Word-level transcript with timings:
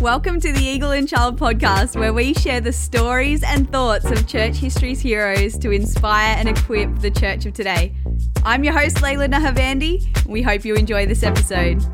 Welcome 0.00 0.40
to 0.40 0.50
the 0.50 0.64
Eagle 0.64 0.92
and 0.92 1.06
Child 1.06 1.38
podcast, 1.38 1.94
where 1.94 2.14
we 2.14 2.32
share 2.32 2.62
the 2.62 2.72
stories 2.72 3.42
and 3.42 3.70
thoughts 3.70 4.06
of 4.06 4.26
church 4.26 4.56
history's 4.56 4.98
heroes 4.98 5.58
to 5.58 5.72
inspire 5.72 6.36
and 6.38 6.48
equip 6.48 7.00
the 7.00 7.10
church 7.10 7.44
of 7.44 7.52
today. 7.52 7.94
I'm 8.42 8.64
your 8.64 8.72
host, 8.72 8.96
Layla 8.96 9.30
Nahavandi. 9.30 10.26
We 10.26 10.40
hope 10.40 10.64
you 10.64 10.74
enjoy 10.74 11.04
this 11.04 11.22
episode. 11.22 11.84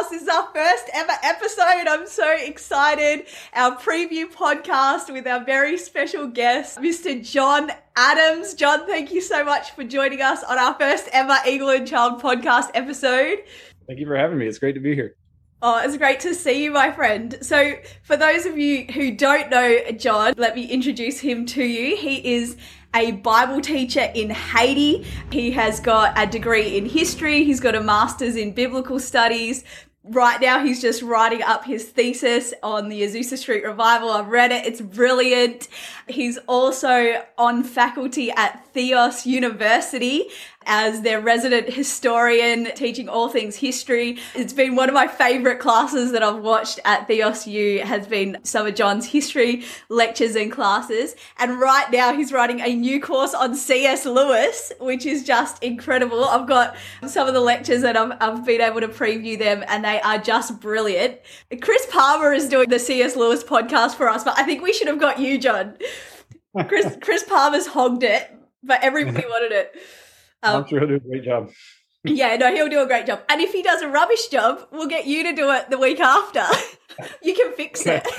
Podcast. 0.00 0.10
This 0.10 0.22
is 0.22 0.28
our 0.28 0.48
first 0.54 0.90
ever 0.92 1.12
episode. 1.22 1.88
I'm 1.88 2.06
so 2.06 2.30
excited. 2.32 3.26
Our 3.54 3.76
preview 3.76 4.30
podcast 4.30 5.12
with 5.12 5.26
our 5.26 5.44
very 5.44 5.78
special 5.78 6.26
guest, 6.26 6.78
Mr. 6.78 7.22
John 7.22 7.70
Adams. 7.96 8.54
John, 8.54 8.86
thank 8.86 9.12
you 9.12 9.20
so 9.20 9.44
much 9.44 9.72
for 9.72 9.84
joining 9.84 10.20
us 10.20 10.42
on 10.44 10.58
our 10.58 10.74
first 10.74 11.08
ever 11.12 11.36
Eagle 11.46 11.70
and 11.70 11.86
Child 11.86 12.20
podcast 12.20 12.70
episode. 12.74 13.38
Thank 13.86 14.00
you 14.00 14.06
for 14.06 14.16
having 14.16 14.38
me. 14.38 14.46
It's 14.46 14.58
great 14.58 14.74
to 14.74 14.80
be 14.80 14.94
here. 14.94 15.16
Oh, 15.62 15.78
it's 15.84 15.98
great 15.98 16.20
to 16.20 16.34
see 16.34 16.64
you, 16.64 16.70
my 16.70 16.90
friend. 16.90 17.36
So, 17.42 17.74
for 18.02 18.16
those 18.16 18.46
of 18.46 18.56
you 18.56 18.86
who 18.86 19.14
don't 19.14 19.50
know 19.50 19.90
John, 19.92 20.32
let 20.38 20.54
me 20.54 20.64
introduce 20.64 21.20
him 21.20 21.44
to 21.46 21.62
you. 21.62 21.96
He 21.96 22.34
is 22.36 22.56
a 22.94 23.12
Bible 23.12 23.60
teacher 23.60 24.10
in 24.14 24.30
Haiti. 24.30 25.06
He 25.30 25.50
has 25.52 25.78
got 25.78 26.18
a 26.18 26.26
degree 26.26 26.76
in 26.76 26.86
history, 26.86 27.44
he's 27.44 27.60
got 27.60 27.74
a 27.74 27.80
master's 27.80 28.36
in 28.36 28.52
biblical 28.52 28.98
studies. 28.98 29.64
Right 30.02 30.40
now, 30.40 30.64
he's 30.64 30.80
just 30.80 31.02
writing 31.02 31.42
up 31.42 31.66
his 31.66 31.84
thesis 31.84 32.54
on 32.62 32.88
the 32.88 33.02
Azusa 33.02 33.36
Street 33.36 33.64
Revival. 33.64 34.10
I've 34.10 34.28
read 34.28 34.50
it, 34.50 34.64
it's 34.64 34.80
brilliant. 34.80 35.68
He's 36.08 36.38
also 36.46 37.22
on 37.36 37.62
faculty 37.62 38.30
at 38.30 38.64
Theos 38.72 39.26
University 39.26 40.28
as 40.66 41.02
their 41.02 41.20
resident 41.20 41.72
historian, 41.72 42.68
teaching 42.74 43.08
all 43.08 43.28
things 43.28 43.56
history. 43.56 44.18
It's 44.34 44.52
been 44.52 44.76
one 44.76 44.88
of 44.88 44.94
my 44.94 45.08
favorite 45.08 45.58
classes 45.58 46.12
that 46.12 46.22
I've 46.22 46.42
watched 46.42 46.80
at 46.84 47.06
Theos 47.06 47.46
U 47.46 47.80
has 47.80 48.06
been 48.06 48.38
some 48.42 48.66
of 48.66 48.74
John's 48.74 49.06
history 49.06 49.64
lectures 49.88 50.36
and 50.36 50.52
classes. 50.52 51.16
And 51.38 51.58
right 51.58 51.90
now 51.90 52.14
he's 52.14 52.32
writing 52.32 52.60
a 52.60 52.74
new 52.74 53.00
course 53.00 53.34
on 53.34 53.54
C.S. 53.54 54.04
Lewis, 54.06 54.72
which 54.80 55.06
is 55.06 55.24
just 55.24 55.62
incredible. 55.62 56.24
I've 56.24 56.46
got 56.46 56.76
some 57.06 57.26
of 57.26 57.34
the 57.34 57.40
lectures 57.40 57.82
and 57.82 57.96
I've, 57.96 58.12
I've 58.20 58.44
been 58.44 58.60
able 58.60 58.80
to 58.80 58.88
preview 58.88 59.38
them 59.38 59.64
and 59.66 59.84
they 59.84 60.00
are 60.00 60.18
just 60.18 60.60
brilliant. 60.60 61.18
Chris 61.60 61.86
Palmer 61.90 62.32
is 62.32 62.48
doing 62.48 62.68
the 62.68 62.78
C.S. 62.78 63.16
Lewis 63.16 63.42
podcast 63.42 63.94
for 63.94 64.08
us, 64.08 64.24
but 64.24 64.38
I 64.38 64.42
think 64.42 64.62
we 64.62 64.72
should 64.72 64.88
have 64.88 65.00
got 65.00 65.18
you, 65.18 65.38
John. 65.38 65.76
Chris 66.68 66.96
Chris 67.02 67.24
Palmer's 67.24 67.66
hogged 67.66 68.02
it, 68.02 68.30
but 68.62 68.82
everybody 68.82 69.26
wanted 69.28 69.52
it. 69.52 69.74
I'm 70.42 70.66
sure 70.66 70.80
he'll 70.80 70.88
do 70.88 70.94
a 70.96 71.00
great 71.00 71.24
job. 71.24 71.50
Yeah, 72.04 72.36
no, 72.36 72.52
he'll 72.54 72.68
do 72.68 72.80
a 72.80 72.86
great 72.86 73.06
job. 73.06 73.20
And 73.28 73.40
if 73.40 73.52
he 73.52 73.62
does 73.62 73.82
a 73.82 73.88
rubbish 73.88 74.28
job, 74.28 74.66
we'll 74.72 74.88
get 74.88 75.06
you 75.06 75.22
to 75.24 75.34
do 75.34 75.50
it 75.50 75.68
the 75.68 75.78
week 75.78 76.00
after. 76.00 76.44
you 77.22 77.34
can 77.34 77.52
fix 77.52 77.86
it. 77.86 78.06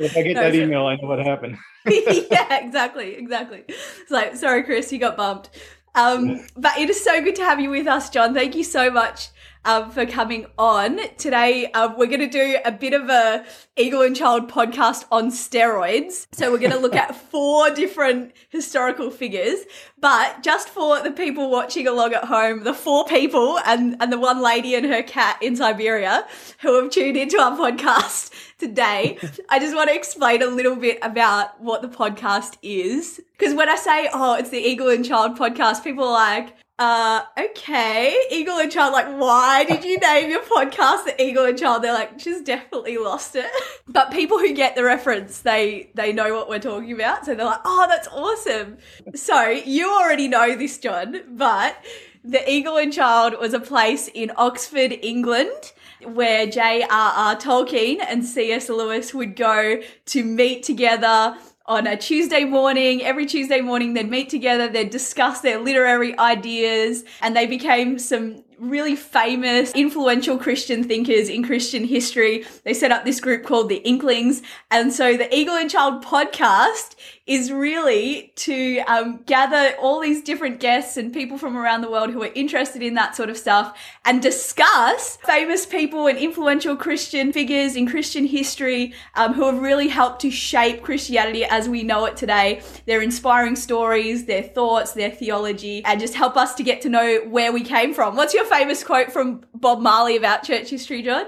If 0.00 0.16
I 0.16 0.22
get 0.22 0.34
No, 0.34 0.44
that 0.44 0.54
email, 0.54 0.86
I 0.86 0.96
know 0.96 1.08
what 1.08 1.18
happened. 1.18 1.58
yeah, 1.86 2.64
exactly, 2.64 3.16
exactly. 3.16 3.64
So 4.08 4.32
sorry, 4.32 4.62
Chris, 4.62 4.90
you 4.90 4.98
got 4.98 5.14
bumped. 5.14 5.50
Um, 5.94 6.46
but 6.56 6.78
it 6.78 6.88
is 6.88 7.04
so 7.04 7.22
good 7.22 7.36
to 7.36 7.44
have 7.44 7.60
you 7.60 7.68
with 7.68 7.86
us, 7.86 8.08
John. 8.08 8.32
Thank 8.32 8.56
you 8.56 8.64
so 8.64 8.90
much 8.90 9.28
um, 9.64 9.90
for 9.90 10.06
coming 10.06 10.46
on 10.58 10.98
today. 11.16 11.70
Um, 11.72 11.96
we're 11.96 12.06
going 12.06 12.20
to 12.20 12.28
do 12.28 12.58
a 12.64 12.72
bit 12.72 12.92
of 12.92 13.08
a 13.08 13.44
Eagle 13.76 14.02
and 14.02 14.16
Child 14.16 14.50
podcast 14.50 15.04
on 15.10 15.30
steroids. 15.30 16.26
So 16.32 16.50
we're 16.50 16.58
going 16.58 16.72
to 16.72 16.78
look 16.78 16.96
at 16.96 17.14
four 17.30 17.70
different 17.70 18.32
historical 18.48 19.10
figures. 19.10 19.60
But 19.98 20.42
just 20.42 20.68
for 20.68 21.02
the 21.02 21.10
people 21.10 21.50
watching 21.50 21.86
along 21.86 22.14
at 22.14 22.24
home, 22.24 22.64
the 22.64 22.74
four 22.74 23.04
people 23.04 23.58
and 23.66 23.96
and 24.00 24.12
the 24.12 24.18
one 24.18 24.40
lady 24.42 24.74
and 24.74 24.86
her 24.86 25.02
cat 25.02 25.38
in 25.42 25.56
Siberia 25.56 26.26
who 26.60 26.80
have 26.80 26.90
tuned 26.90 27.16
into 27.16 27.38
our 27.38 27.56
podcast 27.56 28.32
today, 28.58 29.18
I 29.48 29.58
just 29.58 29.74
want 29.74 29.90
to 29.90 29.94
explain 29.94 30.42
a 30.42 30.46
little 30.46 30.76
bit 30.76 30.98
about 31.02 31.60
what 31.60 31.82
the 31.82 31.88
podcast 31.88 32.56
is. 32.62 33.20
Because 33.38 33.54
when 33.54 33.68
I 33.68 33.76
say, 33.76 34.08
oh, 34.12 34.34
it's 34.34 34.50
the 34.50 34.58
Eagle 34.58 34.88
and 34.88 35.04
Child 35.04 35.38
podcast, 35.38 35.84
people 35.84 36.04
are 36.04 36.12
like, 36.12 36.54
uh, 36.80 37.24
okay, 37.38 38.16
Eagle 38.30 38.56
and 38.56 38.72
Child, 38.72 38.94
like, 38.94 39.06
why 39.20 39.64
did 39.64 39.84
you 39.84 39.98
name 39.98 40.30
your 40.30 40.40
podcast 40.40 41.04
the 41.04 41.14
Eagle 41.22 41.44
and 41.44 41.58
Child? 41.58 41.84
They're 41.84 41.92
like, 41.92 42.18
she's 42.18 42.40
definitely 42.40 42.96
lost 42.96 43.36
it. 43.36 43.46
But 43.86 44.12
people 44.12 44.38
who 44.38 44.54
get 44.54 44.76
the 44.76 44.84
reference, 44.84 45.40
they 45.40 45.90
they 45.94 46.12
know 46.12 46.32
what 46.32 46.48
we're 46.48 46.60
talking 46.60 46.92
about. 46.92 47.26
So 47.26 47.34
they're 47.34 47.44
like, 47.44 47.60
oh, 47.64 47.86
that's 47.88 48.06
awesome. 48.08 48.78
So 49.16 49.48
you 49.48 49.92
already 49.92 50.28
know 50.28 50.54
this, 50.54 50.78
John, 50.78 51.20
but 51.28 51.76
the 52.22 52.48
Eagle 52.48 52.76
and 52.76 52.92
Child 52.92 53.34
was 53.40 53.52
a 53.52 53.58
place 53.58 54.08
in 54.14 54.30
Oxford, 54.36 54.92
England 55.02 55.72
where 56.04 56.46
J.R.R. 56.46 57.36
Tolkien 57.36 57.98
and 58.06 58.24
C.S. 58.24 58.68
Lewis 58.68 59.12
would 59.12 59.36
go 59.36 59.82
to 60.06 60.24
meet 60.24 60.62
together 60.62 61.36
on 61.70 61.86
a 61.86 61.96
Tuesday 61.96 62.42
morning. 62.42 63.00
Every 63.00 63.26
Tuesday 63.26 63.60
morning, 63.60 63.94
they'd 63.94 64.10
meet 64.10 64.28
together, 64.28 64.68
they'd 64.68 64.90
discuss 64.90 65.40
their 65.40 65.60
literary 65.60 66.18
ideas, 66.18 67.04
and 67.22 67.36
they 67.36 67.46
became 67.46 67.96
some 67.96 68.42
really 68.60 68.94
famous, 68.94 69.72
influential 69.72 70.36
Christian 70.36 70.84
thinkers 70.84 71.28
in 71.28 71.42
Christian 71.42 71.84
history. 71.84 72.44
They 72.64 72.74
set 72.74 72.92
up 72.92 73.04
this 73.04 73.20
group 73.20 73.44
called 73.44 73.70
the 73.70 73.76
Inklings. 73.76 74.42
And 74.70 74.92
so 74.92 75.16
the 75.16 75.34
Eagle 75.34 75.54
and 75.54 75.70
Child 75.70 76.04
podcast 76.04 76.94
is 77.26 77.52
really 77.52 78.32
to 78.34 78.78
um, 78.88 79.20
gather 79.24 79.74
all 79.78 80.00
these 80.00 80.20
different 80.20 80.58
guests 80.58 80.96
and 80.96 81.12
people 81.12 81.38
from 81.38 81.56
around 81.56 81.80
the 81.80 81.90
world 81.90 82.10
who 82.10 82.22
are 82.24 82.32
interested 82.34 82.82
in 82.82 82.94
that 82.94 83.14
sort 83.14 83.30
of 83.30 83.36
stuff 83.36 83.78
and 84.04 84.20
discuss 84.20 85.16
famous 85.24 85.64
people 85.64 86.08
and 86.08 86.18
influential 86.18 86.74
Christian 86.74 87.32
figures 87.32 87.76
in 87.76 87.86
Christian 87.86 88.26
history 88.26 88.92
um, 89.14 89.32
who 89.32 89.46
have 89.46 89.60
really 89.60 89.86
helped 89.86 90.20
to 90.22 90.30
shape 90.30 90.82
Christianity 90.82 91.44
as 91.44 91.68
we 91.68 91.84
know 91.84 92.04
it 92.06 92.16
today. 92.16 92.62
Their 92.86 93.00
inspiring 93.00 93.54
stories, 93.54 94.24
their 94.24 94.42
thoughts, 94.42 94.92
their 94.92 95.10
theology, 95.10 95.84
and 95.84 96.00
just 96.00 96.14
help 96.14 96.36
us 96.36 96.54
to 96.56 96.64
get 96.64 96.82
to 96.82 96.88
know 96.88 97.20
where 97.28 97.52
we 97.52 97.62
came 97.62 97.94
from. 97.94 98.16
What's 98.16 98.34
your 98.34 98.44
famous 98.50 98.84
quote 98.84 99.12
from 99.12 99.42
Bob 99.54 99.80
Marley 99.80 100.16
about 100.16 100.42
church 100.42 100.68
history, 100.70 101.02
John? 101.02 101.26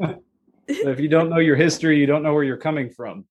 If 0.70 1.00
you 1.00 1.08
don't 1.08 1.30
know 1.30 1.38
your 1.38 1.56
history, 1.56 1.98
you 1.98 2.04
don't 2.04 2.22
know 2.22 2.34
where 2.34 2.44
you're 2.44 2.58
coming 2.58 2.90
from. 2.90 3.24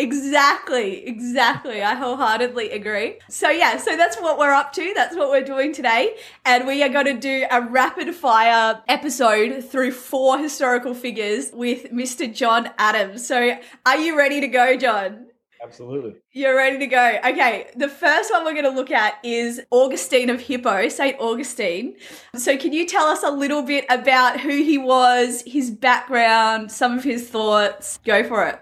Exactly, 0.00 1.06
exactly. 1.06 1.82
I 1.82 1.94
wholeheartedly 1.94 2.70
agree. 2.70 3.18
So, 3.28 3.50
yeah, 3.50 3.76
so 3.76 3.96
that's 3.96 4.16
what 4.16 4.38
we're 4.38 4.52
up 4.52 4.72
to. 4.72 4.92
That's 4.94 5.14
what 5.14 5.28
we're 5.28 5.44
doing 5.44 5.72
today. 5.72 6.16
And 6.44 6.66
we 6.66 6.82
are 6.82 6.88
going 6.88 7.04
to 7.04 7.14
do 7.14 7.46
a 7.50 7.60
rapid 7.60 8.14
fire 8.14 8.82
episode 8.88 9.62
through 9.62 9.92
four 9.92 10.38
historical 10.38 10.94
figures 10.94 11.50
with 11.52 11.92
Mr. 11.92 12.34
John 12.34 12.70
Adams. 12.78 13.26
So, 13.26 13.56
are 13.84 13.98
you 13.98 14.16
ready 14.16 14.40
to 14.40 14.48
go, 14.48 14.76
John? 14.76 15.26
Absolutely. 15.62 16.14
You're 16.32 16.56
ready 16.56 16.78
to 16.78 16.86
go. 16.86 17.18
Okay, 17.24 17.68
the 17.76 17.88
first 17.88 18.30
one 18.32 18.44
we're 18.44 18.52
going 18.52 18.64
to 18.64 18.70
look 18.70 18.90
at 18.90 19.14
is 19.22 19.60
Augustine 19.70 20.30
of 20.30 20.40
Hippo, 20.40 20.88
St. 20.88 21.16
Augustine. 21.20 21.96
So, 22.34 22.56
can 22.56 22.72
you 22.72 22.86
tell 22.86 23.04
us 23.06 23.22
a 23.22 23.30
little 23.30 23.62
bit 23.62 23.84
about 23.90 24.40
who 24.40 24.48
he 24.50 24.78
was, 24.78 25.42
his 25.46 25.70
background, 25.70 26.72
some 26.72 26.96
of 26.96 27.04
his 27.04 27.28
thoughts? 27.28 27.98
Go 28.04 28.24
for 28.26 28.46
it. 28.48 28.58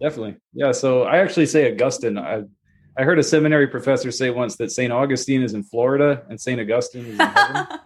Definitely. 0.00 0.36
Yeah. 0.54 0.72
So 0.72 1.02
I 1.04 1.18
actually 1.18 1.46
say 1.46 1.70
Augustine. 1.72 2.18
I 2.18 2.42
I 2.98 3.04
heard 3.04 3.18
a 3.18 3.22
seminary 3.22 3.68
professor 3.68 4.10
say 4.10 4.30
once 4.30 4.56
that 4.56 4.70
St. 4.72 4.92
Augustine 4.92 5.42
is 5.42 5.54
in 5.54 5.62
Florida 5.62 6.24
and 6.28 6.40
St. 6.40 6.60
Augustine 6.60 7.04
is 7.06 7.12
in 7.20 7.26
heaven. 7.26 7.66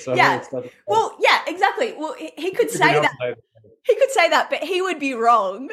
So 0.00 0.14
Yeah. 0.14 0.32
heard 0.32 0.40
it's 0.42 0.52
not- 0.52 0.64
Well, 0.86 1.16
yeah, 1.20 1.40
exactly. 1.46 1.94
Well, 1.98 2.14
he- 2.14 2.32
he 2.36 2.50
could 2.50 2.70
say 2.70 2.78
that. 2.94 3.04
outside- 3.04 3.36
He 3.86 3.94
could 3.94 4.10
say 4.10 4.28
that, 4.30 4.50
but 4.50 4.62
he 4.64 4.82
would 4.82 4.98
be 4.98 5.14
wrong. 5.14 5.70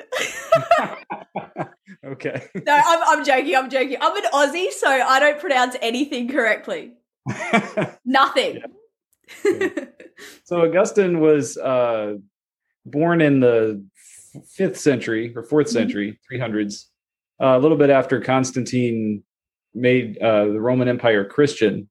okay. 2.06 2.48
no, 2.66 2.74
I'm, 2.86 3.00
I'm 3.20 3.26
joking. 3.26 3.56
I'm 3.56 3.70
joking. 3.70 3.98
I'm 4.00 4.16
an 4.16 4.24
Aussie, 4.34 4.72
so 4.72 4.88
I 4.88 5.20
don't 5.20 5.40
pronounce 5.40 5.76
anything 5.82 6.30
correctly. 6.30 6.94
Nothing. 8.06 8.62
so 10.44 10.62
Augustine 10.66 11.20
was 11.20 11.58
uh, 11.58 12.16
born 12.86 13.22
in 13.22 13.40
the 13.40 13.84
fifth 14.48 14.80
century 14.80 15.34
or 15.36 15.44
4th 15.44 15.66
Mhm. 15.66 15.70
century, 15.70 16.20
300s, 16.32 16.86
uh, 17.42 17.58
a 17.58 17.60
little 17.60 17.78
bit 17.78 17.90
after 17.90 18.20
Constantine 18.20 19.24
made 19.74 20.18
uh, 20.20 20.46
the 20.46 20.60
Roman 20.62 20.88
Empire 20.88 21.26
Christian. 21.26 21.90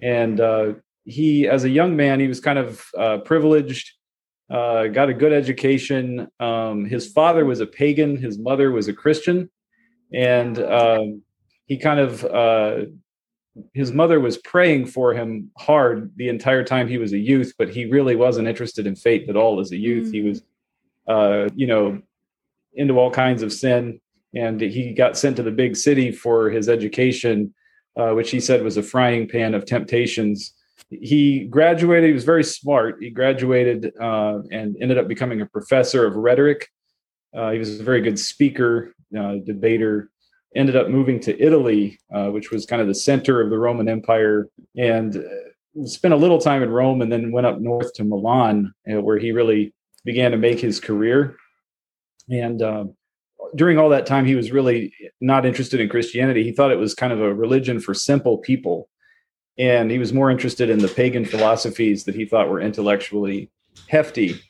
And 0.00 0.40
uh, 0.40 0.74
he, 1.04 1.46
as 1.48 1.64
a 1.64 1.68
young 1.70 1.96
man, 1.96 2.20
he 2.20 2.28
was 2.28 2.40
kind 2.40 2.58
of 2.58 2.86
uh, 2.96 3.18
privileged, 3.18 3.92
uh, 4.50 4.86
got 4.86 5.08
a 5.08 5.14
good 5.14 5.32
education. 5.32 6.28
Um, 6.40 6.84
his 6.84 7.12
father 7.12 7.44
was 7.44 7.60
a 7.60 7.66
pagan, 7.66 8.16
his 8.16 8.38
mother 8.38 8.70
was 8.70 8.88
a 8.88 8.92
Christian. 8.92 9.50
And 10.12 10.58
um, 10.58 11.22
he 11.66 11.76
kind 11.76 12.00
of 12.00 12.24
uh, 12.24 12.86
his 13.74 13.92
mother 13.92 14.20
was 14.20 14.38
praying 14.38 14.86
for 14.86 15.14
him 15.14 15.50
hard 15.58 16.12
the 16.16 16.28
entire 16.28 16.64
time 16.64 16.88
he 16.88 16.98
was 16.98 17.12
a 17.12 17.18
youth, 17.18 17.52
but 17.58 17.68
he 17.68 17.86
really 17.86 18.16
wasn't 18.16 18.48
interested 18.48 18.86
in 18.86 18.96
faith 18.96 19.28
at 19.28 19.36
all 19.36 19.60
as 19.60 19.72
a 19.72 19.76
youth. 19.76 20.08
Mm. 20.08 20.14
He 20.14 20.22
was, 20.22 20.42
uh, 21.08 21.48
you 21.54 21.66
know, 21.66 22.00
into 22.74 22.98
all 22.98 23.10
kinds 23.10 23.42
of 23.42 23.52
sin, 23.52 24.00
and 24.34 24.60
he 24.60 24.92
got 24.92 25.18
sent 25.18 25.36
to 25.36 25.42
the 25.42 25.50
big 25.50 25.76
city 25.76 26.12
for 26.12 26.50
his 26.50 26.68
education, 26.68 27.52
uh, 27.96 28.12
which 28.12 28.30
he 28.30 28.40
said 28.40 28.62
was 28.62 28.76
a 28.76 28.82
frying 28.82 29.28
pan 29.28 29.54
of 29.54 29.66
temptations. 29.66 30.54
He 30.90 31.44
graduated. 31.44 32.08
He 32.08 32.14
was 32.14 32.24
very 32.24 32.44
smart. 32.44 32.96
He 33.00 33.10
graduated 33.10 33.92
uh, 34.00 34.40
and 34.50 34.76
ended 34.80 34.98
up 34.98 35.08
becoming 35.08 35.40
a 35.40 35.46
professor 35.46 36.06
of 36.06 36.16
rhetoric. 36.16 36.68
Uh, 37.36 37.50
he 37.50 37.58
was 37.58 37.78
a 37.78 37.82
very 37.82 38.00
good 38.00 38.18
speaker, 38.18 38.94
uh, 39.18 39.34
debater, 39.44 40.10
ended 40.56 40.76
up 40.76 40.88
moving 40.88 41.20
to 41.20 41.38
Italy, 41.40 41.98
uh, 42.14 42.28
which 42.28 42.50
was 42.50 42.64
kind 42.64 42.80
of 42.80 42.88
the 42.88 42.94
center 42.94 43.40
of 43.40 43.50
the 43.50 43.58
Roman 43.58 43.88
Empire, 43.88 44.48
and 44.76 45.16
uh, 45.16 45.86
spent 45.86 46.14
a 46.14 46.16
little 46.16 46.38
time 46.38 46.62
in 46.62 46.70
Rome, 46.70 47.02
and 47.02 47.12
then 47.12 47.32
went 47.32 47.46
up 47.46 47.60
north 47.60 47.92
to 47.94 48.04
Milan, 48.04 48.72
uh, 48.90 49.00
where 49.00 49.18
he 49.18 49.32
really 49.32 49.74
began 50.04 50.30
to 50.30 50.38
make 50.38 50.58
his 50.58 50.80
career. 50.80 51.36
And 52.30 52.62
during 53.54 53.78
all 53.78 53.90
that 53.90 54.06
time, 54.06 54.26
he 54.26 54.34
was 54.34 54.52
really 54.52 54.92
not 55.20 55.46
interested 55.46 55.80
in 55.80 55.88
Christianity. 55.88 56.44
He 56.44 56.52
thought 56.52 56.72
it 56.72 56.78
was 56.78 56.94
kind 56.94 57.12
of 57.12 57.20
a 57.20 57.34
religion 57.34 57.80
for 57.80 57.94
simple 57.94 58.38
people, 58.38 58.88
and 59.58 59.90
he 59.90 59.98
was 59.98 60.12
more 60.12 60.30
interested 60.30 60.70
in 60.70 60.78
the 60.78 60.88
pagan 60.88 61.24
philosophies 61.24 62.04
that 62.04 62.14
he 62.14 62.24
thought 62.24 62.48
were 62.48 62.60
intellectually 62.60 63.50
hefty. 63.88 64.40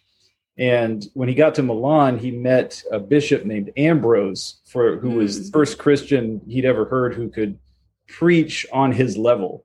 And 0.58 1.06
when 1.14 1.28
he 1.28 1.34
got 1.34 1.54
to 1.54 1.62
Milan, 1.62 2.18
he 2.18 2.30
met 2.30 2.82
a 2.90 2.98
bishop 2.98 3.44
named 3.44 3.72
Ambrose, 3.76 4.60
for 4.66 4.98
who 4.98 5.10
was 5.10 5.38
the 5.38 5.44
hmm. 5.44 5.52
first 5.52 5.78
Christian 5.78 6.40
he'd 6.46 6.64
ever 6.64 6.84
heard 6.84 7.14
who 7.14 7.28
could 7.28 7.58
preach 8.08 8.66
on 8.72 8.92
his 8.92 9.16
level. 9.16 9.64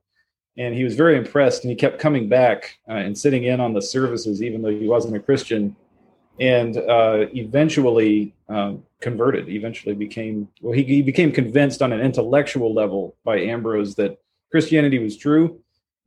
And 0.56 0.74
he 0.74 0.84
was 0.84 0.94
very 0.94 1.16
impressed, 1.16 1.64
and 1.64 1.70
he 1.70 1.76
kept 1.76 1.98
coming 1.98 2.28
back 2.28 2.78
uh, 2.88 2.92
and 2.92 3.18
sitting 3.18 3.44
in 3.44 3.60
on 3.60 3.74
the 3.74 3.82
services, 3.82 4.40
even 4.40 4.62
though 4.62 4.70
he 4.70 4.86
wasn't 4.86 5.16
a 5.16 5.20
Christian. 5.20 5.74
And 6.38 6.76
uh, 6.76 7.26
eventually 7.34 8.34
um, 8.48 8.84
converted. 9.00 9.48
Eventually 9.48 9.94
became 9.94 10.48
well. 10.60 10.74
He, 10.74 10.82
he 10.84 11.02
became 11.02 11.32
convinced 11.32 11.82
on 11.82 11.92
an 11.92 12.00
intellectual 12.00 12.72
level 12.72 13.16
by 13.24 13.38
Ambrose 13.38 13.94
that 13.96 14.18
Christianity 14.54 15.00
was 15.00 15.16
true, 15.16 15.58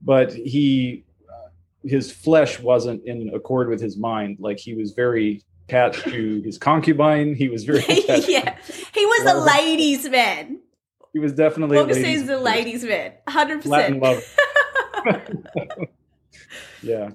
but 0.02 0.32
he 0.32 1.04
his 1.84 2.10
flesh 2.10 2.62
wasn't 2.62 3.06
in 3.06 3.30
accord 3.36 3.68
with 3.68 3.82
his 3.82 3.98
mind. 3.98 4.38
Like 4.40 4.58
he 4.58 4.74
was 4.74 4.94
very 4.94 5.44
attached 5.68 6.06
to 6.06 6.42
his 6.46 6.58
concubine. 6.58 7.36
He 7.36 7.50
was 7.50 7.66
very 7.66 7.84
yeah. 7.90 8.58
He 8.94 9.06
was 9.06 9.34
a 9.34 9.38
ladies' 9.38 10.08
man. 10.10 10.62
He 11.12 11.20
was 11.20 11.34
definitely 11.34 11.78
Augustine's 11.78 12.30
a 12.30 12.38
ladies' 12.38 12.86
man. 12.86 13.16
Hundred 13.28 13.64
percent. 13.64 14.02
yeah. 16.82 17.10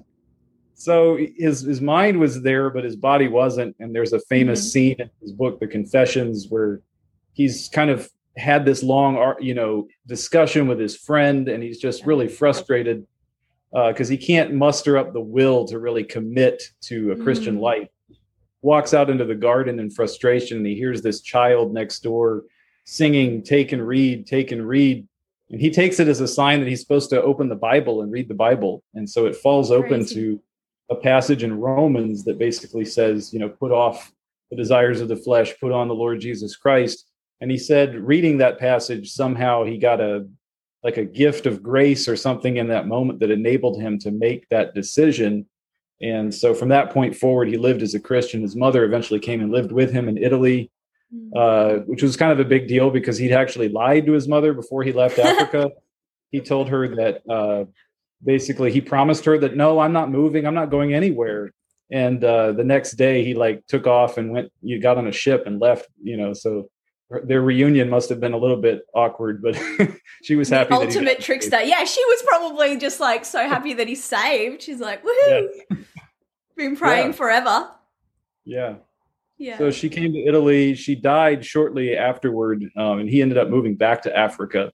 So 0.75 1.17
his 1.35 1.61
his 1.61 1.81
mind 1.81 2.19
was 2.19 2.43
there, 2.43 2.69
but 2.69 2.83
his 2.83 2.95
body 2.95 3.27
wasn't. 3.27 3.75
And 3.79 3.95
there's 3.95 4.13
a 4.13 4.19
famous 4.19 4.59
mm-hmm. 4.59 4.69
scene 4.69 4.95
in 4.99 5.09
his 5.19 5.31
book, 5.31 5.59
The 5.59 5.65
Confessions, 5.65 6.45
where 6.49 6.81
he's 7.33 7.69
kind 7.73 7.89
of 7.89 8.07
had 8.35 8.65
this 8.65 8.83
long, 8.83 9.35
you 9.39 9.53
know, 9.53 9.87
discussion 10.07 10.67
with 10.67 10.79
his 10.79 10.95
friend, 10.95 11.47
and 11.47 11.63
he's 11.63 11.79
just 11.79 12.05
really 12.05 12.27
frustrated 12.27 13.05
because 13.71 14.09
uh, 14.09 14.11
he 14.11 14.17
can't 14.17 14.53
muster 14.53 14.97
up 14.97 15.13
the 15.13 15.21
will 15.21 15.65
to 15.65 15.79
really 15.79 16.03
commit 16.03 16.61
to 16.81 17.11
a 17.11 17.15
Christian 17.15 17.57
mm. 17.57 17.61
life. 17.61 17.87
Walks 18.61 18.93
out 18.93 19.09
into 19.09 19.25
the 19.25 19.35
garden 19.35 19.79
in 19.79 19.89
frustration 19.89 20.57
and 20.57 20.65
he 20.65 20.75
hears 20.75 21.01
this 21.01 21.21
child 21.21 21.73
next 21.73 22.01
door 22.01 22.43
singing, 22.85 23.41
Take 23.41 23.71
and 23.71 23.85
read, 23.85 24.27
take 24.27 24.51
and 24.51 24.67
read. 24.67 25.07
And 25.49 25.59
he 25.59 25.69
takes 25.71 25.99
it 25.99 26.07
as 26.07 26.21
a 26.21 26.27
sign 26.27 26.59
that 26.59 26.69
he's 26.69 26.81
supposed 26.81 27.09
to 27.09 27.21
open 27.21 27.49
the 27.49 27.55
Bible 27.55 28.01
and 28.01 28.11
read 28.11 28.27
the 28.27 28.33
Bible. 28.33 28.83
And 28.93 29.09
so 29.09 29.25
it 29.25 29.35
falls 29.35 29.71
open 29.71 30.05
to 30.07 30.41
a 30.89 30.95
passage 30.95 31.43
in 31.43 31.59
Romans 31.59 32.23
that 32.25 32.39
basically 32.39 32.85
says, 32.85 33.33
you 33.33 33.39
know, 33.39 33.49
put 33.49 33.71
off 33.71 34.11
the 34.49 34.55
desires 34.55 35.01
of 35.01 35.07
the 35.07 35.15
flesh, 35.15 35.53
put 35.59 35.71
on 35.71 35.87
the 35.87 35.95
Lord 35.95 36.21
Jesus 36.21 36.55
Christ. 36.55 37.07
And 37.43 37.51
he 37.51 37.57
said, 37.57 37.95
reading 37.95 38.37
that 38.37 38.57
passage, 38.57 39.11
somehow 39.11 39.65
he 39.65 39.77
got 39.77 39.99
a 39.99 40.25
like 40.81 40.95
a 40.95 41.03
gift 41.03 41.45
of 41.45 41.61
grace 41.61 42.07
or 42.07 42.15
something 42.15 42.55
in 42.55 42.69
that 42.69 42.87
moment 42.87 43.19
that 43.19 43.31
enabled 43.31 43.81
him 43.81 43.99
to 43.99 44.11
make 44.11 44.47
that 44.47 44.73
decision. 44.73 45.45
And 46.01 46.33
so 46.33 46.53
from 46.53 46.69
that 46.69 46.91
point 46.91 47.17
forward, 47.17 47.49
he 47.49 47.57
lived 47.57 47.81
as 47.81 47.95
a 47.95 47.99
Christian. 47.99 48.43
His 48.43 48.55
mother 48.55 48.85
eventually 48.85 49.19
came 49.19 49.41
and 49.41 49.51
lived 49.51 49.73
with 49.73 49.91
him 49.91 50.07
in 50.07 50.17
Italy, 50.17 50.71
hmm. 51.11 51.31
uh, 51.35 51.73
which 51.85 52.01
was 52.01 52.15
kind 52.15 52.31
of 52.31 52.39
a 52.39 52.45
big 52.45 52.69
deal 52.69 52.89
because 52.89 53.17
he'd 53.17 53.33
actually 53.33 53.67
lied 53.67 54.05
to 54.05 54.13
his 54.13 54.29
mother 54.29 54.53
before 54.53 54.83
he 54.83 54.93
left 54.93 55.19
Africa. 55.29 55.69
he 56.31 56.39
told 56.39 56.69
her 56.69 56.95
that 56.95 57.29
uh, 57.29 57.65
basically 58.23 58.71
he 58.71 58.79
promised 58.79 59.25
her 59.25 59.37
that 59.39 59.57
no, 59.57 59.79
I'm 59.79 59.91
not 59.91 60.09
moving, 60.09 60.47
I'm 60.47 60.55
not 60.55 60.71
going 60.71 60.93
anywhere. 60.93 61.51
And 61.91 62.23
uh, 62.23 62.53
the 62.53 62.63
next 62.63 62.93
day, 62.93 63.25
he 63.25 63.33
like 63.33 63.67
took 63.67 63.85
off 63.85 64.17
and 64.17 64.31
went. 64.31 64.49
You 64.61 64.79
got 64.79 64.97
on 64.97 65.07
a 65.07 65.11
ship 65.11 65.43
and 65.45 65.59
left. 65.59 65.89
You 66.01 66.15
know, 66.15 66.31
so 66.31 66.69
their 67.23 67.41
reunion 67.41 67.89
must 67.89 68.09
have 68.09 68.19
been 68.19 68.33
a 68.33 68.37
little 68.37 68.57
bit 68.57 68.85
awkward, 68.93 69.41
but 69.41 69.59
she 70.23 70.35
was 70.35 70.49
happy. 70.49 70.69
The 70.69 70.75
ultimate 70.75 71.19
trickster. 71.19 71.61
Yeah, 71.61 71.83
she 71.83 72.03
was 72.05 72.23
probably 72.27 72.77
just 72.77 72.99
like 72.99 73.25
so 73.25 73.47
happy 73.47 73.73
that 73.73 73.87
he's 73.87 74.03
saved. 74.03 74.61
She's 74.61 74.79
like, 74.79 75.03
woohoo! 75.03 75.47
Yeah. 75.69 75.77
Been 76.55 76.75
praying 76.75 77.07
yeah. 77.07 77.13
forever. 77.13 77.71
Yeah. 78.45 78.75
Yeah. 79.37 79.57
So 79.57 79.71
she 79.71 79.89
came 79.89 80.13
to 80.13 80.19
Italy. 80.19 80.75
She 80.75 80.95
died 80.95 81.43
shortly 81.43 81.97
afterward, 81.97 82.63
um, 82.77 82.99
and 82.99 83.09
he 83.09 83.21
ended 83.21 83.37
up 83.37 83.49
moving 83.49 83.75
back 83.75 84.03
to 84.03 84.15
Africa. 84.15 84.71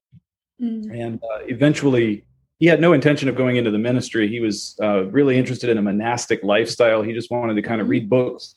Mm. 0.62 0.94
And 0.94 1.24
uh, 1.24 1.40
eventually, 1.46 2.26
he 2.60 2.66
had 2.68 2.82
no 2.82 2.92
intention 2.94 3.30
of 3.30 3.36
going 3.36 3.56
into 3.56 3.72
the 3.72 3.78
ministry. 3.78 4.28
He 4.28 4.42
was 4.42 4.76
uh, 4.82 5.06
really 5.06 5.38
interested 5.38 5.70
in 5.70 5.78
a 5.78 5.82
monastic 5.82 6.44
lifestyle. 6.44 7.02
He 7.02 7.14
just 7.14 7.32
wanted 7.32 7.56
to 7.56 7.62
kind 7.62 7.80
of 7.80 7.86
mm-hmm. 7.86 7.92
read 7.92 8.10
books, 8.10 8.56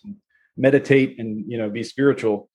meditate, 0.56 1.19
and 1.20 1.50
you 1.50 1.56
know, 1.56 1.70
be 1.70 1.85
spiritual 1.85 2.50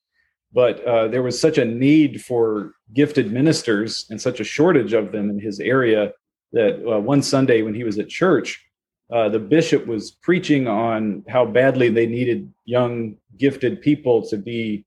but 0.54 0.84
uh, 0.86 1.08
there 1.08 1.24
was 1.24 1.40
such 1.40 1.58
a 1.58 1.66
need 1.66 2.22
for 2.24 2.74
gifted 2.94 3.32
ministers 3.32 4.06
and 4.10 4.22
such 4.22 4.40
a 4.40 4.44
shortage 4.44 4.94
of 4.94 5.12
them 5.12 5.30
in 5.30 5.40
his 5.40 5.60
area 5.60 6.14
that 6.54 6.84
uh, 6.90 7.00
one 7.00 7.22
Sunday 7.22 7.62
when 7.62 7.74
he 7.74 7.84
was 7.84 8.00
at 8.00 8.10
church, 8.10 8.66
uh, 9.12 9.30
the 9.30 9.40
bishop 9.40 9.86
was 9.86 10.12
preaching 10.12 10.68
on 10.68 11.24
how 11.28 11.46
badly 11.46 11.90
they 11.90 12.06
needed 12.06 12.52
young, 12.66 13.16
gifted 13.38 13.82
people 13.82 14.28
to 14.28 14.38
be 14.38 14.86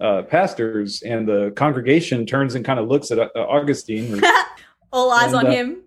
uh, 0.00 0.22
pastors, 0.22 1.02
and 1.02 1.28
the 1.28 1.52
congregation 1.56 2.24
turns 2.26 2.54
and 2.54 2.64
kind 2.64 2.80
of 2.80 2.88
looks 2.88 3.10
at 3.10 3.18
uh, 3.18 3.28
Augustine. 3.36 4.14
Or, 4.14 4.20
All 4.92 5.10
eyes 5.12 5.32
and, 5.32 5.36
on 5.36 5.46
uh, 5.46 5.50
him. 5.50 5.82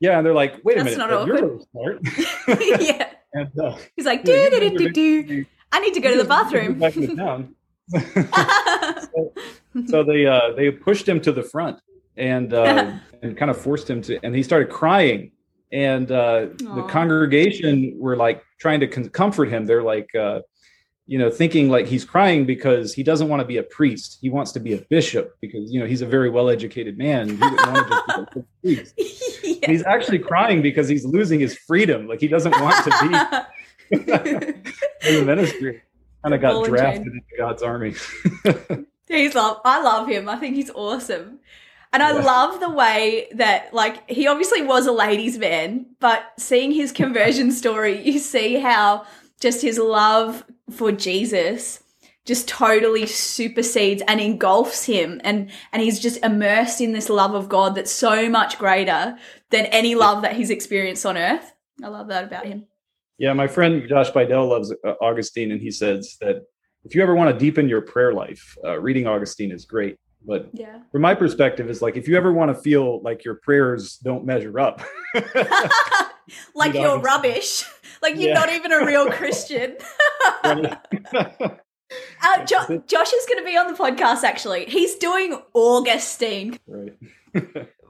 Yeah, 0.00 0.18
and 0.18 0.26
they're 0.26 0.34
like, 0.34 0.64
"Wait 0.64 0.78
That's 0.78 0.96
a 0.96 0.98
minute, 0.98 1.26
you're 1.26 1.60
smart." 1.70 2.00
yeah. 2.80 3.12
And, 3.34 3.50
He's 3.94 4.06
like, 4.06 4.24
"Do 4.24 4.50
do 4.50 4.70
do 4.70 4.90
do 4.90 5.22
do." 5.22 5.44
I 5.72 5.80
need 5.80 5.94
to 5.94 6.00
go 6.00 6.10
to 6.10 6.16
the 6.16 6.24
bathroom 6.24 6.80
so, 7.88 9.32
so, 9.86 10.04
they 10.04 10.26
uh, 10.26 10.52
they 10.56 10.70
pushed 10.70 11.08
him 11.08 11.20
to 11.20 11.32
the 11.32 11.42
front 11.42 11.80
and 12.16 12.52
uh, 12.52 12.92
and 13.22 13.36
kind 13.36 13.50
of 13.50 13.58
forced 13.58 13.88
him 13.88 14.02
to, 14.02 14.18
and 14.24 14.34
he 14.34 14.42
started 14.42 14.70
crying. 14.70 15.32
And 15.72 16.10
uh, 16.12 16.46
the 16.58 16.86
congregation 16.88 17.96
were 17.98 18.16
like 18.16 18.42
trying 18.60 18.80
to 18.80 18.86
con- 18.86 19.08
comfort 19.08 19.48
him. 19.48 19.66
They're 19.66 19.82
like, 19.82 20.14
uh, 20.14 20.42
you 21.06 21.18
know, 21.18 21.28
thinking 21.28 21.68
like 21.68 21.86
he's 21.86 22.04
crying 22.04 22.46
because 22.46 22.94
he 22.94 23.02
doesn't 23.02 23.28
want 23.28 23.40
to 23.40 23.46
be 23.46 23.56
a 23.56 23.64
priest. 23.64 24.18
He 24.20 24.30
wants 24.30 24.52
to 24.52 24.60
be 24.60 24.74
a 24.74 24.78
bishop 24.88 25.34
because 25.40 25.72
you 25.72 25.80
know 25.80 25.86
he's 25.86 26.02
a 26.02 26.06
very 26.06 26.30
well 26.30 26.48
educated 26.48 26.96
man. 26.96 27.30
He 27.30 27.34
wouldn't 27.34 27.66
want 27.66 27.88
to 27.88 27.94
just 27.94 28.06
be 28.06 28.40
a 28.40 28.44
priest. 28.62 28.94
yeah. 29.62 29.70
He's 29.70 29.84
actually 29.84 30.20
crying 30.20 30.62
because 30.62 30.88
he's 30.88 31.04
losing 31.04 31.40
his 31.40 31.58
freedom. 31.66 32.06
Like 32.06 32.20
he 32.20 32.28
doesn't 32.28 32.58
want 32.60 32.84
to 32.84 32.90
be 33.90 33.98
in 35.08 35.14
the 35.14 35.24
ministry 35.24 35.82
kind 36.26 36.34
of 36.34 36.40
got 36.40 36.64
drafted 36.64 37.06
into 37.06 37.36
God's 37.38 37.62
army. 37.62 37.94
he's 39.08 39.34
love. 39.34 39.60
I 39.64 39.80
love 39.80 40.08
him. 40.08 40.28
I 40.28 40.36
think 40.36 40.56
he's 40.56 40.70
awesome. 40.70 41.38
And 41.92 42.02
I 42.02 42.12
yeah. 42.12 42.24
love 42.24 42.60
the 42.60 42.70
way 42.70 43.28
that, 43.34 43.72
like, 43.72 44.08
he 44.10 44.26
obviously 44.26 44.62
was 44.62 44.86
a 44.86 44.92
ladies' 44.92 45.38
man, 45.38 45.86
but 46.00 46.24
seeing 46.36 46.72
his 46.72 46.92
conversion 46.92 47.52
story, 47.52 48.02
you 48.02 48.18
see 48.18 48.58
how 48.58 49.06
just 49.40 49.62
his 49.62 49.78
love 49.78 50.44
for 50.70 50.90
Jesus 50.90 51.82
just 52.24 52.48
totally 52.48 53.06
supersedes 53.06 54.02
and 54.08 54.20
engulfs 54.20 54.86
him 54.86 55.20
and 55.22 55.48
and 55.70 55.80
he's 55.80 56.00
just 56.00 56.20
immersed 56.24 56.80
in 56.80 56.90
this 56.90 57.08
love 57.08 57.34
of 57.34 57.48
God 57.48 57.76
that's 57.76 57.92
so 57.92 58.28
much 58.28 58.58
greater 58.58 59.16
than 59.50 59.66
any 59.66 59.94
love 59.94 60.22
that 60.22 60.34
he's 60.34 60.50
experienced 60.50 61.06
on 61.06 61.16
earth. 61.16 61.52
I 61.84 61.86
love 61.86 62.08
that 62.08 62.24
about 62.24 62.46
him. 62.46 62.66
Yeah, 63.18 63.32
my 63.32 63.46
friend 63.46 63.88
Josh 63.88 64.10
Bidell 64.10 64.48
loves 64.48 64.72
uh, 64.84 64.94
Augustine, 65.00 65.52
and 65.52 65.60
he 65.60 65.70
says 65.70 66.16
that 66.20 66.42
if 66.84 66.94
you 66.94 67.02
ever 67.02 67.14
want 67.14 67.30
to 67.32 67.38
deepen 67.38 67.68
your 67.68 67.80
prayer 67.80 68.12
life, 68.12 68.56
uh, 68.64 68.78
reading 68.78 69.06
Augustine 69.06 69.50
is 69.50 69.64
great. 69.64 69.96
But 70.26 70.50
yeah. 70.52 70.80
from 70.92 71.02
my 71.02 71.14
perspective, 71.14 71.70
is 71.70 71.80
like 71.80 71.96
if 71.96 72.08
you 72.08 72.16
ever 72.16 72.32
want 72.32 72.54
to 72.54 72.60
feel 72.60 73.00
like 73.02 73.24
your 73.24 73.36
prayers 73.36 73.96
don't 73.98 74.24
measure 74.24 74.58
up, 74.58 74.82
like 76.54 76.74
you 76.74 76.80
are 76.80 77.00
rubbish, 77.00 77.64
like 78.02 78.16
you're 78.16 78.28
yeah. 78.28 78.34
not 78.34 78.50
even 78.50 78.72
a 78.72 78.84
real 78.84 79.10
Christian. 79.10 79.76
Uh, 80.42 80.76
jo- 82.44 82.82
Josh 82.86 83.12
is 83.12 83.26
going 83.26 83.38
to 83.38 83.44
be 83.44 83.56
on 83.56 83.72
the 83.72 83.78
podcast. 83.78 84.24
Actually, 84.24 84.66
he's 84.66 84.96
doing 84.96 85.40
Augustine. 85.54 86.58
Right. 86.66 86.96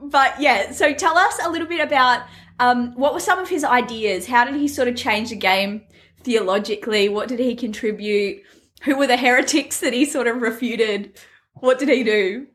But 0.02 0.40
yeah, 0.40 0.73
so 0.73 0.92
tell 0.92 1.16
us 1.16 1.38
a 1.42 1.50
little 1.50 1.66
bit 1.66 1.80
about 1.80 2.26
um, 2.58 2.94
what 2.94 3.12
were 3.14 3.20
some 3.20 3.38
of 3.38 3.48
his 3.48 3.64
ideas? 3.64 4.26
How 4.26 4.44
did 4.44 4.54
he 4.54 4.68
sort 4.68 4.88
of 4.88 4.96
change 4.96 5.30
the 5.30 5.36
game 5.36 5.82
theologically? 6.22 7.08
What 7.08 7.28
did 7.28 7.38
he 7.38 7.54
contribute? 7.54 8.42
Who 8.82 8.96
were 8.96 9.06
the 9.06 9.16
heretics 9.16 9.80
that 9.80 9.92
he 9.92 10.04
sort 10.04 10.26
of 10.26 10.42
refuted? 10.42 11.18
What 11.54 11.78
did 11.78 11.88
he 11.88 12.04
do? 12.04 12.46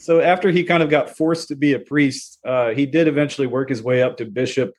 so 0.00 0.20
after 0.20 0.50
he 0.50 0.64
kind 0.64 0.82
of 0.82 0.88
got 0.88 1.16
forced 1.16 1.48
to 1.48 1.56
be 1.56 1.74
a 1.74 1.78
priest, 1.78 2.38
uh, 2.44 2.70
he 2.70 2.86
did 2.86 3.06
eventually 3.06 3.46
work 3.46 3.68
his 3.68 3.82
way 3.82 4.02
up 4.02 4.16
to 4.16 4.24
bishop, 4.24 4.74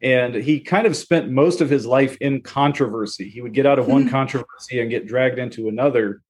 and 0.00 0.34
he 0.34 0.60
kind 0.60 0.86
of 0.86 0.96
spent 0.96 1.28
most 1.28 1.60
of 1.60 1.68
his 1.68 1.84
life 1.84 2.16
in 2.20 2.40
controversy. 2.40 3.28
He 3.28 3.40
would 3.40 3.52
get 3.52 3.66
out 3.66 3.78
of 3.78 3.88
one 3.88 4.08
controversy 4.10 4.80
and 4.80 4.88
get 4.88 5.06
dragged 5.06 5.38
into 5.38 5.68
another. 5.68 6.22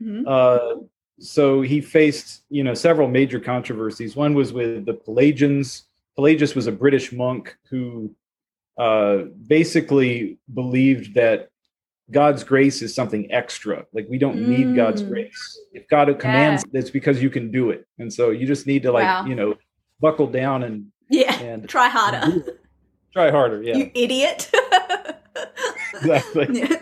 Mhm. 0.00 0.24
Uh, 0.26 0.82
so 1.18 1.60
he 1.60 1.80
faced, 1.80 2.44
you 2.48 2.62
know, 2.62 2.74
several 2.74 3.08
major 3.08 3.40
controversies. 3.40 4.14
One 4.14 4.34
was 4.34 4.52
with 4.52 4.86
the 4.86 4.94
Pelagians. 4.94 5.87
Pelagius 6.18 6.56
was 6.56 6.66
a 6.66 6.72
British 6.72 7.12
monk 7.12 7.56
who 7.70 8.12
uh, 8.76 9.18
basically 9.46 10.38
believed 10.52 11.14
that 11.14 11.48
God's 12.10 12.42
grace 12.42 12.82
is 12.82 12.92
something 12.92 13.30
extra. 13.30 13.86
Like 13.92 14.06
we 14.10 14.18
don't 14.18 14.40
need 14.48 14.74
God's 14.74 15.00
Mm. 15.00 15.10
grace. 15.10 15.60
If 15.72 15.86
God 15.86 16.06
commands, 16.18 16.64
it's 16.72 16.90
because 16.90 17.22
you 17.22 17.30
can 17.30 17.52
do 17.52 17.70
it, 17.70 17.86
and 18.00 18.12
so 18.12 18.30
you 18.30 18.48
just 18.48 18.66
need 18.66 18.82
to 18.82 18.90
like, 18.90 19.04
Wow. 19.04 19.26
you 19.26 19.36
know, 19.36 19.54
buckle 20.00 20.26
down 20.26 20.64
and 20.64 20.86
Yeah, 21.08 21.38
and 21.38 21.68
try 21.68 21.88
harder, 21.88 22.44
try 23.12 23.30
harder. 23.30 23.62
Yeah, 23.62 23.76
you 23.76 23.90
idiot. 23.94 24.50
exactly. 25.94 26.48
Yeah. 26.50 26.80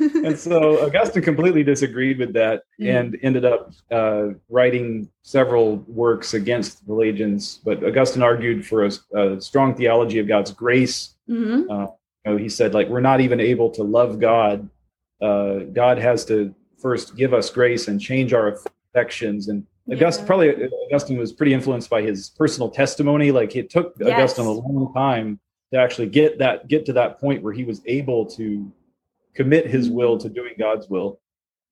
And 0.00 0.38
so 0.38 0.84
Augustine 0.86 1.22
completely 1.22 1.62
disagreed 1.62 2.18
with 2.18 2.32
that 2.34 2.62
Mm. 2.80 2.98
and 3.00 3.18
ended 3.22 3.44
up 3.44 3.72
uh, 3.90 4.28
writing 4.48 5.08
several 5.22 5.76
works 5.88 6.34
against 6.34 6.78
the 6.80 6.84
Pelagians. 6.86 7.60
But 7.64 7.82
Augustine 7.84 8.22
argued 8.22 8.64
for 8.66 8.84
a, 8.86 8.90
a 9.14 9.40
strong 9.40 9.74
theology 9.74 10.18
of 10.20 10.28
God's 10.28 10.52
grace. 10.52 11.14
Mhm. 11.28 11.66
You 12.24 12.32
know, 12.32 12.36
he 12.36 12.48
said, 12.48 12.74
like, 12.74 12.88
we're 12.88 13.00
not 13.00 13.20
even 13.20 13.40
able 13.40 13.70
to 13.70 13.82
love 13.82 14.18
God. 14.20 14.68
Uh, 15.20 15.60
God 15.72 15.98
has 15.98 16.24
to 16.26 16.54
first 16.80 17.16
give 17.16 17.34
us 17.34 17.50
grace 17.50 17.88
and 17.88 18.00
change 18.00 18.32
our 18.32 18.56
affections. 18.94 19.48
And 19.48 19.66
Augustine, 19.90 20.22
Yeah. 20.24 20.26
probably 20.26 20.68
Augustine 20.86 21.18
was 21.18 21.32
pretty 21.32 21.54
influenced 21.54 21.90
by 21.90 22.02
his 22.02 22.30
personal 22.30 22.70
testimony. 22.70 23.30
Like, 23.32 23.56
it 23.56 23.70
took 23.70 23.94
Yes. 23.98 24.10
Augustine 24.10 24.46
a 24.46 24.52
long 24.52 24.92
time 24.94 25.40
to 25.72 25.78
actually 25.80 26.08
get 26.08 26.38
that 26.38 26.68
get 26.68 26.86
to 26.86 26.92
that 26.94 27.20
point 27.20 27.42
where 27.42 27.52
he 27.52 27.64
was 27.64 27.82
able 27.86 28.24
to 28.26 28.70
commit 29.38 29.66
his 29.66 29.88
will 29.88 30.18
to 30.18 30.28
doing 30.28 30.54
God's 30.58 30.88
will. 30.88 31.20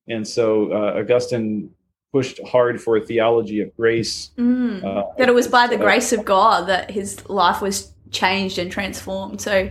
And 0.07 0.25
so 0.25 0.71
uh, 0.71 0.99
Augustine 1.01 1.69
pushed 2.13 2.39
hard 2.47 2.81
for 2.81 2.95
a 2.95 3.01
theology 3.01 3.59
of 3.59 3.75
grace. 3.75 4.31
Mm. 4.37 4.83
Uh, 4.83 5.03
that 5.17 5.27
it 5.27 5.35
was 5.35 5.49
by 5.49 5.67
the 5.67 5.75
uh, 5.75 5.79
grace 5.79 6.13
of 6.13 6.23
God 6.23 6.67
that 6.69 6.89
his 6.89 7.29
life 7.29 7.61
was 7.61 7.93
changed 8.09 8.57
and 8.57 8.71
transformed. 8.71 9.41
So, 9.41 9.69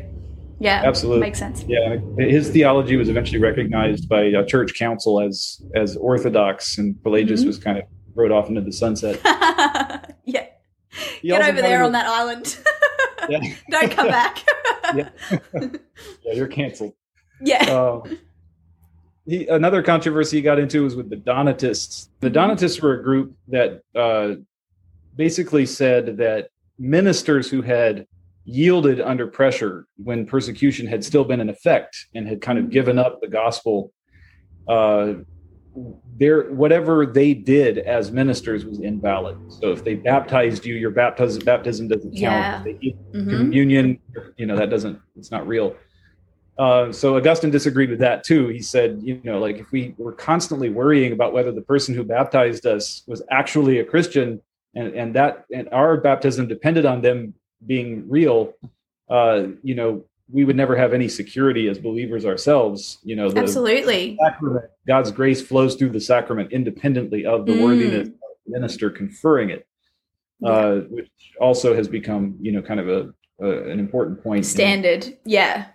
yeah, 0.60 0.82
Absolutely. 0.84 1.20
makes 1.20 1.38
sense. 1.38 1.64
Yeah, 1.66 1.96
his 2.18 2.50
theology 2.50 2.96
was 2.96 3.08
eventually 3.08 3.40
recognized 3.40 4.08
by 4.10 4.22
a 4.24 4.44
church 4.44 4.78
council 4.78 5.20
as 5.20 5.62
as 5.74 5.96
orthodox, 5.96 6.76
and 6.78 7.02
Pelagius 7.02 7.42
Mhm. 7.42 7.46
was 7.46 7.58
kind 7.58 7.78
of 7.78 7.84
rode 8.14 8.30
off 8.32 8.48
into 8.50 8.60
the 8.60 8.72
sunset. 8.72 9.16
yeah, 10.24 10.46
He 11.22 11.28
get 11.28 11.42
over 11.48 11.62
there 11.62 11.82
on 11.82 11.92
that 11.92 12.06
island. 12.06 12.58
Yeah, 13.28 13.40
Don't 13.70 13.90
come 13.90 14.06
back. 14.06 14.44
yeah. 14.94 15.08
yeah, 16.24 16.32
you're 16.32 16.46
canceled. 16.46 16.92
Yeah. 17.40 17.64
Um, 17.64 18.18
he 19.26 19.46
another 19.48 19.82
controversy 19.82 20.36
he 20.38 20.42
got 20.42 20.58
into 20.58 20.84
was 20.84 20.94
with 20.94 21.10
the 21.10 21.16
Donatists. 21.16 22.10
The 22.20 22.30
Mhm. 22.30 22.34
Donatists 22.34 22.80
were 22.80 22.94
a 22.94 23.02
group 23.02 23.34
that 23.48 23.82
uh, 23.94 24.36
basically 25.16 25.66
said 25.66 26.16
that 26.18 26.48
ministers 26.78 27.50
who 27.50 27.62
had 27.62 28.06
yielded 28.44 29.00
under 29.00 29.26
pressure 29.26 29.86
when 29.96 30.24
persecution 30.26 30.86
had 30.86 31.02
still 31.04 31.24
been 31.24 31.40
in 31.40 31.48
effect 31.48 31.96
and 32.14 32.28
had 32.28 32.40
kind 32.40 32.58
of 32.58 32.70
given 32.70 32.96
up 32.98 33.20
the 33.20 33.26
gospel, 33.26 33.92
uh, 34.68 35.14
their 36.16 36.52
whatever 36.52 37.04
they 37.04 37.34
did 37.34 37.78
as 37.78 38.12
ministers 38.12 38.64
was 38.64 38.78
invalid. 38.80 39.36
So 39.48 39.72
if 39.72 39.82
they 39.84 39.94
baptized 39.96 40.64
you, 40.64 40.74
your 40.76 40.90
baptism 40.90 41.44
baptism 41.44 41.88
doesn't 41.88 42.12
count. 42.12 42.22
Yeah. 42.22 42.58
If 42.58 42.64
they 42.64 42.72
gave 42.74 42.96
Mhm. 43.12 43.38
communion 43.38 43.98
you 44.36 44.46
know 44.46 44.56
that 44.56 44.70
doesn't 44.70 44.98
it's 45.16 45.30
not 45.30 45.46
real 45.46 45.74
uh, 46.58 46.90
so 46.92 47.16
augustine 47.16 47.50
disagreed 47.50 47.90
with 47.90 47.98
that 47.98 48.24
too 48.24 48.48
he 48.48 48.60
said 48.60 49.00
you 49.02 49.20
know 49.24 49.38
like 49.38 49.56
if 49.58 49.70
we 49.72 49.94
were 49.98 50.12
constantly 50.12 50.68
worrying 50.70 51.12
about 51.12 51.32
whether 51.32 51.52
the 51.52 51.60
person 51.62 51.94
who 51.94 52.02
baptized 52.04 52.66
us 52.66 53.02
was 53.06 53.22
actually 53.30 53.78
a 53.78 53.84
christian 53.84 54.40
and, 54.74 54.94
and 54.94 55.14
that 55.14 55.44
and 55.52 55.68
our 55.72 55.96
baptism 55.98 56.46
depended 56.48 56.86
on 56.86 57.02
them 57.02 57.34
being 57.66 58.08
real 58.08 58.54
uh, 59.08 59.44
you 59.62 59.74
know 59.74 60.04
we 60.32 60.44
would 60.44 60.56
never 60.56 60.74
have 60.76 60.92
any 60.92 61.08
security 61.08 61.68
as 61.68 61.78
believers 61.78 62.24
ourselves 62.26 62.98
you 63.04 63.14
know 63.14 63.28
the 63.30 63.40
Absolutely. 63.40 64.16
sacrament 64.20 64.64
god's 64.86 65.10
grace 65.10 65.40
flows 65.42 65.74
through 65.76 65.90
the 65.90 66.00
sacrament 66.00 66.52
independently 66.52 67.24
of 67.26 67.46
the 67.46 67.52
Mm. 67.52 67.62
worthiness 67.64 68.08
of 68.08 68.14
the 68.46 68.52
minister 68.52 68.90
conferring 68.90 69.50
it 69.50 69.66
uh, 70.44 70.76
which 70.90 71.10
also 71.40 71.74
has 71.74 71.86
become 71.88 72.36
you 72.40 72.50
know 72.52 72.60
kind 72.62 72.80
of 72.80 72.88
a, 72.88 73.12
a 73.40 73.70
an 73.70 73.78
important 73.78 74.22
point 74.22 74.38
in- 74.38 74.44
Standard. 74.44 75.16
Yeah. 75.24 75.66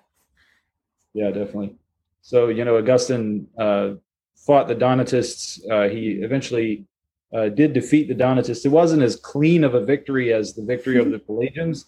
Yeah 1.13 1.30
definitely. 1.32 1.75
So 2.22 2.50
you 2.50 2.63
know 2.65 2.77
augustine 2.77 3.48
uh, 3.58 3.91
fought 4.36 4.68
the 4.68 4.75
donatists. 4.75 5.62
Uh, 5.70 5.88
he 5.89 6.20
eventually 6.22 6.86
uh, 7.34 7.50
did 7.50 7.74
defeat 7.74 8.08
the 8.08 8.13
donatists. 8.13 8.65
It 8.65 8.70
wasn't 8.70 9.03
as 9.03 9.15
clean 9.15 9.63
of 9.63 9.74
a 9.75 9.84
victory 9.86 10.34
as 10.34 10.53
the 10.53 10.63
victory 10.63 10.98
of 11.00 11.12
the 11.12 11.20
pelagians 11.27 11.86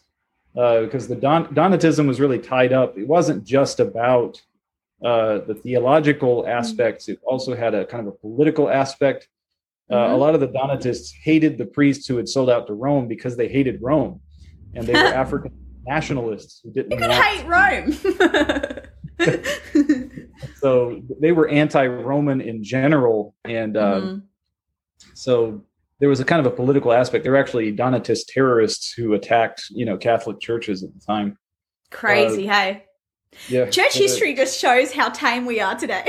uh, 0.55 0.81
because 0.81 1.07
the 1.07 1.15
Don- 1.15 1.47
donatism 1.53 2.07
was 2.07 2.19
really 2.19 2.39
tied 2.39 2.73
up. 2.73 2.97
It 2.97 3.07
wasn't 3.07 3.43
just 3.43 3.79
about 3.79 4.41
uh, 5.03 5.39
the 5.39 5.55
theological 5.55 6.47
aspects. 6.47 7.09
It 7.09 7.19
also 7.25 7.55
had 7.55 7.73
a 7.75 7.85
kind 7.85 8.07
of 8.07 8.13
a 8.13 8.17
political 8.17 8.69
aspect. 8.69 9.27
Uh, 9.91 9.95
a 9.95 9.99
Mhm. 10.15 10.19
lot 10.19 10.33
of 10.33 10.39
the 10.39 10.47
donatists 10.47 11.11
hated 11.11 11.57
the 11.57 11.65
priests 11.65 12.07
who 12.07 12.15
had 12.15 12.29
sold 12.29 12.49
out 12.49 12.67
to 12.67 12.73
rome 12.73 13.07
because 13.09 13.35
they 13.35 13.49
hated 13.49 13.81
rome. 13.81 14.21
And 14.75 14.87
they 14.87 14.93
were 14.93 14.99
african 15.25 15.51
nationalists 15.85 16.61
who 16.63 16.71
didn't 16.71 16.91
You 16.91 16.97
could 16.99 17.11
hate 17.11 17.45
Rome. 17.45 18.79
so 20.55 21.01
they 21.19 21.31
were 21.31 21.47
anti-roman 21.47 22.41
in 22.41 22.63
general 22.63 23.35
and 23.45 23.77
uh, 23.77 24.01
Mhm. 24.01 24.21
so 25.13 25.63
there 25.99 26.09
was 26.09 26.19
a 26.19 26.25
kind 26.25 26.45
of 26.45 26.51
a 26.51 26.55
political 26.55 26.91
aspect 26.91 27.23
there 27.23 27.31
were 27.33 27.37
actually 27.37 27.71
donatist 27.75 28.27
terrorists 28.27 28.91
who 28.93 29.13
attacked 29.13 29.63
you 29.69 29.85
know 29.85 29.97
catholic 29.97 30.39
churches 30.39 30.83
at 30.83 30.93
the 30.93 30.99
time 30.99 31.37
Crazy, 31.91 32.47
hey. 32.47 32.85
yeah 33.49 33.65
Church 33.69 33.95
it 33.95 34.01
history 34.01 34.33
just 34.33 34.59
shows 34.59 34.91
how 34.91 35.09
tame 35.09 35.45
we 35.45 35.59
are 35.59 35.75
today. 35.75 36.05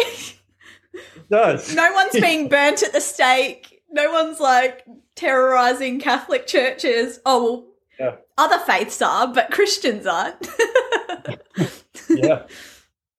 does 1.30 1.74
no 1.82 1.92
one's 1.92 2.18
being 2.18 2.48
burnt 2.48 2.82
at 2.82 2.92
the 2.92 3.00
stake. 3.02 3.82
No 3.90 4.10
one's 4.12 4.40
like 4.40 4.84
terrorizing 5.14 6.00
Catholic 6.00 6.46
churches. 6.46 7.20
Oh, 7.26 7.42
well, 7.44 7.66
Yeah. 8.00 8.16
other 8.38 8.58
faiths 8.64 9.02
are, 9.02 9.26
but 9.28 9.50
Christians 9.50 10.06
aren't. 10.06 10.48
yeah 12.08 12.42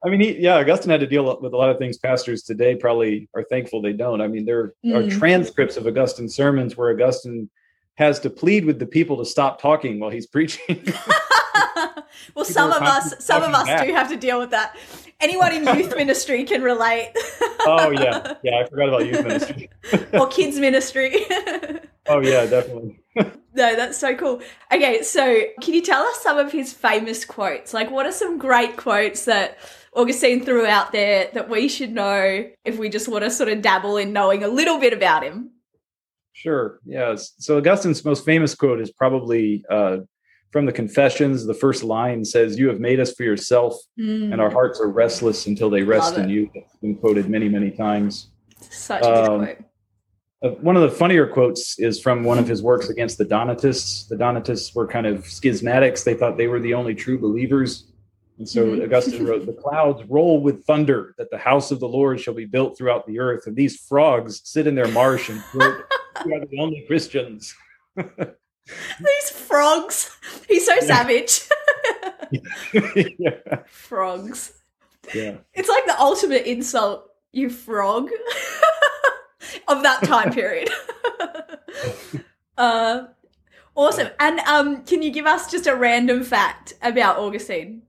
i 0.04 0.10
mean 0.10 0.20
he, 0.20 0.38
yeah 0.40 0.56
augustine 0.58 0.90
had 0.92 1.00
to 1.00 1.08
deal 1.08 1.40
with 1.42 1.54
a 1.54 1.58
lot 1.58 1.70
of 1.70 1.78
things 1.78 1.98
pastors 1.98 2.44
today 2.44 2.76
probably 2.76 3.30
are 3.36 3.44
thankful 3.44 3.82
they 3.82 3.94
don't 3.94 4.22
i 4.22 4.28
mean 4.28 4.46
there 4.46 4.60
are 4.60 4.74
Mm. 4.84 5.12
transcripts 5.18 5.78
of 5.78 5.86
augustine 5.88 6.28
sermons 6.30 6.76
where 6.78 6.90
augustine 6.92 7.50
has 7.96 8.20
to 8.20 8.30
plead 8.30 8.66
with 8.66 8.78
the 8.80 8.86
people 8.86 9.18
to 9.18 9.26
stop 9.26 9.62
talking 9.62 10.00
while 10.00 10.10
he's 10.10 10.28
preaching 10.36 10.84
well, 12.36 12.46
some 12.46 12.72
of 12.72 12.82
us, 12.82 13.14
some 13.24 13.44
of 13.44 13.54
us 13.54 13.66
back. 13.68 13.86
do 13.88 13.94
have 13.94 14.10
to 14.10 14.18
deal 14.18 14.40
with 14.40 14.50
that. 14.52 14.76
Anyone 15.20 15.54
in 15.54 15.64
youth 15.78 15.96
ministry 16.02 16.44
can 16.44 16.62
relate. 16.62 17.12
oh 17.62 17.90
yeah 17.92 18.34
yeah 18.44 18.58
i 18.60 18.66
forgot 18.70 18.90
about 18.90 19.06
youth 19.06 19.24
ministry 19.24 19.70
or 20.14 20.28
kids 20.28 20.58
ministry. 20.60 21.14
oh 22.08 22.20
yeah 22.22 22.46
definitely 22.46 23.00
No, 23.58 23.74
that's 23.74 23.98
so 23.98 24.14
cool. 24.16 24.42
Okay, 24.70 25.02
so 25.02 25.42
can 25.62 25.74
you 25.74 25.82
tell 25.82 26.04
us 26.04 26.20
some 26.22 26.38
of 26.38 26.52
his 26.52 26.74
famous 26.74 27.24
quotes? 27.24 27.74
Like, 27.74 27.90
what 27.90 28.06
are 28.06 28.12
some 28.12 28.38
great 28.38 28.76
quotes 28.76 29.24
that 29.24 29.58
Augustine 29.96 30.44
threw 30.44 30.66
out 30.66 30.92
there 30.92 31.30
that 31.34 31.50
we 31.50 31.70
should 31.70 31.94
know 31.94 32.46
if 32.66 32.78
we 32.78 32.90
just 32.90 33.08
want 33.08 33.24
to 33.24 33.32
sort 33.32 33.50
of 33.50 33.62
dabble 33.62 33.98
in 33.98 34.12
knowing 34.12 34.44
a 34.44 34.48
little 34.48 34.80
bit 34.80 34.94
about 34.94 35.24
him? 35.24 35.52
Sure. 36.34 36.80
Yes. 36.86 37.34
So 37.40 37.58
Augustine's 37.58 38.04
most 38.04 38.26
famous 38.26 38.54
quote 38.56 38.82
is 38.82 38.92
probably 38.92 39.64
uh, 39.70 40.00
from 40.52 40.66
the 40.66 40.74
Confessions. 40.74 41.46
The 41.46 41.54
first 41.54 41.82
line 41.82 42.26
says, 42.26 42.60
"You 42.60 42.68
have 42.68 42.80
made 42.80 43.00
us 43.00 43.14
for 43.14 43.24
yourself, 43.24 43.76
and 43.98 44.42
our 44.42 44.50
hearts 44.50 44.82
are 44.82 44.90
restless 44.90 45.48
until 45.48 45.70
they 45.70 45.84
rest 45.84 46.18
in 46.18 46.30
you." 46.30 46.50
That's 46.54 46.76
been 46.82 46.98
quoted 46.98 47.30
many, 47.30 47.48
many 47.48 47.72
times. 47.72 48.32
Such 48.70 49.02
a 49.02 49.06
good 49.06 49.30
um, 49.30 49.46
quote. 49.46 49.58
Uh, 50.44 50.50
one 50.62 50.76
of 50.76 50.82
the 50.82 50.92
funnier 50.92 51.26
quotes 51.26 51.80
is 51.80 52.02
from 52.02 52.26
one 52.26 52.38
of 52.38 52.48
his 52.48 52.62
works 52.62 52.90
against 52.90 53.18
the 53.18 53.26
Donatists. 53.26 54.08
The 54.08 54.18
Donatists 54.18 54.76
were 54.76 54.88
kind 54.88 55.08
of 55.08 55.24
schismatics; 55.24 56.04
they 56.04 56.16
thought 56.16 56.36
they 56.36 56.48
were 56.48 56.60
the 56.60 56.74
only 56.74 56.96
true 56.96 57.18
believers. 57.18 57.86
And 58.38 58.48
so 58.48 58.66
Mhm. 58.66 58.84
Augustine 58.84 59.26
wrote, 59.26 59.46
The 59.46 59.54
clouds 59.54 60.04
roll 60.10 60.42
with 60.42 60.66
thunder, 60.66 61.14
that 61.18 61.32
the 61.32 61.38
house 61.38 61.72
of 61.72 61.80
the 61.80 61.88
Lord 61.88 62.20
shall 62.20 62.34
be 62.34 62.46
built 62.46 62.78
throughout 62.78 63.08
the 63.08 63.20
earth, 63.20 63.48
and 63.48 63.56
these 63.56 63.80
frogs 63.80 64.42
sit 64.44 64.68
in 64.68 64.76
their 64.76 64.90
marsh 64.90 65.30
and 65.30 65.42
we 65.54 65.64
are 65.64 65.88
the 66.46 66.60
only 66.60 66.84
Christians. 66.88 67.56
These 67.96 69.30
frogs. 69.30 70.10
He's 70.48 70.66
so 70.66 70.78
savage. 70.80 71.42
yeah. 73.20 73.60
frogs. 73.68 74.54
yeah. 75.14 75.36
It's 75.54 75.70
like 75.70 75.86
the 75.86 75.96
ultimate 76.00 76.50
insult, 76.50 77.08
you 77.32 77.50
frog, 77.50 78.10
of 79.68 79.84
that 79.84 80.02
time 80.04 80.34
period. 80.34 80.70
uh, 82.58 83.04
awesome. 83.76 84.10
And 84.20 84.40
um, 84.42 84.84
can 84.84 85.02
you 85.04 85.12
give 85.12 85.28
us 85.28 85.52
just 85.52 85.68
a 85.68 85.76
random 85.76 86.24
fact 86.24 86.74
about 86.82 87.18
Augustine? 87.20 87.84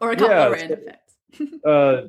Or 0.00 0.10
a 0.12 0.16
couple 0.16 0.34
Yeah, 0.34 0.46
of 0.46 0.52
random 0.52 0.80
facts. 0.86 1.64
uh, 1.66 2.02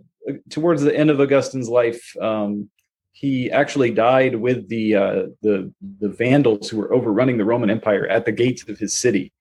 towards 0.50 0.82
the 0.82 0.96
end 0.96 1.10
of 1.10 1.20
Augustine's 1.20 1.70
life, 1.70 2.16
um, 2.22 2.70
he 3.14 3.50
actually 3.50 3.92
died 3.92 4.36
with 4.36 4.68
the 4.70 4.96
uh, 4.96 5.24
the 5.42 5.74
the 6.00 6.10
Vandals 6.10 6.70
who 6.70 6.78
were 6.78 6.94
overrunning 6.94 7.38
the 7.38 7.46
Roman 7.46 7.70
Empire 7.70 8.06
at 8.08 8.26
the 8.26 8.32
gates 8.32 8.68
of 8.70 8.78
his 8.78 8.94
city, 8.94 9.32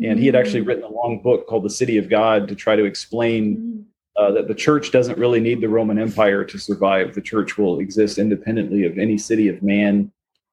and 0.00 0.18
he 0.18 0.26
had 0.26 0.36
actually 0.36 0.62
Mm. 0.62 0.66
written 0.68 0.84
a 0.84 0.88
long 0.92 1.20
book 1.22 1.46
called 1.46 1.64
The 1.64 1.70
City 1.70 1.98
of 1.98 2.08
God 2.08 2.46
to 2.48 2.54
try 2.54 2.76
to 2.76 2.84
explain 2.84 3.56
Mm. 3.56 3.84
uh, 4.16 4.30
that 4.32 4.46
the 4.48 4.54
church 4.54 4.92
doesn't 4.92 5.18
really 5.18 5.40
need 5.40 5.60
the 5.60 5.68
Roman 5.68 5.98
Empire 5.98 6.44
to 6.44 6.58
survive. 6.58 7.14
The 7.14 7.20
church 7.20 7.58
will 7.58 7.80
exist 7.80 8.18
independently 8.18 8.84
of 8.84 8.98
any 8.98 9.18
city 9.18 9.48
of 9.48 9.62
man. 9.62 10.12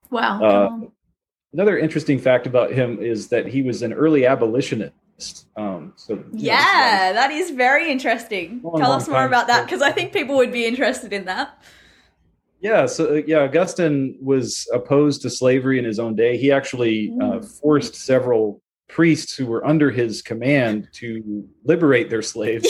Wow. 0.10 0.42
Uh. 0.44 0.80
Another 1.54 1.78
interesting 1.78 2.18
fact 2.18 2.48
about 2.48 2.72
him 2.72 2.98
is 3.00 3.28
that 3.28 3.46
he 3.46 3.62
was 3.62 3.82
an 3.82 3.92
early 3.92 4.26
abolitionist. 4.26 4.94
Um, 5.56 5.94
so 5.96 6.14
you 6.14 6.20
know, 6.20 6.24
this 6.32 6.42
is 6.42 6.44
Yeah, 6.44 7.14
that 7.14 7.32
is 7.32 7.52
very 7.52 7.92
interesting. 7.92 8.62
Long, 8.64 8.80
Tell 8.80 8.90
long 8.90 9.02
us 9.02 9.08
more 9.08 9.26
about 9.26 9.48
that 9.48 9.66
because 9.66 9.82
I 9.82 9.92
think 9.92 10.14
people 10.14 10.36
would 10.38 10.52
be 10.52 10.66
interested 10.66 11.14
in 11.14 11.26
that. 11.26 11.62
Yeah, 12.62 12.86
so 12.86 13.16
uh, 13.16 13.22
yeah, 13.26 13.40
Augustine 13.40 14.18
was 14.22 14.68
opposed 14.74 15.24
to 15.24 15.30
slavery 15.30 15.80
in 15.80 15.86
his 15.86 15.98
own 16.00 16.16
day. 16.16 16.38
He 16.38 16.52
actually 16.52 17.12
uh, 17.20 17.40
Mm. 17.40 17.60
forced 17.62 17.96
several 17.96 18.62
priests 18.88 19.36
who 19.36 19.46
were 19.48 19.66
under 19.66 19.90
his 19.90 20.22
command 20.22 20.88
to 20.94 21.48
liberate 21.64 22.10
their 22.10 22.22
slaves. 22.22 22.68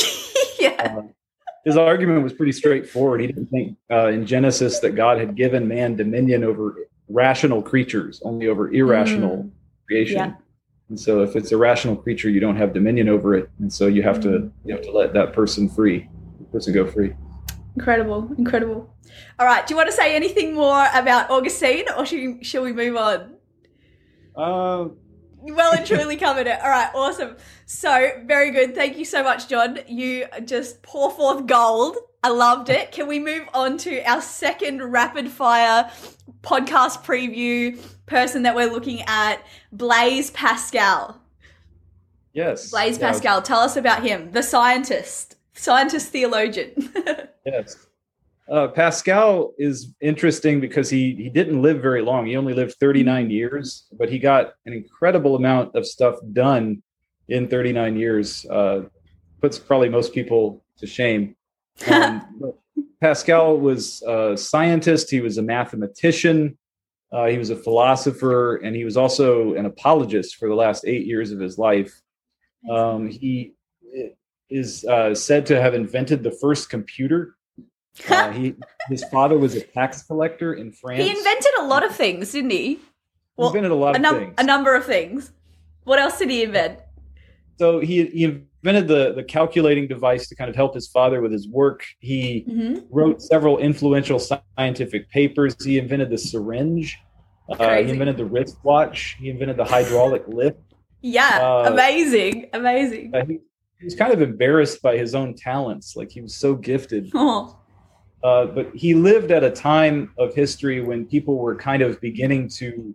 yeah. 0.59 0.69
Uh, 0.97 1.01
his 1.65 1.75
argument 1.77 2.23
was 2.23 2.31
pretty 2.33 2.51
straightforward. 2.53 3.21
He 3.21 3.27
didn't 3.27 3.47
think 3.47 3.77
uh, 3.91 4.07
in 4.07 4.25
Genesis 4.25 4.79
that 4.79 4.91
God 4.91 5.17
had 5.19 5.35
given 5.35 5.67
man 5.67 5.95
dominion 5.95 6.43
over 6.43 6.75
rational 7.09 7.61
creatures, 7.61 8.21
only 8.23 8.47
over 8.47 8.71
irrational 8.73 9.49
creation. 9.87 10.17
Yeah. 10.17 10.33
And 10.91 10.99
so, 10.99 11.23
if 11.23 11.37
it's 11.37 11.53
a 11.53 11.57
rational 11.57 11.95
creature, 11.95 12.29
you 12.29 12.41
don't 12.41 12.57
have 12.57 12.73
dominion 12.73 13.07
over 13.07 13.33
it, 13.33 13.49
and 13.59 13.71
so 13.71 13.87
you 13.87 14.03
have 14.03 14.19
to 14.19 14.27
Mm. 14.27 14.51
you 14.65 14.75
have 14.75 14.83
to 14.83 14.91
let 14.91 15.13
that 15.13 15.31
person 15.31 15.69
free, 15.69 16.09
person 16.51 16.73
go 16.73 16.85
free. 16.85 17.13
Incredible, 17.77 18.29
incredible. 18.37 18.93
All 19.39 19.45
right, 19.45 19.65
do 19.65 19.71
you 19.71 19.77
want 19.77 19.87
to 19.89 19.95
say 19.95 20.13
anything 20.13 20.53
more 20.53 20.85
about 20.93 21.29
Augustine 21.31 21.85
or 21.97 22.05
should, 22.05 22.45
shall 22.45 22.63
we 22.63 22.73
move 22.73 22.97
on? 22.97 23.35
Uh, 24.35 24.89
Well 25.41 25.73
and 25.73 25.85
truly 25.85 26.17
covered 26.17 26.47
it. 26.47 26.61
All 26.61 26.69
right, 26.69 26.91
awesome. 26.93 27.35
So, 27.65 28.11
very 28.25 28.51
good. 28.51 28.75
Thank 28.75 28.97
you 28.97 29.05
so 29.05 29.23
much, 29.23 29.47
John. 29.47 29.79
You 29.87 30.27
just 30.45 30.81
pour 30.83 31.11
forth 31.11 31.47
gold. 31.47 31.97
I 32.23 32.29
loved 32.29 32.69
it. 32.69 32.91
Can 32.91 33.07
we 33.07 33.19
move 33.19 33.47
on 33.53 33.77
to 33.79 34.01
our 34.03 34.21
second 34.21 34.83
rapid 34.83 35.29
fire 35.29 35.89
podcast 36.43 37.03
preview 37.03 37.81
person 38.05 38.43
that 38.43 38.55
we're 38.55 38.71
looking 38.71 39.01
at, 39.07 39.43
Blaise 39.71 40.29
Pascal? 40.31 41.19
yes, 42.33 42.69
Blaise 42.69 42.97
Yeah, 42.99 43.11
Pascal, 43.11 43.41
tell 43.41 43.59
us 43.59 43.75
about 43.75 44.03
him, 44.03 44.31
the 44.31 44.43
scientist, 44.43 45.35
scientist 45.53 46.09
theologian. 46.09 46.71
Yes. 47.43 47.87
Uh, 48.49 48.67
Pascal 48.67 49.53
is 49.57 49.93
interesting 50.01 50.59
because 50.59 50.89
he 50.89 51.15
he 51.15 51.29
didn't 51.29 51.61
live 51.61 51.81
very 51.81 52.01
long. 52.01 52.25
He 52.25 52.35
only 52.35 52.53
lived 52.53 52.75
39 52.79 53.29
years, 53.29 53.87
but 53.97 54.09
he 54.09 54.19
got 54.19 54.53
an 54.65 54.73
incredible 54.73 55.35
amount 55.35 55.75
of 55.75 55.85
stuff 55.85 56.15
done 56.33 56.81
in 57.29 57.47
39 57.47 57.97
years. 57.97 58.45
Uh, 58.45 58.83
puts 59.41 59.57
probably 59.57 59.89
most 59.89 60.13
people 60.13 60.63
to 60.77 60.87
shame. 60.87 61.35
Um, 61.89 62.53
Pascal 63.01 63.57
was 63.57 64.03
a 64.03 64.37
scientist. 64.37 65.09
He 65.09 65.21
was 65.21 65.37
a 65.37 65.41
mathematician. 65.41 66.57
Uh, 67.11 67.25
he 67.25 67.37
was 67.37 67.49
a 67.49 67.55
philosopher, 67.55 68.57
and 68.57 68.75
he 68.75 68.85
was 68.85 68.95
also 68.95 69.55
an 69.55 69.65
apologist 69.65 70.37
for 70.37 70.47
the 70.47 70.55
last 70.55 70.85
eight 70.85 71.05
years 71.05 71.31
of 71.31 71.39
his 71.39 71.57
life. 71.57 72.01
Um, 72.69 73.09
he 73.09 73.53
is 74.49 74.85
uh, 74.85 75.15
said 75.15 75.45
to 75.47 75.59
have 75.59 75.73
invented 75.73 76.23
the 76.23 76.31
first 76.31 76.69
computer. 76.69 77.35
Uh, 78.09 78.31
he, 78.31 78.55
his 78.89 79.03
father 79.05 79.37
was 79.37 79.55
a 79.55 79.61
tax 79.61 80.03
collector 80.03 80.53
in 80.53 80.71
France. 80.71 81.03
he 81.03 81.09
invented 81.09 81.51
a 81.59 81.63
lot 81.65 81.85
of 81.85 81.95
things, 81.95 82.31
didn't 82.31 82.51
he? 82.51 82.79
He 83.37 83.45
invented 83.45 83.71
a 83.71 83.75
lot 83.75 83.95
a, 83.95 83.99
of 83.99 84.17
things. 84.19 84.35
a 84.37 84.43
number 84.43 84.75
of 84.75 84.85
things. 84.85 85.31
What 85.83 85.99
else 85.99 86.17
did 86.19 86.29
he 86.29 86.43
invent? 86.43 86.79
so 87.59 87.79
he, 87.79 88.05
he 88.07 88.23
invented 88.23 88.87
the, 88.87 89.13
the 89.13 89.23
calculating 89.23 89.87
device 89.87 90.27
to 90.27 90.35
kind 90.35 90.49
of 90.49 90.55
help 90.55 90.73
his 90.73 90.87
father 90.87 91.21
with 91.21 91.31
his 91.31 91.47
work. 91.47 91.83
He 91.99 92.45
hmm 92.49 92.79
wrote 92.89 93.21
several 93.21 93.57
influential 93.59 94.19
scientific 94.19 95.09
papers. 95.09 95.55
He 95.63 95.77
invented 95.77 96.09
the 96.09 96.17
syringe. 96.17 96.97
Uh, 97.49 97.75
he 97.83 97.89
invented 97.91 98.17
the 98.17 98.25
wristwatch. 98.25 99.15
He 99.19 99.29
invented 99.29 99.57
the 99.57 99.63
hydraulic 99.65 100.23
lift. 100.27 100.57
Yeah, 101.01 101.39
Uh, 101.41 101.71
amazing, 101.71 102.47
amazing. 102.53 103.13
Uh, 103.15 103.25
he, 103.25 103.39
he 103.79 103.85
was 103.85 103.95
kind 103.95 104.11
of 104.13 104.21
embarrassed 104.21 104.81
by 104.81 104.97
his 104.97 105.13
own 105.15 105.35
talents. 105.35 105.95
Like 105.95 106.11
he 106.11 106.21
was 106.21 106.35
so 106.35 106.55
gifted. 106.55 107.11
Oh, 107.15 107.59
Uh, 108.23 108.45
but 108.45 108.69
he 108.75 108.93
lived 108.93 109.31
at 109.31 109.43
a 109.43 109.49
time 109.49 110.11
of 110.17 110.33
history 110.35 110.79
when 110.81 111.05
people 111.05 111.37
were 111.37 111.55
kind 111.55 111.81
of 111.81 111.99
beginning 112.01 112.47
to 112.47 112.93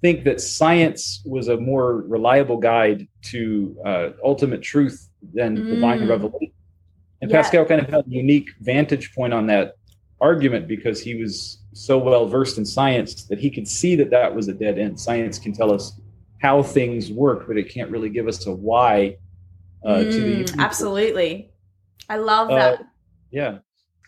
think 0.00 0.24
that 0.24 0.40
science 0.40 1.22
was 1.24 1.48
a 1.48 1.56
more 1.56 2.02
reliable 2.02 2.56
guide 2.56 3.06
to 3.22 3.76
uh, 3.84 4.08
ultimate 4.24 4.62
truth 4.62 5.08
than 5.34 5.66
divine 5.68 6.00
Mm. 6.00 6.08
revelation. 6.08 6.52
And 7.20 7.30
Yeah. 7.30 7.38
Pascal 7.42 7.64
kind 7.64 7.80
of 7.80 7.88
had 7.88 8.06
a 8.06 8.10
unique 8.10 8.48
vantage 8.60 9.14
point 9.14 9.32
on 9.34 9.46
that 9.46 9.74
argument 10.20 10.66
because 10.68 11.00
he 11.00 11.14
was 11.14 11.58
so 11.72 11.98
well 11.98 12.26
versed 12.26 12.56
in 12.56 12.64
science 12.64 13.24
that 13.24 13.38
he 13.38 13.50
could 13.50 13.68
see 13.68 13.96
that 13.96 14.10
that 14.10 14.34
was 14.34 14.48
a 14.48 14.54
dead 14.54 14.78
end. 14.78 14.98
Science 14.98 15.38
can 15.38 15.52
tell 15.52 15.72
us 15.72 16.00
how 16.40 16.62
things 16.62 17.10
work, 17.10 17.46
but 17.46 17.56
it 17.58 17.68
can't 17.68 17.90
really 17.90 18.08
give 18.10 18.28
us 18.28 18.46
a 18.46 18.52
why 18.54 19.16
uh, 19.84 20.04
to 20.04 20.22
the 20.22 20.44
Mm, 20.44 20.58
absolutely. 20.58 21.50
I 22.08 22.16
love 22.16 22.50
Uh, 22.50 22.56
that. 22.56 22.82
Yeah. 23.30 23.58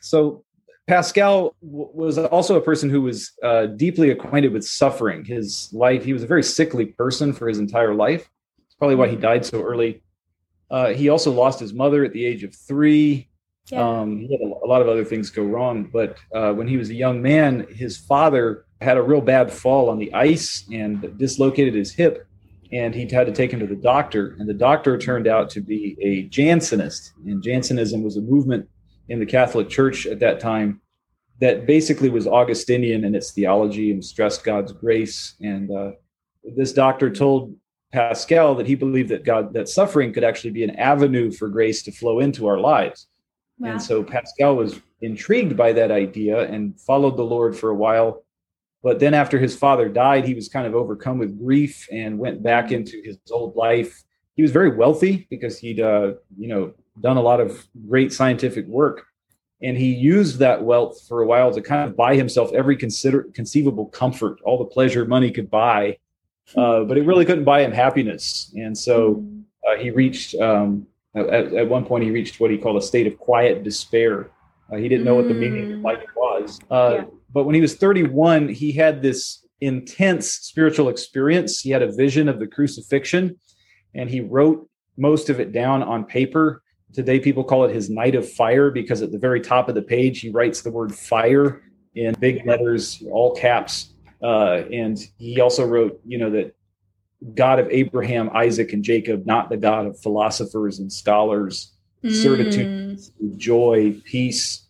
So 0.01 0.45
Pascal 0.87 1.55
w- 1.63 1.91
was 1.93 2.19
also 2.19 2.57
a 2.57 2.61
person 2.61 2.89
who 2.89 3.03
was 3.03 3.33
uh, 3.43 3.67
deeply 3.67 4.11
acquainted 4.11 4.53
with 4.53 4.65
suffering. 4.65 5.25
His 5.25 5.69
life, 5.73 6.05
he 6.05 6.13
was 6.13 6.23
a 6.23 6.27
very 6.27 6.43
sickly 6.43 6.87
person 6.87 7.33
for 7.33 7.47
his 7.47 7.59
entire 7.59 7.95
life. 7.95 8.31
It's 8.67 8.75
probably 8.75 8.97
why 8.97 9.09
he 9.09 9.17
died 9.17 9.45
so 9.45 9.63
early. 9.63 10.03
Uh, 10.71 10.89
he 10.89 11.09
also 11.09 11.31
lost 11.31 11.61
his 11.61 11.73
mother 11.73 12.05
at 12.05 12.13
the 12.13 12.25
age 12.25 12.43
of 12.43 12.55
three. 12.55 13.29
yeah. 13.71 13.87
Um, 13.87 14.19
he 14.19 14.33
had 14.33 14.41
a, 14.41 14.65
a 14.65 14.69
lot 14.69 14.81
of 14.81 14.89
other 14.89 15.05
things 15.05 15.31
go 15.31 15.43
wrong. 15.43 15.91
But 15.93 16.17
uh, 16.35 16.53
when 16.53 16.67
he 16.67 16.77
was 16.77 16.91
a 16.91 16.95
young 16.95 17.21
man, 17.21 17.67
his 17.71 17.99
father 17.99 18.65
had 18.81 18.97
a 18.97 19.03
real 19.03 19.21
bad 19.21 19.53
fall 19.53 19.91
on 19.91 19.99
the 19.99 20.13
ice 20.15 20.67
and 20.73 21.19
dislocated 21.19 21.75
his 21.75 21.93
hip. 21.93 22.27
And 22.71 22.95
he 22.95 23.09
had 23.09 23.27
to 23.27 23.33
take 23.33 23.51
him 23.51 23.61
to 23.61 23.67
the 23.67 23.77
doctor. 23.77 24.37
And 24.39 24.49
the 24.49 24.55
doctor 24.55 24.99
turned 24.99 25.27
out 25.27 25.49
to 25.51 25.61
be 25.61 25.97
a 26.03 26.29
Jansenist. 26.29 27.13
And 27.27 27.43
Jansenism 27.43 28.03
was 28.03 28.17
a 28.17 28.21
movement 28.21 28.69
in 29.09 29.19
the 29.19 29.27
Catholic 29.27 29.69
Church 29.69 30.07
at 30.07 30.21
that 30.21 30.41
time 30.41 30.81
that 31.41 31.67
basically 31.67 32.09
was 32.09 32.27
Augustinian 32.27 33.05
in 33.05 33.15
its 33.15 33.31
theology 33.31 33.93
and 33.93 34.05
stressed 34.05 34.45
God's 34.45 34.73
grace. 34.73 35.35
And 35.41 35.71
uh, 35.71 35.93
this 36.57 36.73
doctor 36.73 37.11
told 37.11 37.55
Pascal 37.93 38.55
that 38.57 38.67
he 38.67 38.75
believed 38.75 39.09
that 39.11 39.25
God 39.25 39.53
that 39.55 39.69
suffering 39.69 40.13
could 40.13 40.25
actually 40.25 40.51
be 40.51 40.65
an 40.65 40.77
avenue 40.77 41.31
for 41.31 41.49
grace 41.49 41.83
to 41.85 41.93
flow 41.93 42.21
into 42.21 42.47
our 42.47 42.59
lives. 42.59 43.07
Wow. 43.59 43.73
And 43.73 43.83
so 43.83 44.03
Pascal 44.03 44.57
was 44.57 44.81
intrigued 45.01 45.57
by 45.57 45.73
that 45.73 45.91
idea 45.91 46.49
and 46.51 46.79
followed 46.81 47.17
the 47.17 47.25
Lord 47.25 47.57
for 47.57 47.71
a 47.71 47.75
while. 47.75 48.25
But 48.83 49.01
then 49.01 49.15
after 49.15 49.39
his 49.39 49.57
father 49.57 49.89
died, 49.89 50.25
he 50.25 50.35
was 50.35 50.49
kind 50.49 50.67
of 50.67 50.75
overcome 50.75 51.19
with 51.19 51.39
grief 51.39 51.89
and 51.91 52.19
went 52.19 52.43
back 52.43 52.71
into 52.73 53.01
his 53.05 53.19
old 53.31 53.57
life. 53.57 54.03
He 54.39 54.43
was 54.43 54.53
very 54.53 54.71
wealthy 54.71 55.27
because 55.31 55.59
he'd 55.59 55.81
uh, 55.81 56.13
you 56.39 56.47
know 56.47 56.73
done 57.01 57.17
a 57.17 57.21
lot 57.21 57.41
of 57.41 57.67
great 57.89 58.13
scientific 58.13 58.67
work. 58.69 59.05
And 59.61 59.77
he 59.77 59.93
used 59.93 60.39
that 60.39 60.63
wealth 60.63 61.05
for 61.09 61.23
a 61.23 61.27
while 61.27 61.53
to 61.53 61.61
kind 61.61 61.91
of 61.91 61.97
buy 61.97 62.15
himself 62.15 62.53
every 62.55 62.77
consider 62.77 63.25
conceivable 63.35 63.87
comfort, 63.87 64.39
all 64.45 64.57
the 64.57 64.65
pleasure 64.65 65.05
money 65.05 65.33
could 65.33 65.51
buy. 65.51 65.99
Uh, 66.57 66.85
but 66.85 66.97
it 66.97 67.03
really 67.05 67.25
couldn't 67.25 67.43
buy 67.45 67.63
him 67.63 67.73
happiness. 67.73 68.53
And 68.57 68.79
so 68.79 68.97
Mm. 69.17 69.43
uh, 69.67 69.77
he 69.83 69.91
reached 69.91 70.37
um, 70.37 70.87
at, 71.17 71.53
at 71.61 71.69
one 71.69 71.85
point 71.85 72.05
he 72.05 72.13
reached 72.13 72.39
what 72.39 72.53
he 72.53 72.59
called 72.59 72.77
a 72.77 72.87
state 72.93 73.09
of 73.09 73.19
quiet 73.19 73.65
despair 73.65 74.31
uh, 74.71 74.77
he 74.77 74.89
didn't 74.89 75.05
know 75.05 75.17
what 75.17 75.27
the 75.27 75.35
meaning 75.35 75.65
of 75.73 75.79
Mm. 75.81 75.83
life 75.91 76.05
was 76.17 76.61
uh, 76.71 76.93
Yeah. 76.95 77.05
but 77.35 77.43
when 77.45 77.57
he 77.57 77.61
was 77.61 77.75
31 77.75 78.49
he 78.51 78.71
had 78.71 79.03
this 79.03 79.45
intense 79.61 80.27
spiritual 80.51 80.89
experience 80.89 81.53
he 81.61 81.71
had 81.71 81.83
a 81.83 81.91
vision 82.05 82.29
of 82.29 82.39
the 82.39 82.47
crucifixion 82.47 83.25
and 83.95 84.09
he 84.09 84.21
wrote 84.21 84.69
most 84.97 85.31
of 85.31 85.41
it 85.41 85.53
down 85.53 85.83
on 85.83 86.05
paper. 86.05 86.63
Today, 86.93 87.21
people 87.21 87.45
call 87.45 87.65
it 87.65 87.75
his 87.75 87.91
night 87.91 88.15
of 88.15 88.31
fire 88.31 88.71
because 88.71 89.03
at 89.03 89.13
the 89.13 89.19
very 89.19 89.41
top 89.41 89.69
of 89.69 89.75
the 89.75 89.83
page, 89.83 90.21
he 90.21 90.31
writes 90.31 90.63
the 90.63 90.71
word 90.71 90.95
fire 90.95 91.63
in 91.95 92.15
big 92.19 92.47
letters, 92.47 93.03
all 93.11 93.35
caps. 93.35 93.95
Uh, 94.23 94.63
and 94.73 94.99
he 95.19 95.41
also 95.41 95.65
wrote, 95.67 96.01
you 96.07 96.19
know, 96.19 96.31
that 96.31 96.55
God 97.35 97.59
of 97.59 97.69
Abraham, 97.71 98.31
Isaac, 98.33 98.73
and 98.73 98.83
Jacob, 98.83 99.27
not 99.27 99.51
the 99.51 99.57
God 99.57 99.87
of 99.87 100.01
philosophers 100.01 100.79
and 100.79 100.93
scholars, 100.93 101.73
mm. 102.03 102.13
certitude, 102.13 103.01
joy, 103.37 103.95
peace, 104.05 104.67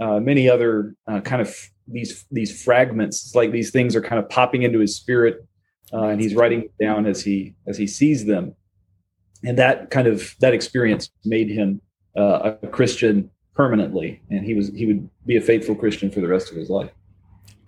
uh, 0.00 0.20
many 0.20 0.48
other 0.48 0.94
uh, 1.06 1.20
kind 1.20 1.42
of 1.42 1.56
these 1.86 2.24
these 2.30 2.62
fragments. 2.62 3.24
It's 3.26 3.34
like 3.34 3.50
these 3.50 3.70
things 3.70 3.96
are 3.96 4.00
kind 4.00 4.22
of 4.22 4.28
popping 4.28 4.62
into 4.62 4.78
his 4.78 4.94
spirit, 4.96 5.46
uh, 5.92 6.04
and 6.04 6.20
he's 6.20 6.34
writing 6.34 6.68
down 6.80 7.06
as 7.06 7.22
he 7.22 7.54
as 7.66 7.76
he 7.76 7.86
sees 7.86 8.24
them. 8.24 8.54
And 9.44 9.58
that 9.58 9.90
kind 9.90 10.06
of 10.06 10.34
that 10.40 10.52
experience 10.52 11.10
made 11.24 11.48
him 11.48 11.80
uh, 12.16 12.54
a 12.62 12.66
Christian 12.66 13.30
permanently, 13.54 14.20
and 14.30 14.44
he 14.44 14.54
was 14.54 14.68
he 14.68 14.86
would 14.86 15.08
be 15.26 15.36
a 15.36 15.40
faithful 15.40 15.74
Christian 15.74 16.10
for 16.10 16.20
the 16.20 16.28
rest 16.28 16.50
of 16.50 16.56
his 16.56 16.70
life 16.70 16.90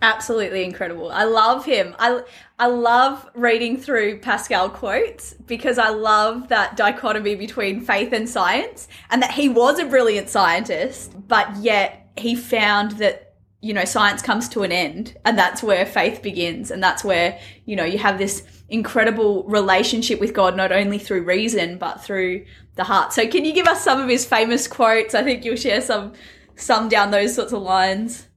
absolutely 0.01 0.63
incredible. 0.63 1.11
I 1.11 1.23
love 1.23 1.65
him. 1.65 1.95
I 1.99 2.23
I 2.59 2.67
love 2.67 3.29
reading 3.33 3.77
through 3.77 4.19
Pascal 4.19 4.69
quotes 4.69 5.33
because 5.33 5.77
I 5.77 5.89
love 5.89 6.47
that 6.49 6.75
dichotomy 6.75 7.35
between 7.35 7.81
faith 7.81 8.13
and 8.13 8.27
science 8.27 8.87
and 9.09 9.21
that 9.21 9.31
he 9.31 9.49
was 9.49 9.79
a 9.79 9.85
brilliant 9.85 10.29
scientist, 10.29 11.15
but 11.27 11.55
yet 11.57 12.07
he 12.17 12.35
found 12.35 12.91
that 12.93 13.30
you 13.61 13.73
know 13.73 13.85
science 13.85 14.21
comes 14.21 14.49
to 14.49 14.63
an 14.63 14.71
end 14.71 15.15
and 15.23 15.37
that's 15.37 15.61
where 15.61 15.85
faith 15.85 16.21
begins 16.21 16.71
and 16.71 16.81
that's 16.81 17.03
where 17.03 17.39
you 17.65 17.75
know 17.75 17.83
you 17.83 17.99
have 17.99 18.17
this 18.17 18.43
incredible 18.69 19.43
relationship 19.43 20.19
with 20.19 20.33
God 20.33 20.55
not 20.55 20.71
only 20.71 20.97
through 20.97 21.23
reason 21.23 21.77
but 21.77 22.03
through 22.03 22.45
the 22.75 22.83
heart. 22.83 23.13
So 23.13 23.27
can 23.27 23.45
you 23.45 23.53
give 23.53 23.67
us 23.67 23.83
some 23.83 23.99
of 24.01 24.09
his 24.09 24.25
famous 24.25 24.67
quotes? 24.67 25.13
I 25.13 25.23
think 25.23 25.45
you'll 25.45 25.55
share 25.55 25.81
some 25.81 26.13
some 26.55 26.89
down 26.89 27.11
those 27.11 27.35
sorts 27.35 27.53
of 27.53 27.61
lines. 27.61 28.27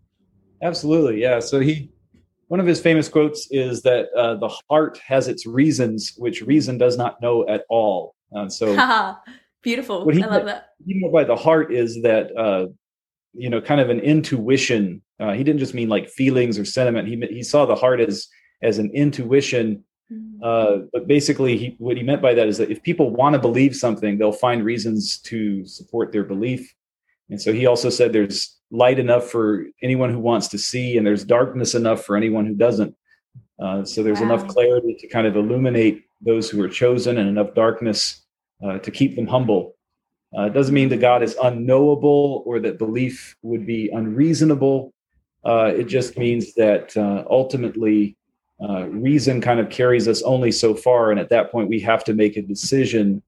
Absolutely, 0.63 1.21
yeah. 1.21 1.41
So 1.41 1.61
he, 1.61 1.91
one 2.49 2.61
of 2.61 2.67
his 2.67 2.81
famous 2.81 3.09
quotes 3.09 3.49
is 3.51 3.83
that 3.83 4.07
uh, 4.17 4.37
the 4.37 4.49
heart 4.71 4.99
has 5.07 5.29
its 5.29 5.47
reasons, 5.47 6.15
which 6.17 6.41
reason 6.43 6.79
does 6.79 6.97
not 6.97 7.21
know 7.21 7.47
at 7.49 7.65
all. 7.69 8.15
Uh, 8.35 8.49
so 8.49 8.75
beautiful. 9.63 10.05
What 10.05 10.15
he 10.15 10.23
I 10.23 10.27
love 10.27 10.47
that. 10.47 10.71
He 10.87 10.95
meant 10.95 11.13
by 11.13 11.25
the 11.25 11.37
heart 11.37 11.73
is 11.73 12.03
that 12.03 12.35
uh, 12.37 12.67
you 13.35 13.51
know, 13.51 13.61
kind 13.61 13.81
of 13.81 13.91
an 13.91 14.01
intuition. 14.01 15.03
Uh, 15.21 15.33
he 15.33 15.45
didn't 15.45 15.61
just 15.61 15.75
mean 15.75 15.89
like 15.89 16.09
feelings 16.09 16.59
or 16.59 16.65
sentiment. 16.65 17.09
He 17.09 17.17
he 17.35 17.43
saw 17.43 17.67
the 17.67 17.75
heart 17.75 18.01
as 18.01 18.29
as 18.63 18.79
an 18.79 18.91
intuition. 18.95 19.85
Mm. 20.13 20.39
Uh, 20.43 20.87
but 20.93 21.07
basically, 21.07 21.57
he, 21.57 21.77
what 21.79 21.97
he 21.97 22.03
meant 22.03 22.23
by 22.23 22.35
that 22.35 22.49
is 22.49 22.59
that 22.59 22.71
if 22.71 22.83
people 22.83 23.11
want 23.11 23.35
to 23.35 23.39
believe 23.39 23.75
something, 23.75 24.19
they'll 24.19 24.33
find 24.33 24.65
reasons 24.65 25.19
to 25.19 25.67
support 25.67 26.13
their 26.13 26.25
belief. 26.25 26.75
And 27.31 27.41
so 27.41 27.53
he 27.53 27.67
also 27.67 27.91
said 27.91 28.13
there's 28.13 28.59
light 28.71 28.99
enough 28.99 29.31
for 29.31 29.67
anyone 29.83 30.11
who 30.11 30.19
wants 30.19 30.49
to 30.49 30.59
see, 30.59 30.97
and 30.97 31.07
there's 31.07 31.25
darkness 31.25 31.75
enough 31.75 32.05
for 32.05 32.17
anyone 32.17 32.47
who 32.47 32.55
doesn't. 32.55 32.95
Uh, 33.59 33.85
so 33.85 34.03
there's 34.03 34.21
wow. 34.21 34.27
enough 34.27 34.49
clarity 34.49 34.97
to 34.99 35.09
kind 35.09 35.27
of 35.27 35.37
illuminate 35.37 36.05
those 36.21 36.51
who 36.51 36.63
are 36.63 36.69
chosen, 36.69 37.19
and 37.19 37.29
enough 37.29 37.55
darkness 37.55 38.23
uh, 38.65 38.79
to 38.79 38.91
keep 38.91 39.17
them 39.17 39.27
humble. 39.27 39.75
Uh, 40.37 40.43
it 40.45 40.53
doesn't 40.53 40.75
mean 40.75 40.89
that 40.89 41.01
God 41.01 41.23
is 41.23 41.37
unknowable 41.43 42.43
or 42.47 42.59
that 42.61 42.79
belief 42.79 43.37
would 43.43 43.67
be 43.67 43.89
unreasonable. 43.91 44.93
Uh, 45.45 45.73
it 45.77 45.85
just 45.85 46.17
means 46.19 46.55
that 46.55 46.97
uh, 46.97 47.25
ultimately 47.31 48.17
uh, 48.63 48.87
reason 48.89 49.41
kind 49.41 49.61
of 49.61 49.69
carries 49.71 50.09
us 50.09 50.23
only 50.23 50.51
so 50.51 50.75
far, 50.75 51.11
and 51.11 51.21
at 51.21 51.29
that 51.29 51.53
point 51.53 51.69
we 51.69 51.81
have 51.81 52.03
to 52.05 52.15
make 52.15 52.37
a 52.37 52.43
decision 52.43 53.23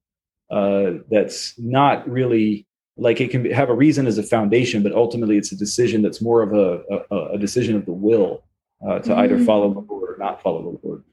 that's 0.48 1.58
not 1.58 2.08
really 2.08 2.66
like 2.96 3.20
it 3.20 3.30
can 3.30 3.50
have 3.50 3.68
a 3.68 3.74
reason 3.74 4.06
as 4.06 4.18
a 4.18 4.22
foundation, 4.22 4.82
but 4.82 4.92
ultimately 4.92 5.36
it's 5.36 5.52
a 5.52 5.56
decision 5.56 6.02
that's 6.02 6.22
more 6.22 6.42
of 6.42 6.52
a, 6.54 6.82
a, 7.10 7.34
a 7.34 7.38
decision 7.38 7.76
of 7.76 7.84
the 7.84 7.92
will 7.92 8.42
uh, 8.86 8.98
to 8.98 9.10
mm-hmm. 9.10 9.20
either 9.20 9.38
follow 9.44 9.72
the 9.72 9.80
Lord 9.80 10.10
or 10.10 10.16
not 10.18 10.42
follow 10.42 10.62
the 10.62 10.86
Lord. 10.86 11.04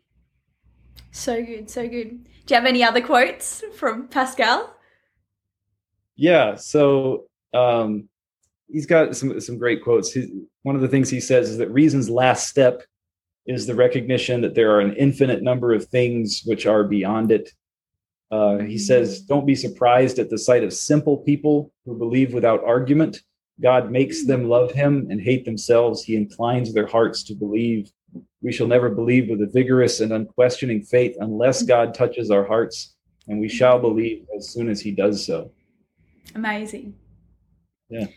So 1.11 1.43
good, 1.43 1.69
so 1.69 1.87
good. 1.87 2.23
Do 2.45 2.53
you 2.53 2.55
have 2.55 2.65
any 2.65 2.83
other 2.83 3.01
quotes 3.01 3.63
from 3.75 4.07
Pascal? 4.07 4.73
Yeah, 6.15 6.55
so 6.55 7.25
um, 7.53 8.09
he's 8.71 8.85
got 8.85 9.15
some 9.15 9.39
some 9.39 9.57
great 9.57 9.83
quotes. 9.83 10.11
He, 10.11 10.45
one 10.61 10.75
of 10.75 10.81
the 10.81 10.87
things 10.87 11.09
he 11.09 11.19
says 11.19 11.49
is 11.49 11.57
that 11.57 11.71
reason's 11.71 12.09
last 12.09 12.47
step 12.47 12.83
is 13.45 13.67
the 13.67 13.75
recognition 13.75 14.41
that 14.41 14.55
there 14.55 14.71
are 14.71 14.79
an 14.79 14.95
infinite 14.95 15.43
number 15.43 15.73
of 15.73 15.85
things 15.85 16.43
which 16.45 16.65
are 16.65 16.83
beyond 16.83 17.31
it 17.31 17.51
uh, 18.33 18.57
he 18.57 18.79
says, 18.79 19.21
Don't 19.21 19.45
be 19.45 19.53
surprised 19.53 20.17
at 20.17 20.31
the 20.31 20.39
sight 20.39 20.63
of 20.63 20.73
simple 20.73 21.17
people 21.17 21.71
who 21.85 21.95
believe 21.95 22.33
without 22.33 22.63
argument. 22.63 23.21
God 23.61 23.91
makes 23.91 24.25
them 24.25 24.49
love 24.49 24.71
him 24.71 25.05
and 25.11 25.21
hate 25.21 25.45
themselves. 25.45 26.03
He 26.03 26.15
inclines 26.15 26.73
their 26.73 26.87
hearts 26.87 27.21
to 27.25 27.35
believe. 27.35 27.91
We 28.41 28.51
shall 28.51 28.65
never 28.65 28.89
believe 28.89 29.29
with 29.29 29.39
a 29.43 29.51
vigorous 29.53 29.99
and 29.99 30.11
unquestioning 30.11 30.81
faith 30.81 31.15
unless 31.19 31.61
God 31.61 31.93
touches 31.93 32.31
our 32.31 32.43
hearts, 32.43 32.95
and 33.27 33.39
we 33.39 33.47
shall 33.47 33.77
believe 33.77 34.25
as 34.35 34.49
soon 34.49 34.67
as 34.67 34.81
he 34.81 34.89
does 34.89 35.23
so. 35.23 35.51
Amazing. 36.35 36.95
Yeah. 37.89 38.07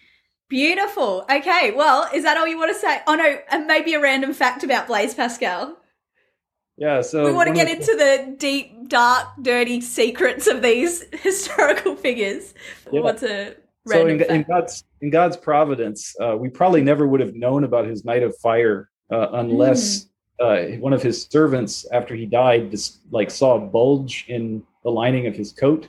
Beautiful. 0.49 1.25
Okay, 1.31 1.73
well, 1.73 2.09
is 2.15 2.23
that 2.23 2.37
all 2.37 2.47
you 2.47 2.57
want 2.57 2.73
to 2.73 2.79
say? 2.79 3.01
Oh 3.07 3.15
no, 3.15 3.39
and 3.51 3.67
maybe 3.67 3.95
a 3.95 4.01
random 4.01 4.33
fact 4.33 4.63
about 4.63 4.87
Blaise 4.87 5.13
Pascal. 5.13 5.77
Yeah, 6.77 7.01
so 7.01 7.25
we 7.25 7.33
want 7.33 7.49
to 7.49 7.55
get 7.55 7.69
into 7.69 7.97
the 7.97 8.37
deep, 8.39 8.89
dark, 8.89 9.29
dirty 9.41 9.81
secrets 9.81 10.47
of 10.47 10.63
these 10.63 11.05
historical 11.23 11.97
figures. 11.97 12.55
Yeah. 12.93 13.01
What's 13.01 13.23
a 13.23 13.57
so 13.87 14.07
in, 14.07 14.21
in, 14.23 14.43
God's 14.43 14.85
in 15.01 15.11
God's 15.11 15.37
providence, 15.37 16.15
uh, 16.21 16.37
we 16.37 16.49
probably 16.49 16.83
never 16.83 17.07
would 17.07 17.21
have 17.21 17.35
known 17.35 17.65
about 17.65 17.87
his 17.87 18.05
night 18.05 18.23
of 18.23 18.37
fire 18.39 18.91
uh, 19.11 19.29
unless 19.33 20.07
mm. 20.41 20.77
uh, 20.77 20.79
one 20.79 20.93
of 20.93 21.03
his 21.03 21.23
servants, 21.31 21.87
after 21.93 22.15
he 22.15 22.27
died, 22.27 22.71
just 22.71 23.01
like 23.11 23.31
saw 23.31 23.57
a 23.57 23.61
bulge 23.61 24.27
in 24.29 24.63
the 24.83 24.91
lining 24.91 25.27
of 25.27 25.35
his 25.35 25.53
coat 25.53 25.89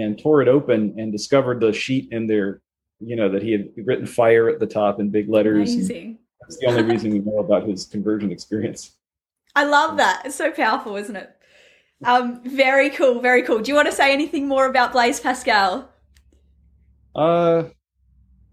and 0.00 0.18
tore 0.18 0.42
it 0.42 0.48
open 0.48 0.94
and 0.98 1.12
discovered 1.12 1.60
the 1.60 1.72
sheet 1.72 2.08
in 2.12 2.26
there. 2.26 2.60
You 3.00 3.16
know 3.16 3.28
that 3.28 3.42
he 3.42 3.52
had 3.52 3.68
written 3.84 4.06
fire 4.06 4.48
at 4.48 4.58
the 4.60 4.66
top 4.66 5.00
in 5.00 5.10
big 5.10 5.28
letters. 5.28 5.74
Amazing. 5.74 6.18
That's 6.40 6.58
the 6.58 6.66
only 6.66 6.82
reason 6.82 7.10
we 7.10 7.18
know 7.18 7.38
about 7.38 7.68
his 7.68 7.86
conversion 7.86 8.30
experience. 8.30 8.96
I 9.54 9.64
love 9.64 9.96
that. 9.96 10.22
It's 10.24 10.36
so 10.36 10.50
powerful, 10.50 10.96
isn't 10.96 11.16
it? 11.16 11.36
Um, 12.04 12.42
very 12.44 12.90
cool, 12.90 13.20
very 13.20 13.42
cool. 13.42 13.60
Do 13.60 13.70
you 13.70 13.74
want 13.74 13.86
to 13.86 13.94
say 13.94 14.12
anything 14.12 14.46
more 14.46 14.66
about 14.66 14.92
Blaise 14.92 15.18
Pascal? 15.18 15.90
Uh, 17.14 17.64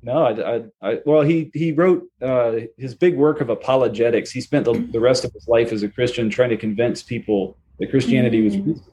no, 0.01 0.23
I, 0.23 0.55
I, 0.55 0.63
I 0.81 0.99
well, 1.05 1.21
he 1.21 1.51
he 1.53 1.71
wrote 1.71 2.03
uh, 2.21 2.53
his 2.77 2.95
big 2.95 3.17
work 3.17 3.41
of 3.41 3.49
apologetics. 3.49 4.31
He 4.31 4.41
spent 4.41 4.65
the, 4.65 4.73
the 4.91 4.99
rest 4.99 5.25
of 5.25 5.33
his 5.33 5.47
life 5.47 5.71
as 5.71 5.83
a 5.83 5.89
Christian 5.89 6.29
trying 6.29 6.49
to 6.49 6.57
convince 6.57 7.03
people 7.03 7.57
that 7.79 7.89
Christianity 7.89 8.41
mm. 8.41 8.45
was 8.45 8.57
real. 8.57 8.92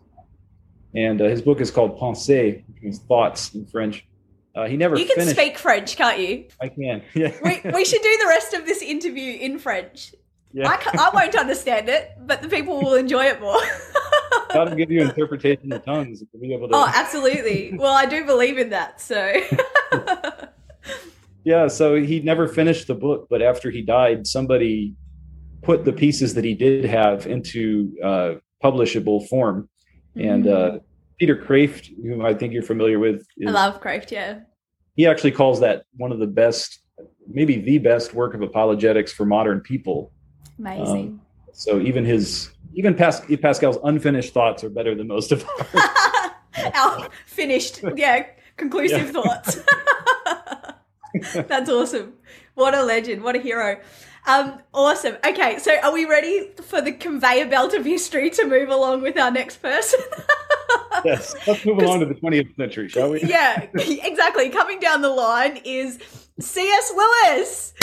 And 0.94 1.20
uh, 1.20 1.26
his 1.26 1.42
book 1.42 1.61
is 1.61 1.70
called 1.70 1.98
Pensées, 1.98 2.64
which 2.66 2.83
means 2.83 2.98
thoughts 2.98 3.55
in 3.55 3.66
French. 3.66 4.07
Uh, 4.55 4.66
he 4.66 4.76
never. 4.76 4.98
You 4.98 5.07
can 5.07 5.16
finished. 5.16 5.37
speak 5.37 5.59
French, 5.59 5.96
can't 5.96 6.18
you? 6.18 6.46
I 6.61 6.68
can. 6.68 7.03
Yeah. 7.14 7.33
we 7.44 7.61
we 7.72 7.85
should 7.85 8.03
do 8.03 8.18
the 8.20 8.26
rest 8.29 8.53
of 8.55 8.66
this 8.66 8.83
interview 8.83 9.38
in 9.38 9.59
French. 9.59 10.12
Yeah. 10.53 10.68
I, 10.68 10.98
I 10.98 11.11
won't 11.14 11.37
understand 11.37 11.88
it, 11.88 12.11
but 12.18 12.42
the 12.42 12.48
people 12.48 12.81
will 12.83 12.94
enjoy 12.94 13.26
it 13.26 13.40
more. 13.40 13.61
To 14.53 14.74
give 14.74 14.90
you 14.90 15.03
interpretation 15.03 15.72
of 15.72 15.85
tongues 15.85 16.20
to 16.20 16.38
be 16.38 16.53
able 16.53 16.68
to. 16.68 16.74
Oh, 16.74 16.90
absolutely. 16.92 17.72
Well, 17.76 17.94
I 17.94 18.05
do 18.05 18.24
believe 18.26 18.59
in 18.59 18.70
that. 18.70 19.00
So. 19.00 19.33
yeah, 21.44 21.68
so 21.68 21.94
he 21.94 22.18
never 22.18 22.48
finished 22.48 22.88
the 22.88 22.96
book, 22.96 23.29
but 23.31 23.42
after 23.42 23.70
he 23.70 23.81
died, 23.81 24.26
somebody 24.26 24.96
put 25.62 25.85
the 25.85 25.92
pieces 25.92 26.35
that 26.35 26.44
he 26.44 26.55
did 26.55 26.85
have 26.85 27.29
into 27.29 27.92
uh, 28.03 28.35
publishable 28.62 29.26
form, 29.29 29.68
and 30.14 30.46
uh, 30.46 30.51
mm. 30.51 30.81
Peter 31.18 31.37
Kreeft, 31.37 31.94
whom 32.03 32.25
I 32.25 32.35
think 32.35 32.53
you're 32.53 32.62
familiar 32.62 32.99
with, 32.99 33.27
is, 33.37 33.49
I 33.49 33.51
love 33.51 33.81
Kreeft. 33.81 34.11
Yeah. 34.11 34.40
He 34.96 35.07
actually 35.07 35.33
calls 35.33 35.61
that 35.61 35.85
one 35.96 36.12
of 36.12 36.18
the 36.18 36.27
best, 36.27 36.81
maybe 37.29 37.59
the 37.59 37.79
best 37.79 38.14
work 38.14 38.35
of 38.35 38.42
apologetics 38.42 39.12
for 39.12 39.25
modern 39.25 39.61
people 39.61 40.12
Amazing. 40.61 41.07
Um, 41.07 41.20
so 41.53 41.81
even 41.81 42.05
his 42.05 42.51
even 42.75 42.94
Pas- 42.94 43.23
Pascal's 43.40 43.79
unfinished 43.83 44.33
thoughts 44.33 44.62
are 44.62 44.68
better 44.68 44.94
than 44.94 45.09
most 45.09 45.33
of 45.33 45.44
ours. 45.49 46.31
Our 46.75 47.09
finished, 47.27 47.81
yeah, 47.96 48.27
conclusive 48.57 49.07
yeah. 49.07 49.12
thoughts. 49.12 49.59
That's 51.49 51.70
awesome. 51.70 52.14
What 52.55 52.75
a 52.75 52.85
legend. 52.85 53.23
What 53.23 53.37
a 53.37 53.40
hero. 53.40 53.81
Um, 54.26 54.61
awesome. 54.74 55.16
Okay, 55.24 55.59
so 55.59 55.76
are 55.83 55.92
we 55.92 56.04
ready 56.04 56.50
for 56.62 56.80
the 56.80 56.92
conveyor 56.92 57.46
belt 57.46 57.74
of 57.74 57.85
history 57.85 58.30
to 58.30 58.46
move 58.46 58.68
along 58.68 59.02
with 59.02 59.18
our 59.18 59.30
next 59.30 59.62
person? 59.62 60.00
yes, 61.04 61.35
let's 61.46 61.64
move 61.64 61.78
along 61.78 62.00
to 62.00 62.06
the 62.06 62.14
20th 62.14 62.54
century, 62.56 62.88
shall 62.88 63.11
we? 63.11 63.22
yeah, 63.22 63.66
exactly. 63.74 64.50
Coming 64.50 64.78
down 64.78 65.02
the 65.02 65.09
line 65.09 65.59
is 65.64 65.98
C.S. 66.38 66.92
Lewis, 66.94 67.74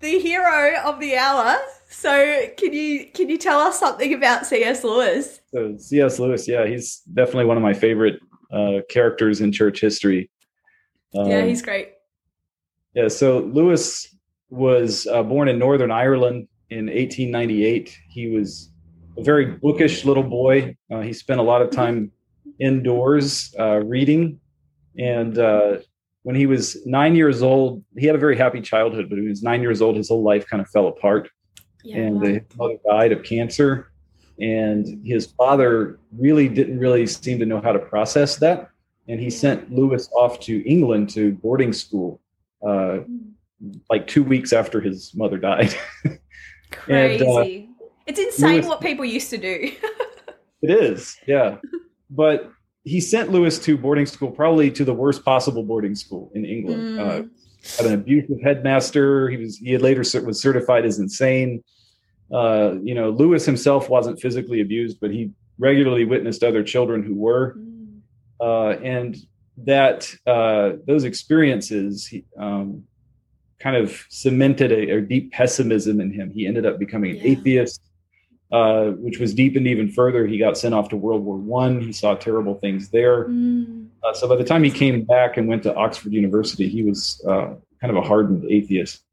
the 0.00 0.18
hero 0.18 0.80
of 0.82 0.98
the 0.98 1.16
hour. 1.16 1.58
So 1.90 2.48
can 2.56 2.72
you 2.72 3.06
can 3.12 3.28
you 3.28 3.36
tell 3.36 3.60
us 3.60 3.78
something 3.78 4.14
about 4.14 4.46
C.S. 4.46 4.82
Lewis? 4.82 5.40
So 5.52 5.76
C.S. 5.76 6.18
Lewis, 6.18 6.48
yeah, 6.48 6.66
he's 6.66 7.02
definitely 7.12 7.44
one 7.44 7.58
of 7.58 7.62
my 7.62 7.74
favorite 7.74 8.18
uh, 8.50 8.78
characters 8.88 9.40
in 9.40 9.52
church 9.52 9.80
history. 9.80 10.30
Um, 11.14 11.28
yeah, 11.28 11.44
he's 11.44 11.60
great. 11.60 11.92
Yeah, 12.94 13.08
so 13.08 13.40
Lewis 13.40 14.11
was 14.52 15.06
uh, 15.06 15.22
born 15.22 15.48
in 15.48 15.58
Northern 15.58 15.90
Ireland 15.90 16.46
in 16.68 16.86
1898. 16.86 17.98
He 18.10 18.28
was 18.28 18.70
a 19.16 19.22
very 19.22 19.46
bookish 19.46 20.04
little 20.04 20.22
boy. 20.22 20.76
Uh, 20.92 21.00
he 21.00 21.14
spent 21.14 21.40
a 21.40 21.42
lot 21.42 21.62
of 21.62 21.70
time 21.70 22.12
indoors 22.60 23.54
uh, 23.58 23.78
reading. 23.78 24.38
And 24.98 25.38
uh, 25.38 25.78
when 26.22 26.36
he 26.36 26.44
was 26.44 26.76
nine 26.84 27.16
years 27.16 27.42
old, 27.42 27.82
he 27.96 28.06
had 28.06 28.14
a 28.14 28.18
very 28.18 28.36
happy 28.36 28.60
childhood, 28.60 29.08
but 29.08 29.16
when 29.16 29.24
he 29.24 29.30
was 29.30 29.42
nine 29.42 29.62
years 29.62 29.80
old, 29.80 29.96
his 29.96 30.10
whole 30.10 30.22
life 30.22 30.46
kind 30.46 30.60
of 30.60 30.68
fell 30.68 30.86
apart. 30.86 31.30
Yeah, 31.82 31.96
and 31.96 32.20
wow. 32.20 32.28
his 32.28 32.42
mother 32.56 32.76
died 32.86 33.12
of 33.12 33.22
cancer. 33.22 33.90
And 34.38 35.02
his 35.02 35.26
father 35.26 35.98
really 36.18 36.48
didn't 36.48 36.78
really 36.78 37.06
seem 37.06 37.38
to 37.38 37.46
know 37.46 37.62
how 37.62 37.72
to 37.72 37.78
process 37.78 38.36
that. 38.36 38.68
And 39.08 39.18
he 39.18 39.30
sent 39.30 39.72
Lewis 39.72 40.10
off 40.14 40.40
to 40.40 40.62
England 40.68 41.08
to 41.10 41.32
boarding 41.32 41.72
school 41.72 42.20
uh, 42.62 42.98
hmm. 42.98 43.31
Like 43.90 44.06
two 44.06 44.22
weeks 44.22 44.52
after 44.52 44.80
his 44.80 45.14
mother 45.14 45.38
died. 45.38 45.74
Crazy. 46.70 47.24
and, 47.26 47.68
uh, 47.68 47.72
it's 48.06 48.18
insane 48.18 48.54
Lewis, 48.56 48.66
what 48.66 48.80
people 48.80 49.04
used 49.04 49.30
to 49.30 49.38
do. 49.38 49.72
it 50.62 50.70
is, 50.70 51.16
yeah. 51.26 51.56
But 52.10 52.50
he 52.84 53.00
sent 53.00 53.30
Lewis 53.30 53.58
to 53.60 53.76
boarding 53.76 54.06
school, 54.06 54.30
probably 54.30 54.70
to 54.72 54.84
the 54.84 54.94
worst 54.94 55.24
possible 55.24 55.62
boarding 55.62 55.94
school 55.94 56.30
in 56.34 56.44
England. 56.44 56.82
Mm. 56.82 56.98
Uh, 56.98 57.28
had 57.78 57.86
an 57.86 57.94
abusive 57.94 58.38
headmaster. 58.42 59.28
He 59.28 59.36
was 59.36 59.56
he 59.56 59.72
had 59.72 59.82
later 59.82 60.00
was 60.24 60.40
certified 60.40 60.84
as 60.84 60.98
insane. 60.98 61.62
Uh, 62.32 62.74
you 62.82 62.94
know, 62.94 63.10
Lewis 63.10 63.44
himself 63.46 63.88
wasn't 63.88 64.20
physically 64.20 64.60
abused, 64.60 64.98
but 65.00 65.10
he 65.10 65.30
regularly 65.58 66.04
witnessed 66.04 66.42
other 66.42 66.64
children 66.64 67.02
who 67.02 67.14
were. 67.14 67.54
Mm. 67.54 68.00
Uh, 68.40 68.80
and 68.82 69.16
that 69.58 70.12
uh, 70.26 70.72
those 70.86 71.04
experiences 71.04 72.12
um, 72.38 72.82
kind 73.62 73.76
of 73.76 74.04
cemented 74.08 74.72
a, 74.72 74.96
a, 74.96 75.00
deep 75.00 75.32
pessimism 75.32 76.00
in 76.00 76.12
him. 76.12 76.30
He 76.30 76.46
ended 76.46 76.66
up 76.66 76.78
becoming 76.78 77.12
an 77.12 77.16
yeah. 77.18 77.32
atheist. 77.32 77.80
Uh, 78.50 78.90
which 78.98 79.18
was 79.18 79.32
deepened 79.32 79.66
even 79.66 79.90
further. 79.90 80.26
He 80.26 80.36
got 80.36 80.58
sent 80.58 80.74
off 80.74 80.90
to 80.90 80.96
World 80.96 81.24
War 81.24 81.38
One. 81.38 81.80
He 81.80 81.90
saw 81.90 82.14
terrible 82.14 82.56
things 82.56 82.90
there. 82.90 83.24
Mm. 83.24 83.88
Uh, 84.02 84.12
so 84.12 84.28
by 84.28 84.36
the 84.36 84.44
time 84.44 84.62
he 84.62 84.70
came 84.70 85.04
back 85.04 85.38
and 85.38 85.48
went 85.48 85.62
to 85.62 85.74
Oxford 85.74 86.12
University, 86.12 86.68
he 86.68 86.82
was 86.82 87.24
uh, 87.26 87.54
kind 87.80 87.90
of 87.90 87.96
a 87.96 88.02
hardened 88.02 88.44
atheist. 88.50 89.04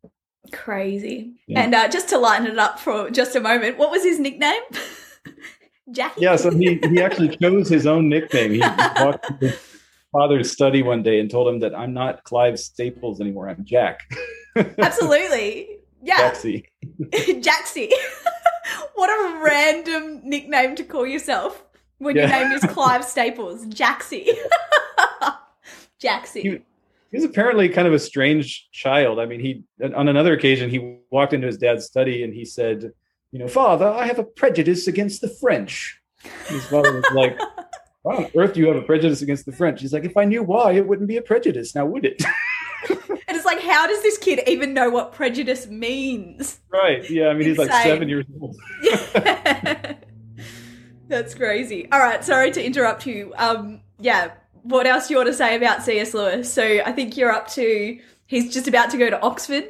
Crazy. 0.51 1.35
Yeah. 1.47 1.61
And 1.61 1.73
uh, 1.73 1.87
just 1.87 2.09
to 2.09 2.17
lighten 2.17 2.47
it 2.47 2.59
up 2.59 2.79
for 2.79 3.09
just 3.11 3.33
a 3.33 3.39
moment, 3.39 3.77
what 3.77 3.91
was 3.91 4.03
his 4.03 4.19
nickname? 4.19 4.61
Jackie. 5.91 6.21
Yeah, 6.21 6.35
so 6.35 6.51
he, 6.51 6.77
he 6.89 7.01
actually 7.01 7.35
chose 7.37 7.69
his 7.69 7.87
own 7.87 8.09
nickname. 8.09 8.51
He 8.51 8.59
walked 8.59 9.31
father's 10.11 10.51
study 10.51 10.81
one 10.81 11.03
day 11.03 11.19
and 11.19 11.29
told 11.29 11.47
him 11.47 11.59
that 11.59 11.75
I'm 11.75 11.93
not 11.93 12.23
Clive 12.23 12.59
Staples 12.59 13.21
anymore. 13.21 13.49
I'm 13.49 13.63
Jack. 13.65 14.01
Absolutely. 14.55 15.77
Yeah. 16.01 16.31
Jaxie. 16.31 16.65
Jaxie 17.11 17.91
what 18.95 19.09
a 19.09 19.43
random 19.43 20.21
nickname 20.23 20.75
to 20.75 20.83
call 20.83 21.05
yourself 21.05 21.63
when 21.97 22.15
yeah. 22.15 22.21
your 22.21 22.49
name 22.49 22.51
is 22.51 22.63
Clive 22.63 23.03
Staples. 23.03 23.65
Jaxie. 23.67 24.29
Jaxie. 26.01 26.41
He, 26.41 26.49
he 27.11 27.17
was 27.17 27.23
apparently 27.23 27.69
kind 27.69 27.87
of 27.87 27.93
a 27.93 27.99
strange 27.99 28.69
child. 28.71 29.19
I 29.19 29.25
mean, 29.25 29.39
he 29.39 29.63
on 29.95 30.07
another 30.07 30.33
occasion 30.33 30.69
he 30.69 30.99
walked 31.09 31.33
into 31.33 31.47
his 31.47 31.57
dad's 31.57 31.85
study 31.85 32.23
and 32.23 32.33
he 32.33 32.45
said, 32.45 32.91
"You 33.31 33.39
know, 33.39 33.47
father, 33.47 33.87
I 33.87 34.05
have 34.05 34.19
a 34.19 34.23
prejudice 34.23 34.87
against 34.87 35.21
the 35.21 35.27
French." 35.27 35.99
His 36.47 36.65
father 36.67 36.93
was 36.93 37.05
like, 37.13 37.37
"Why 38.03 38.15
on 38.15 38.31
earth 38.35 38.53
do 38.53 38.59
you 38.59 38.67
have 38.67 38.77
a 38.77 38.81
prejudice 38.81 39.21
against 39.21 39.45
the 39.45 39.51
French?" 39.51 39.81
He's 39.81 39.93
like, 39.93 40.05
"If 40.05 40.17
I 40.17 40.25
knew 40.25 40.43
why, 40.43 40.73
it 40.73 40.87
wouldn't 40.87 41.07
be 41.07 41.17
a 41.17 41.21
prejudice, 41.21 41.75
now 41.75 41.85
would 41.85 42.05
it?" 42.05 42.23
and 42.89 43.37
it's 43.37 43.45
like, 43.45 43.61
how 43.61 43.87
does 43.87 44.01
this 44.01 44.17
kid 44.17 44.41
even 44.47 44.73
know 44.73 44.89
what 44.89 45.13
prejudice 45.13 45.67
means? 45.67 46.59
Right. 46.69 47.07
Yeah. 47.09 47.27
I 47.27 47.33
mean, 47.33 47.47
he's 47.47 47.57
like 47.57 47.71
seven 47.83 48.09
years 48.09 48.25
old. 48.39 48.55
yeah. 48.81 49.95
That's 51.07 51.33
crazy. 51.33 51.89
All 51.91 51.99
right. 51.99 52.23
Sorry 52.23 52.51
to 52.51 52.63
interrupt 52.63 53.05
you. 53.05 53.33
Um, 53.37 53.81
yeah. 53.99 54.31
What 54.61 54.85
else 54.85 55.07
do 55.07 55.13
you 55.13 55.17
want 55.17 55.27
to 55.27 55.33
say 55.33 55.55
about 55.55 55.83
C.S. 55.83 56.13
Lewis? 56.13 56.51
So 56.51 56.63
I 56.63 56.91
think 56.91 57.17
you're 57.17 57.31
up 57.31 57.47
to, 57.49 57.99
he's 58.27 58.53
just 58.53 58.67
about 58.67 58.91
to 58.91 58.97
go 58.97 59.09
to 59.09 59.19
Oxford. 59.21 59.69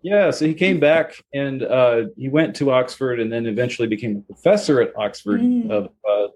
Yeah, 0.00 0.30
so 0.30 0.46
he 0.46 0.54
came 0.54 0.78
back 0.78 1.22
and 1.34 1.64
uh, 1.64 2.04
he 2.16 2.28
went 2.28 2.54
to 2.56 2.70
Oxford 2.70 3.18
and 3.18 3.32
then 3.32 3.46
eventually 3.46 3.88
became 3.88 4.18
a 4.18 4.32
professor 4.32 4.80
at 4.80 4.96
Oxford 4.96 5.40
mm. 5.40 5.68
of 5.70 5.90
uh, 6.08 6.28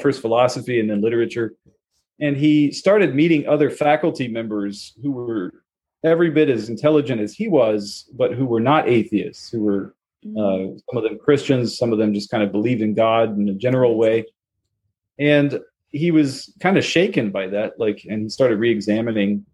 first 0.00 0.20
philosophy 0.20 0.80
and 0.80 0.88
then 0.88 1.00
literature 1.00 1.54
and 2.22 2.36
he 2.36 2.70
started 2.70 3.14
meeting 3.16 3.46
other 3.48 3.68
faculty 3.68 4.28
members 4.28 4.94
who 5.02 5.10
were 5.10 5.64
every 6.04 6.30
bit 6.30 6.48
as 6.48 6.68
intelligent 6.68 7.20
as 7.20 7.34
he 7.34 7.48
was, 7.48 8.08
but 8.14 8.32
who 8.32 8.46
were 8.46 8.60
not 8.60 8.88
atheists, 8.88 9.50
who 9.50 9.62
were 9.62 9.94
uh, 10.24 10.28
mm. 10.28 10.80
some 10.88 10.96
of 10.96 11.02
them 11.02 11.18
Christians, 11.18 11.76
some 11.76 11.92
of 11.92 11.98
them 11.98 12.14
just 12.14 12.30
kind 12.30 12.44
of 12.44 12.52
believed 12.52 12.80
in 12.80 12.94
God 12.94 13.36
in 13.36 13.48
a 13.48 13.54
general 13.54 13.96
way. 13.96 14.24
And 15.18 15.58
he 15.90 16.12
was 16.12 16.54
kind 16.60 16.78
of 16.78 16.84
shaken 16.84 17.32
by 17.32 17.48
that, 17.48 17.72
like, 17.78 18.06
and 18.08 18.22
he 18.22 18.28
started 18.28 18.58
re-examining 18.58 19.44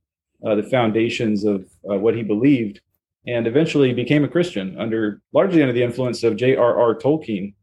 uh, 0.47 0.55
the 0.55 0.63
foundations 0.63 1.45
of 1.45 1.63
uh, 1.91 1.97
what 1.99 2.15
he 2.15 2.23
believed, 2.23 2.81
and 3.27 3.47
eventually 3.47 3.95
became 3.95 4.25
a 4.25 4.29
Christian 4.29 4.79
under 4.79 5.23
largely 5.33 5.63
under 5.63 5.73
the 5.73 5.83
influence 5.83 6.23
of 6.23 6.37
J.R.R. 6.37 6.95
Tolkien. 6.97 7.55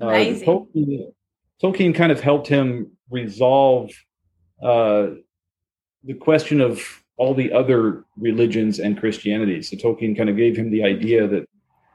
Uh, 0.00 0.06
Amazing. 0.06 0.46
Tolkien. 0.46 1.12
Tolkien 1.62 1.94
kind 1.94 2.12
of 2.12 2.20
helped 2.20 2.48
him 2.48 2.92
resolve 3.10 3.90
uh, 4.62 5.08
the 6.04 6.14
question 6.14 6.60
of 6.60 6.82
all 7.16 7.34
the 7.34 7.52
other 7.52 8.04
religions 8.16 8.78
and 8.78 8.98
Christianity. 8.98 9.62
So 9.62 9.76
Tolkien 9.76 10.16
kind 10.16 10.28
of 10.28 10.36
gave 10.36 10.56
him 10.56 10.70
the 10.70 10.84
idea 10.84 11.26
that 11.26 11.48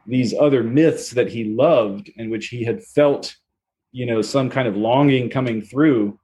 these 0.07 0.33
other 0.33 0.63
myths 0.63 1.11
that 1.11 1.29
he 1.29 1.43
loved 1.45 2.11
and 2.17 2.31
which 2.31 2.47
he 2.47 2.63
had 2.63 2.83
felt, 2.83 3.35
you 3.91 4.05
know, 4.05 4.21
some 4.21 4.49
kind 4.49 4.67
of 4.67 4.75
longing 4.75 5.29
coming 5.29 5.61
through, 5.61 6.19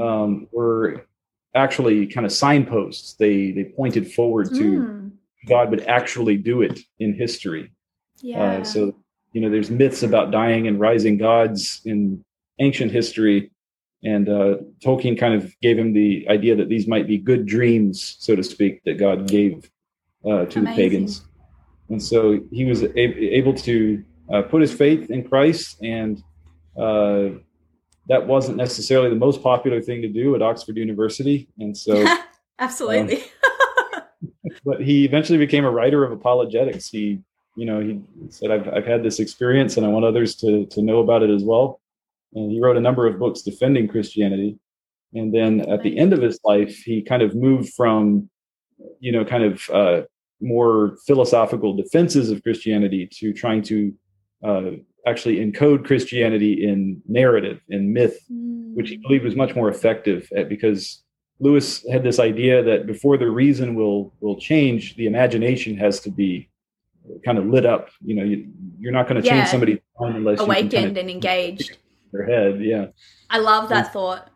um, 0.00 0.48
were 0.52 1.06
actually 1.54 2.06
kind 2.06 2.26
of 2.26 2.32
signposts. 2.32 3.14
They 3.14 3.52
they 3.52 3.64
pointed 3.64 4.12
forward 4.12 4.48
to 4.54 4.80
mm. 4.80 5.12
God 5.46 5.70
would 5.70 5.82
actually 5.82 6.36
do 6.36 6.62
it 6.62 6.80
in 6.98 7.14
history. 7.14 7.70
Yeah. 8.20 8.42
Uh, 8.42 8.64
so 8.64 8.96
you 9.32 9.40
know, 9.40 9.50
there's 9.50 9.70
myths 9.70 10.02
about 10.02 10.30
dying 10.30 10.68
and 10.68 10.80
rising 10.80 11.18
gods 11.18 11.80
in 11.84 12.24
ancient 12.58 12.92
history 12.92 13.50
and 14.04 14.28
uh, 14.28 14.56
Tolkien 14.84 15.18
kind 15.18 15.34
of 15.34 15.58
gave 15.60 15.78
him 15.78 15.94
the 15.94 16.26
idea 16.28 16.54
that 16.56 16.68
these 16.68 16.86
might 16.86 17.06
be 17.06 17.16
good 17.16 17.46
dreams, 17.46 18.16
so 18.18 18.36
to 18.36 18.44
speak, 18.44 18.82
that 18.84 18.98
God 18.98 19.26
gave 19.26 19.70
uh, 20.24 20.44
to 20.44 20.58
Amazing. 20.58 20.62
the 20.62 20.74
pagans. 20.74 21.22
And 21.88 22.02
so 22.02 22.40
he 22.52 22.66
was 22.66 22.82
a- 22.82 22.98
able 22.98 23.54
to 23.54 24.04
uh, 24.32 24.42
put 24.42 24.60
his 24.60 24.72
faith 24.72 25.10
in 25.10 25.26
Christ, 25.26 25.82
and 25.82 26.22
uh, 26.76 27.30
that 28.08 28.26
wasn't 28.26 28.58
necessarily 28.58 29.08
the 29.08 29.16
most 29.16 29.42
popular 29.42 29.80
thing 29.80 30.02
to 30.02 30.08
do 30.08 30.34
at 30.34 30.42
Oxford 30.42 30.76
University. 30.76 31.48
And 31.58 31.76
so, 31.76 32.06
absolutely. 32.58 33.22
Um, 33.22 34.02
but 34.66 34.82
he 34.82 35.06
eventually 35.06 35.38
became 35.38 35.64
a 35.64 35.70
writer 35.70 36.04
of 36.04 36.12
apologetics. 36.12 36.88
He, 36.88 37.20
you 37.56 37.64
know, 37.64 37.80
he 37.80 38.00
said, 38.28 38.50
"I've 38.50 38.68
I've 38.68 38.86
had 38.86 39.02
this 39.02 39.20
experience, 39.20 39.76
and 39.76 39.86
I 39.86 39.88
want 39.88 40.04
others 40.04 40.34
to 40.36 40.66
to 40.66 40.82
know 40.82 41.00
about 41.00 41.22
it 41.22 41.30
as 41.30 41.42
well." 41.42 41.80
And 42.34 42.50
he 42.50 42.60
wrote 42.60 42.76
a 42.76 42.80
number 42.80 43.06
of 43.06 43.18
books 43.18 43.42
defending 43.42 43.88
Christianity. 43.88 44.58
And 45.14 45.32
then 45.32 45.60
at 45.70 45.82
the 45.82 45.96
end 45.96 46.12
of 46.12 46.20
his 46.20 46.40
life, 46.44 46.76
he 46.84 47.02
kind 47.02 47.22
of 47.22 47.34
moved 47.34 47.72
from, 47.74 48.28
you 48.98 49.12
know, 49.12 49.24
kind 49.24 49.44
of 49.44 49.70
uh, 49.70 50.02
more 50.40 50.96
philosophical 51.06 51.76
defenses 51.76 52.30
of 52.30 52.42
Christianity 52.42 53.08
to 53.18 53.32
trying 53.32 53.62
to 53.62 53.94
uh, 54.44 54.70
actually 55.06 55.36
encode 55.36 55.84
Christianity 55.84 56.66
in 56.66 57.00
narrative, 57.06 57.60
in 57.68 57.92
myth, 57.92 58.18
mm. 58.30 58.74
which 58.74 58.90
he 58.90 58.96
believed 58.96 59.24
was 59.24 59.36
much 59.36 59.54
more 59.54 59.68
effective 59.68 60.28
at, 60.36 60.48
because 60.48 61.04
Lewis 61.38 61.84
had 61.90 62.02
this 62.02 62.18
idea 62.18 62.62
that 62.62 62.86
before 62.86 63.16
the 63.16 63.30
reason 63.30 63.74
will 63.74 64.12
will 64.20 64.38
change, 64.38 64.96
the 64.96 65.06
imagination 65.06 65.76
has 65.76 66.00
to 66.00 66.10
be 66.10 66.48
kind 67.24 67.38
of 67.38 67.46
lit 67.46 67.66
up. 67.66 67.90
You 68.04 68.14
know, 68.16 68.24
you, 68.24 68.88
are 68.88 68.92
not 68.92 69.08
going 69.08 69.20
to 69.20 69.26
yeah. 69.26 69.38
change 69.38 69.48
somebody's 69.48 69.78
mind 70.00 70.16
unless 70.16 70.40
awakened 70.40 70.72
kind 70.72 70.86
of 70.86 70.96
and 70.96 71.10
engaged 71.10 71.78
their 72.14 72.26
head. 72.26 72.62
Yeah. 72.62 72.86
I 73.28 73.38
love 73.38 73.68
that 73.68 73.92
thought. 73.92 74.30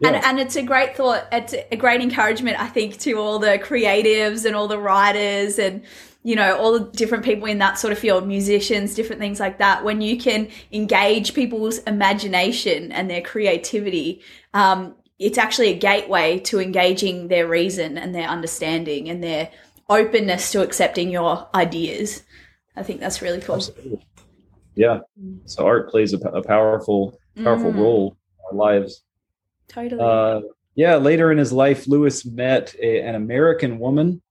Yeah. 0.00 0.08
And, 0.08 0.24
and 0.24 0.40
it's 0.40 0.56
a 0.56 0.62
great 0.62 0.96
thought. 0.96 1.26
It's 1.32 1.54
a 1.70 1.76
great 1.76 2.00
encouragement, 2.00 2.60
I 2.60 2.66
think, 2.66 2.98
to 3.00 3.14
all 3.14 3.38
the 3.38 3.58
creatives 3.58 4.44
and 4.44 4.54
all 4.54 4.68
the 4.68 4.78
writers 4.78 5.58
and, 5.58 5.82
you 6.24 6.36
know, 6.36 6.56
all 6.56 6.72
the 6.78 6.90
different 6.90 7.24
people 7.24 7.46
in 7.46 7.58
that 7.58 7.78
sort 7.78 7.92
of 7.92 7.98
field, 7.98 8.26
musicians, 8.26 8.94
different 8.94 9.20
things 9.20 9.40
like 9.40 9.58
that. 9.58 9.84
When 9.84 10.00
you 10.00 10.18
can 10.18 10.48
engage 10.72 11.34
people's 11.34 11.78
imagination 11.78 12.92
and 12.92 13.08
their 13.08 13.22
creativity, 13.22 14.22
um, 14.54 14.94
it's 15.18 15.38
actually 15.38 15.68
a 15.68 15.78
gateway 15.78 16.40
to 16.40 16.60
engaging 16.60 17.28
their 17.28 17.46
reason 17.46 17.96
and 17.96 18.14
their 18.14 18.28
understanding 18.28 19.08
and 19.08 19.22
their 19.22 19.50
openness 19.88 20.50
to 20.50 20.62
accepting 20.62 21.10
your 21.10 21.48
ideas. 21.54 22.24
I 22.74 22.82
think 22.82 23.00
that's 23.00 23.22
really 23.22 23.40
cool. 23.40 23.56
Absolutely. 23.56 24.04
Yeah. 24.74 25.00
Mm. 25.20 25.38
So 25.46 25.66
art 25.66 25.90
plays 25.90 26.12
a, 26.12 26.18
a 26.18 26.42
powerful, 26.42 27.18
powerful 27.42 27.72
mm. 27.72 27.78
role 27.78 28.16
in 28.38 28.58
our 28.58 28.64
lives. 28.64 29.02
Totally. 29.68 30.00
Uh, 30.02 30.40
yeah, 30.74 30.96
later 30.96 31.30
in 31.30 31.38
his 31.38 31.52
life, 31.52 31.86
Lewis 31.86 32.24
met 32.24 32.74
a, 32.80 33.02
an 33.02 33.14
American 33.14 33.78
woman 33.78 34.22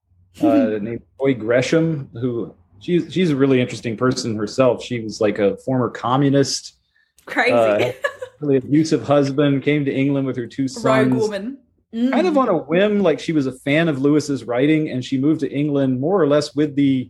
uh, 0.42 0.48
named 0.82 1.02
Joy 1.20 1.36
Gresham, 1.36 2.10
who 2.14 2.56
she's 2.80 3.12
she's 3.14 3.30
a 3.30 3.36
really 3.36 3.62
interesting 3.62 3.96
person 3.96 4.36
herself. 4.36 4.84
She 4.84 5.00
was 5.02 5.22
like 5.22 5.40
a 5.40 5.58
former 5.58 5.90
communist, 5.90 6.78
Crazy. 7.26 7.54
uh, 7.54 7.92
really 8.40 8.58
abusive 8.58 9.04
husband. 9.04 9.64
Came 9.64 9.86
to 9.86 9.94
England 9.94 10.26
with 10.26 10.38
her 10.38 10.48
two 10.48 10.68
sons 10.68 10.86
Rogue 11.12 11.22
woman. 11.22 11.58
kind 11.94 12.26
of 12.28 12.34
Mm. 12.34 12.38
on 12.38 12.50
a 12.50 12.58
whim. 12.58 13.00
Like 13.02 13.20
she 13.20 13.34
was 13.34 13.46
a 13.46 13.52
fan 13.52 13.88
of 13.88 14.02
Lewis's 14.02 14.44
writing, 14.46 14.90
and 14.90 15.06
she 15.06 15.20
moved 15.20 15.42
to 15.42 15.52
England 15.52 16.00
more 16.00 16.20
or 16.20 16.28
less 16.28 16.56
with 16.56 16.76
the 16.76 17.10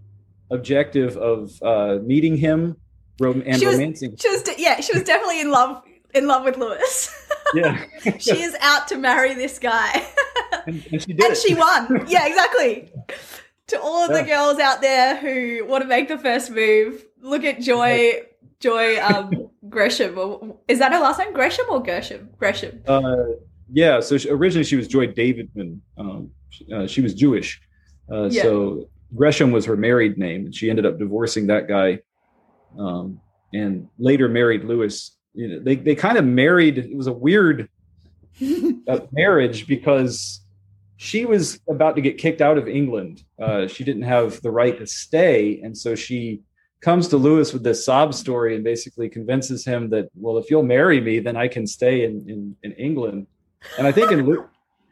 objective 0.50 1.15
of 1.15 1.52
uh, 1.63 2.00
meeting 2.04 2.36
him 2.36 2.76
rom- 3.21 3.43
and 3.45 3.60
She 3.60 3.65
was- 3.67 3.75
romancing. 3.77 4.15
She 4.17 4.29
was, 4.29 4.43
yeah, 4.57 4.81
she 4.81 4.93
was 4.93 5.03
definitely 5.03 5.41
in 5.41 5.51
love 5.51 5.84
in 6.13 6.27
love 6.27 6.43
with 6.43 6.57
Lewis. 6.57 7.10
yeah, 7.53 7.86
she 8.19 8.41
is 8.41 8.55
out 8.60 8.88
to 8.89 8.97
marry 8.97 9.34
this 9.34 9.60
guy, 9.60 10.05
and, 10.67 10.86
and 10.91 11.01
she 11.01 11.13
did. 11.13 11.23
and 11.23 11.34
it. 11.34 11.38
she 11.38 11.53
won. 11.55 12.05
Yeah, 12.10 12.27
exactly. 12.27 12.91
To 13.67 13.79
all 13.81 14.03
of 14.03 14.13
the 14.13 14.23
girls 14.23 14.60
out 14.60 14.81
there 14.81 15.15
who 15.15 15.65
want 15.65 15.84
to 15.84 15.88
make 15.88 16.10
the 16.10 16.17
first 16.17 16.51
move, 16.51 17.05
look 17.21 17.43
at 17.45 17.62
Joy. 17.62 18.23
Joy 18.60 19.01
um, 19.01 19.49
Gresham. 19.69 20.17
Or, 20.19 20.57
is 20.67 20.77
that 20.79 20.91
her 20.91 20.99
last 20.99 21.17
name? 21.17 21.34
Gresham 21.34 21.65
or 21.69 21.81
Gersham? 21.81 22.27
Gresham. 22.38 22.84
Uh, 22.88 23.01
yeah. 23.71 23.99
So 24.01 24.19
she, 24.19 24.29
originally 24.29 24.65
she 24.65 24.75
was 24.75 24.88
Joy 24.88 25.07
Davidman. 25.07 25.79
Um, 25.97 26.29
she, 26.49 26.71
uh, 26.71 26.86
she 26.86 27.01
was 27.01 27.15
Jewish. 27.15 27.60
Uh, 28.12 28.25
Yeah. 28.29 28.43
So 28.43 28.89
Gresham 29.15 29.51
was 29.51 29.65
her 29.65 29.75
married 29.75 30.17
name, 30.19 30.45
and 30.45 30.53
she 30.53 30.69
ended 30.69 30.86
up 30.86 30.99
divorcing 30.99 31.47
that 31.47 31.67
guy, 31.67 32.01
um, 32.77 33.19
and 33.53 33.88
later 33.97 34.27
married 34.27 34.63
Lewis. 34.63 35.17
You 35.34 35.47
know, 35.47 35.60
they 35.60 35.75
they 35.75 35.95
kind 35.95 36.17
of 36.17 36.25
married. 36.25 36.77
It 36.77 36.95
was 36.95 37.07
a 37.07 37.13
weird 37.13 37.69
uh, 38.88 38.99
marriage 39.12 39.67
because 39.67 40.41
she 40.97 41.25
was 41.25 41.60
about 41.69 41.95
to 41.95 42.01
get 42.01 42.17
kicked 42.17 42.41
out 42.41 42.57
of 42.57 42.67
England. 42.67 43.23
Uh, 43.41 43.67
she 43.67 43.84
didn't 43.84 44.03
have 44.03 44.41
the 44.41 44.51
right 44.51 44.77
to 44.77 44.86
stay, 44.86 45.60
and 45.63 45.77
so 45.77 45.95
she 45.95 46.41
comes 46.81 47.07
to 47.07 47.17
Lewis 47.17 47.53
with 47.53 47.63
this 47.63 47.86
sob 47.86 48.13
story 48.13 48.55
and 48.55 48.63
basically 48.63 49.07
convinces 49.07 49.63
him 49.63 49.89
that, 49.91 50.10
well, 50.15 50.38
if 50.38 50.49
you'll 50.49 50.63
marry 50.63 50.99
me, 50.99 51.19
then 51.19 51.38
I 51.38 51.47
can 51.47 51.65
stay 51.67 52.03
in 52.03 52.27
in, 52.27 52.55
in 52.63 52.71
England. 52.73 53.27
And 53.77 53.88
I 53.88 53.91
think 53.91 54.12
in 54.12 54.38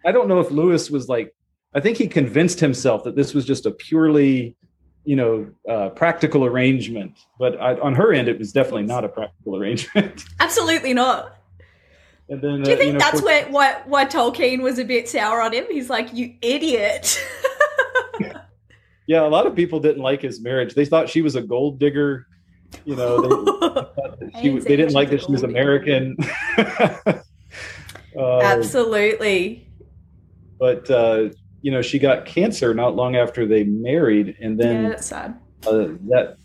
I 0.05 0.11
don't 0.11 0.27
know 0.27 0.39
if 0.39 0.51
Lewis 0.51 0.89
was 0.89 1.09
like, 1.09 1.35
I 1.73 1.79
think 1.79 1.97
he 1.97 2.07
convinced 2.07 2.59
himself 2.59 3.03
that 3.03 3.15
this 3.15 3.33
was 3.33 3.45
just 3.45 3.65
a 3.65 3.71
purely, 3.71 4.55
you 5.05 5.15
know, 5.15 5.49
uh, 5.67 5.89
practical 5.89 6.45
arrangement. 6.45 7.17
But 7.37 7.59
I, 7.59 7.79
on 7.79 7.95
her 7.95 8.13
end, 8.13 8.27
it 8.27 8.37
was 8.37 8.51
definitely 8.51 8.83
not 8.83 9.03
a 9.03 9.09
practical 9.09 9.57
arrangement. 9.57 10.25
Absolutely 10.39 10.93
not. 10.93 11.37
and 12.29 12.41
then, 12.41 12.61
Do 12.63 12.69
you 12.69 12.75
uh, 12.75 12.79
think 12.79 12.93
know, 12.93 12.99
that's 12.99 13.21
where 13.21 13.45
why, 13.47 13.81
why 13.85 14.05
Tolkien 14.05 14.61
was 14.61 14.79
a 14.79 14.85
bit 14.85 15.09
sour 15.09 15.41
on 15.41 15.53
him? 15.53 15.65
He's 15.69 15.89
like, 15.89 16.13
you 16.13 16.35
idiot. 16.41 17.19
Yeah, 19.09 19.25
a 19.25 19.27
lot 19.27 19.47
of 19.47 19.55
people 19.55 19.79
didn't 19.79 20.03
like 20.03 20.21
his 20.21 20.39
marriage. 20.39 20.75
They 20.75 20.85
thought 20.85 21.09
she 21.09 21.23
was 21.23 21.35
a 21.35 21.41
gold 21.41 21.79
digger. 21.79 22.27
You 22.85 22.95
know, 22.95 23.19
they, 24.19 24.29
she, 24.35 24.43
didn't 24.43 24.63
they 24.65 24.75
didn't 24.75 24.93
like 24.93 25.09
that 25.09 25.23
she 25.23 25.31
was 25.31 25.43
American. 25.43 26.15
Uh, 28.17 28.39
Absolutely. 28.41 29.67
But 30.59 30.89
uh, 30.89 31.29
you 31.61 31.71
know, 31.71 31.81
she 31.81 31.99
got 31.99 32.25
cancer 32.25 32.73
not 32.73 32.95
long 32.95 33.15
after 33.15 33.45
they 33.45 33.63
married, 33.63 34.35
and 34.41 34.57
yeah, 34.59 34.65
then 34.65 34.89
that's 34.89 35.07
sad. 35.07 35.39
uh, 35.67 35.87
that 36.09 36.37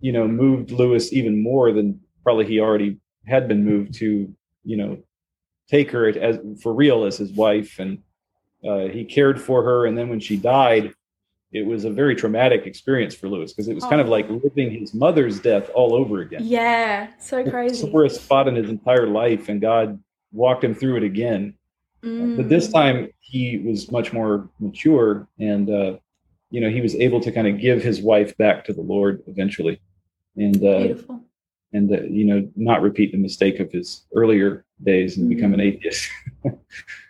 you 0.00 0.12
know 0.12 0.26
moved 0.28 0.70
Lewis 0.70 1.12
even 1.12 1.42
more 1.42 1.72
than 1.72 2.00
probably 2.24 2.46
he 2.46 2.60
already 2.60 2.98
had 3.26 3.48
been 3.48 3.64
moved 3.64 3.94
to. 3.94 4.32
You 4.64 4.76
know, 4.76 4.98
take 5.68 5.90
her 5.92 6.06
as 6.08 6.38
for 6.62 6.74
real 6.74 7.04
as 7.04 7.16
his 7.16 7.32
wife, 7.32 7.78
and 7.78 7.98
uh, 8.66 8.88
he 8.88 9.04
cared 9.04 9.40
for 9.40 9.62
her. 9.62 9.86
And 9.86 9.96
then 9.96 10.08
when 10.10 10.20
she 10.20 10.36
died, 10.36 10.92
it 11.50 11.64
was 11.66 11.84
a 11.84 11.90
very 11.90 12.14
traumatic 12.14 12.66
experience 12.66 13.14
for 13.14 13.28
Lewis 13.28 13.52
because 13.52 13.68
it 13.68 13.74
was 13.74 13.84
kind 13.84 14.00
of 14.00 14.08
Oh. 14.08 14.10
like 14.10 14.28
living 14.28 14.70
his 14.70 14.92
mother's 14.94 15.40
death 15.40 15.70
all 15.74 15.94
over 15.94 16.20
again. 16.20 16.42
Yeah, 16.44 17.08
so 17.18 17.42
crazy. 17.48 17.90
Sorest 17.90 18.20
spot 18.22 18.48
in 18.48 18.54
his 18.54 18.68
entire 18.68 19.06
life, 19.06 19.48
and 19.48 19.60
God 19.60 19.98
walked 20.30 20.62
him 20.62 20.74
through 20.74 20.98
it 20.98 21.02
again. 21.02 21.54
But 22.02 22.48
this 22.48 22.68
Mm. 22.68 22.72
time 22.72 23.08
he 23.20 23.58
was 23.58 23.90
much 23.90 24.12
more 24.12 24.48
mature, 24.58 25.26
and 25.38 25.68
uh, 25.70 25.96
you 26.50 26.60
know 26.60 26.70
he 26.70 26.80
was 26.80 26.94
able 26.96 27.20
to 27.20 27.30
kind 27.32 27.46
of 27.46 27.58
give 27.58 27.82
his 27.82 28.00
wife 28.00 28.36
back 28.36 28.64
to 28.66 28.72
the 28.72 28.80
Lord 28.82 29.22
eventually, 29.26 29.80
and 30.36 30.56
uh, 30.64 30.78
Beautiful. 30.78 31.20
and 31.72 31.92
uh, 31.92 32.00
you 32.02 32.24
know 32.24 32.48
not 32.56 32.82
repeat 32.82 33.12
the 33.12 33.18
mistake 33.18 33.60
of 33.60 33.70
his 33.70 34.06
earlier 34.14 34.64
days 34.82 35.18
and 35.18 35.28
become 35.28 35.52
an 35.54 35.60
atheist. 35.60 36.08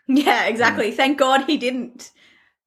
Yeah, 0.09 0.47
exactly. 0.47 0.91
Thank 0.91 1.19
God 1.19 1.45
he 1.45 1.57
didn't. 1.57 2.11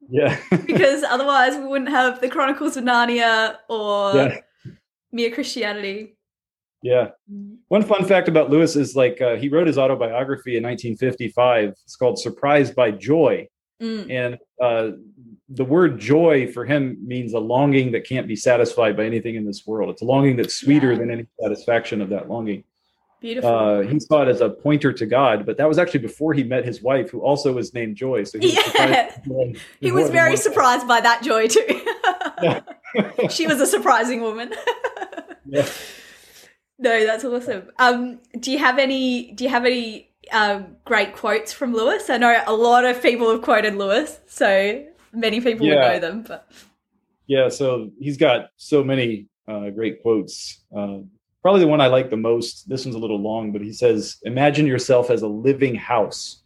yeah, 0.10 0.38
Because 0.66 1.04
otherwise 1.04 1.58
we 1.58 1.66
wouldn't 1.66 1.90
have 1.90 2.22
the 2.22 2.30
Chronicles 2.30 2.78
of 2.78 2.86
Narnia 2.86 3.58
or 3.68 4.16
yeah, 4.16 4.38
Mere 5.12 5.30
Christianity. 5.30 6.16
Yeah. 6.84 7.10
One 7.70 7.82
fun 7.82 8.06
fact 8.06 8.28
about 8.28 8.52
Lewis 8.52 8.76
is 8.76 8.96
like 8.96 9.20
uh, 9.22 9.36
he 9.38 9.50
wrote 9.50 9.66
his 9.66 9.78
autobiography 9.80 10.58
in 10.58 10.64
1955. 10.64 11.70
It's 11.70 11.96
called 11.96 12.20
"Surprised 12.20 12.76
by 12.76 12.92
Joy," 12.92 13.48
Mm. 13.82 14.12
and 14.12 14.38
uh, 14.62 14.92
the 15.50 15.66
word 15.66 16.00
joy 16.00 16.50
for 16.52 16.64
him 16.64 16.98
means 17.06 17.34
a 17.34 17.40
longing 17.40 17.92
that 17.94 18.08
can't 18.08 18.28
be 18.28 18.36
satisfied 18.36 18.96
by 18.96 19.04
anything 19.06 19.36
in 19.36 19.46
this 19.46 19.66
world. 19.66 19.90
It's 19.90 20.02
a 20.02 20.06
longing 20.06 20.36
that's 20.38 20.54
sweeter 20.56 20.92
Yeah. 20.92 21.00
than 21.00 21.12
any 21.12 21.26
satisfaction 21.42 22.02
of 22.02 22.10
that 22.10 22.30
longing. 22.30 22.64
Beautiful. 23.20 23.50
Uh, 23.50 23.82
he 23.82 24.00
saw 24.00 24.22
it 24.24 24.28
as 24.28 24.42
a 24.42 24.50
pointer 24.50 24.92
to 24.94 25.06
God, 25.06 25.46
but 25.46 25.58
that 25.58 25.68
was 25.68 25.80
actually 25.80 26.02
before 26.02 26.34
he 26.34 26.44
met 26.44 26.66
his 26.66 26.82
wife, 26.82 27.10
who 27.10 27.22
also 27.22 27.54
was 27.54 27.74
named 27.74 27.96
Joy. 27.96 28.26
So 28.26 28.38
he 28.38 28.48
was, 28.48 28.74
Yeah. 28.76 29.12
he 29.82 29.92
was 29.92 30.10
very 30.10 30.36
surprised 30.38 30.88
by 30.88 31.00
that 31.02 31.24
joy 31.24 31.48
too. 31.48 31.66
She 33.30 33.48
was 33.48 33.60
a 33.60 33.66
surprising 33.66 34.22
woman. 34.22 34.54
Yeah. 35.46 35.68
No, 36.84 37.06
that's 37.06 37.24
awesome. 37.24 37.72
Um, 37.80 38.20
do 38.38 38.52
you 38.52 38.60
have 38.60 38.78
any? 38.78 39.32
Do 39.32 39.46
you 39.46 39.50
have 39.50 39.66
any 39.66 40.10
um, 40.34 40.76
great 40.84 41.16
quotes 41.16 41.54
from 41.54 41.74
Lewis? 41.74 42.10
I 42.10 42.18
know 42.18 42.44
a 42.46 42.54
lot 42.54 42.84
of 42.84 43.02
people 43.02 43.32
have 43.32 43.42
quoted 43.42 43.76
Lewis, 43.76 44.20
so 44.28 44.86
many 45.14 45.40
people 45.40 45.66
will 45.66 45.76
know 45.76 46.00
them. 46.00 46.24
But 46.24 46.46
Yeah, 47.26 47.48
so 47.48 47.90
he's 48.02 48.18
got 48.18 48.50
so 48.58 48.84
many 48.84 49.28
uh, 49.48 49.70
great 49.70 50.02
quotes. 50.02 50.66
Uh, 50.76 51.00
probably 51.42 51.62
the 51.62 51.68
one 51.68 51.80
I 51.80 51.88
like 51.88 52.10
the 52.10 52.18
most. 52.18 52.68
This 52.68 52.84
one's 52.84 52.98
a 52.98 53.00
little 53.00 53.22
long, 53.22 53.54
but 53.54 53.62
he 53.62 53.72
says, 53.72 54.18
"Imagine 54.24 54.68
yourself 54.68 55.10
as 55.10 55.22
a 55.22 55.28
living 55.28 55.76
house. 55.76 56.42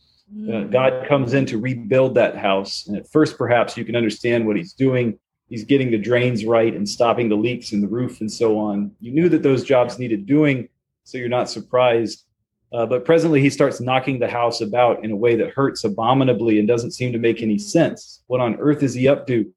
Uh, 0.53 0.65
God 0.65 1.07
comes 1.07 1.33
in 1.33 1.47
to 1.47 1.57
rebuild 1.57 2.13
that 2.13 2.37
house, 2.37 2.85
and 2.85 2.95
at 2.95 3.09
first, 3.09 3.39
perhaps 3.39 3.75
you 3.75 3.83
can 3.83 3.95
understand 3.95 4.45
what 4.45 4.55
He's 4.55 4.73
doing. 4.73 5.17
He's 5.49 5.63
getting 5.63 5.91
the 5.91 5.97
drains 5.97 6.45
right 6.45 6.73
and 6.73 6.87
stopping 6.87 7.29
the 7.29 7.35
leaks 7.35 7.71
in 7.71 7.81
the 7.81 7.87
roof 7.87 8.19
and 8.21 8.31
so 8.31 8.57
on. 8.57 8.91
You 8.99 9.13
knew 9.13 9.29
that 9.29 9.43
those 9.43 9.63
jobs 9.63 9.97
needed 9.97 10.25
doing, 10.25 10.69
so 11.03 11.17
you're 11.17 11.29
not 11.29 11.49
surprised." 11.49 12.23
Uh, 12.73 12.85
but 12.85 13.05
presently, 13.05 13.39
he 13.39 13.49
starts 13.49 13.79
knocking 13.79 14.19
the 14.19 14.27
house 14.27 14.59
about 14.59 15.03
in 15.03 15.11
a 15.11 15.15
way 15.15 15.35
that 15.37 15.51
hurts 15.51 15.85
abominably 15.85 16.59
and 16.59 16.67
doesn't 16.67 16.91
seem 16.91 17.13
to 17.13 17.17
make 17.17 17.41
any 17.41 17.57
sense. 17.57 18.23
What 18.27 18.41
on 18.41 18.55
earth 18.59 18.83
is 18.83 18.93
he 18.93 19.07
up 19.07 19.25
to? 19.27 19.49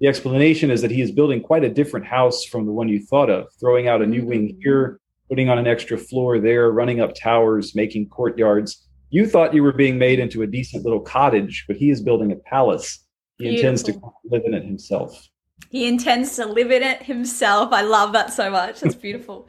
The 0.00 0.08
explanation 0.08 0.70
is 0.70 0.82
that 0.82 0.90
he 0.90 1.00
is 1.00 1.12
building 1.12 1.40
quite 1.40 1.64
a 1.64 1.70
different 1.70 2.06
house 2.06 2.44
from 2.44 2.66
the 2.66 2.72
one 2.72 2.88
you 2.88 3.00
thought 3.00 3.30
of, 3.30 3.46
throwing 3.58 3.88
out 3.88 4.02
a 4.02 4.06
new 4.06 4.26
wing 4.26 4.58
here, 4.60 5.00
putting 5.28 5.48
on 5.48 5.58
an 5.58 5.66
extra 5.66 5.96
floor 5.96 6.38
there, 6.38 6.70
running 6.72 7.00
up 7.00 7.14
towers, 7.14 7.74
making 7.74 8.08
courtyards. 8.08 8.86
You 9.10 9.26
thought 9.26 9.54
you 9.54 9.62
were 9.62 9.72
being 9.72 9.96
made 9.96 10.18
into 10.18 10.42
a 10.42 10.46
decent 10.46 10.84
little 10.84 11.00
cottage, 11.00 11.64
but 11.68 11.76
he 11.76 11.90
is 11.90 12.02
building 12.02 12.32
a 12.32 12.36
palace. 12.36 13.06
He 13.38 13.54
intends 13.54 13.82
to 13.84 13.98
live 14.24 14.42
in 14.44 14.54
it 14.54 14.64
himself. 14.64 15.28
He 15.70 15.86
intends 15.86 16.36
to 16.36 16.46
live 16.46 16.70
in 16.70 16.82
it 16.82 17.02
himself. 17.02 17.72
I 17.72 17.82
love 17.82 18.12
that 18.12 18.32
so 18.32 18.50
much. 18.50 18.80
That's 18.80 18.94
beautiful. 18.94 19.48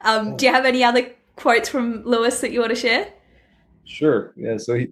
Um, 0.00 0.36
do 0.36 0.46
you 0.46 0.52
have 0.52 0.64
any 0.64 0.82
other 0.84 1.12
quotes 1.36 1.68
from 1.68 2.04
Lewis 2.04 2.40
that 2.40 2.52
you 2.52 2.60
want 2.60 2.70
to 2.70 2.76
share? 2.76 3.12
Sure. 3.84 4.32
Yeah. 4.36 4.56
So 4.58 4.74
he, 4.74 4.88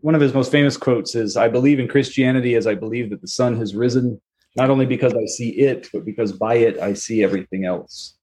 one 0.00 0.14
of 0.14 0.20
his 0.20 0.34
most 0.34 0.52
famous 0.52 0.76
quotes 0.76 1.14
is 1.14 1.36
I 1.36 1.48
believe 1.48 1.78
in 1.78 1.88
Christianity 1.88 2.54
as 2.54 2.66
I 2.66 2.74
believe 2.74 3.10
that 3.10 3.20
the 3.20 3.28
sun 3.28 3.56
has 3.58 3.74
risen, 3.74 4.20
not 4.56 4.70
only 4.70 4.86
because 4.86 5.14
I 5.14 5.26
see 5.26 5.50
it, 5.50 5.88
but 5.92 6.04
because 6.04 6.32
by 6.32 6.56
it 6.56 6.78
I 6.78 6.94
see 6.94 7.22
everything 7.22 7.64
else. 7.64 8.16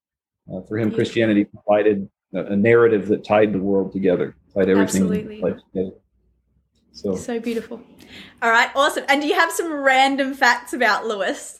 Uh, 0.52 0.62
for 0.62 0.78
him, 0.78 0.90
Christianity 0.90 1.44
provided 1.44 2.08
a, 2.32 2.56
narrative 2.56 3.08
that 3.08 3.24
tied 3.24 3.52
the 3.52 3.58
world 3.58 3.92
together, 3.92 4.34
tied 4.54 4.68
everything 4.70 5.02
Absolutely. 5.02 5.36
together. 5.36 5.96
So, 6.92 7.16
So 7.16 7.38
beautiful. 7.38 7.82
All 8.40 8.50
right, 8.50 8.70
awesome. 8.74 9.04
And 9.08 9.20
do 9.20 9.28
you 9.28 9.34
have 9.34 9.52
some 9.52 9.72
random 9.72 10.32
facts 10.32 10.72
about 10.72 11.06
Lewis? 11.06 11.57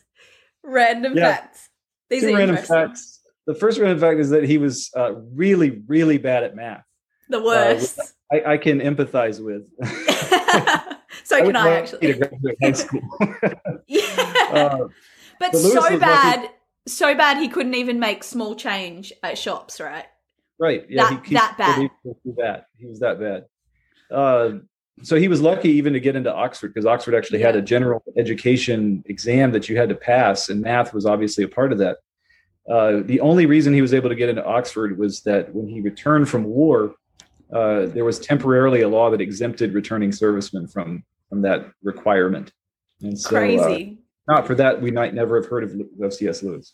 Random 0.68 1.16
Yeah. 1.16 1.36
facts. 1.36 1.68
These 2.10 2.22
two 2.22 2.34
are 2.34 2.38
random 2.38 2.56
facts. 2.58 3.20
The 3.46 3.54
first 3.54 3.78
random 3.78 3.98
fact 3.98 4.20
is 4.20 4.30
that 4.30 4.44
he 4.44 4.58
was 4.58 4.90
uh, 4.96 5.14
really, 5.14 5.82
really 5.86 6.18
bad 6.18 6.44
at 6.44 6.54
math. 6.54 6.84
The 7.30 7.42
worst. 7.42 7.98
I, 8.30 8.52
I 8.54 8.56
can 8.58 8.80
empathize 8.80 9.40
with. 9.42 9.62
so 11.24 11.42
can 11.44 11.56
I 11.56 11.70
actually. 11.70 12.12
to 12.12 12.18
graduate 12.18 12.56
high 12.62 12.72
school. 12.72 13.00
yeah. 13.86 14.02
Uh, 14.52 14.78
but 15.40 15.52
but 15.52 15.56
so 15.56 15.68
was 15.68 15.74
lucky- 15.74 15.96
bad, 15.98 16.50
so 16.86 17.14
bad 17.14 17.38
he 17.38 17.48
couldn't 17.48 17.74
even 17.74 17.98
make 17.98 18.22
small 18.24 18.54
change 18.54 19.12
at 19.22 19.38
shops, 19.38 19.80
right? 19.80 20.06
right. 20.58 20.84
Yeah. 20.88 21.08
That- 21.10 21.24
that 21.30 21.54
bad. 21.58 21.78
He 21.80 21.90
was 22.04 22.36
that. 22.36 22.66
He 22.76 22.86
was 22.86 23.00
that 23.00 23.18
bad. 23.20 23.44
uh, 24.10 24.58
so 25.02 25.16
he 25.16 25.28
was 25.28 25.40
lucky 25.40 25.70
even 25.70 25.92
to 25.92 26.00
get 26.00 26.16
into 26.16 26.32
Oxford 26.34 26.68
because 26.74 26.86
Oxford 26.86 27.14
actually 27.14 27.40
had 27.40 27.56
a 27.56 27.62
general 27.62 28.02
education 28.16 29.02
exam 29.06 29.52
that 29.52 29.68
you 29.68 29.76
had 29.76 29.88
to 29.88 29.94
pass, 29.94 30.48
and 30.48 30.60
math 30.60 30.92
was 30.94 31.06
obviously 31.06 31.44
a 31.44 31.48
part 31.48 31.72
of 31.72 31.78
that. 31.78 31.98
Uh, 32.70 33.00
the 33.04 33.20
only 33.20 33.46
reason 33.46 33.72
he 33.72 33.80
was 33.82 33.94
able 33.94 34.08
to 34.08 34.14
get 34.14 34.28
into 34.28 34.44
Oxford 34.44 34.98
was 34.98 35.22
that 35.22 35.54
when 35.54 35.66
he 35.68 35.80
returned 35.80 36.28
from 36.28 36.44
war, 36.44 36.94
uh, 37.52 37.86
there 37.86 38.04
was 38.04 38.18
temporarily 38.18 38.82
a 38.82 38.88
law 38.88 39.10
that 39.10 39.20
exempted 39.20 39.72
returning 39.72 40.12
servicemen 40.12 40.66
from 40.68 41.02
from 41.28 41.42
that 41.42 41.70
requirement. 41.82 42.52
And 43.02 43.18
so, 43.18 43.36
uh, 43.36 43.38
Crazy. 43.40 43.98
not 44.26 44.46
for 44.46 44.54
that, 44.54 44.80
we 44.80 44.90
might 44.90 45.14
never 45.14 45.40
have 45.40 45.50
heard 45.50 45.64
of, 45.64 45.72
of 46.02 46.14
C.S. 46.14 46.42
Lewis. 46.42 46.72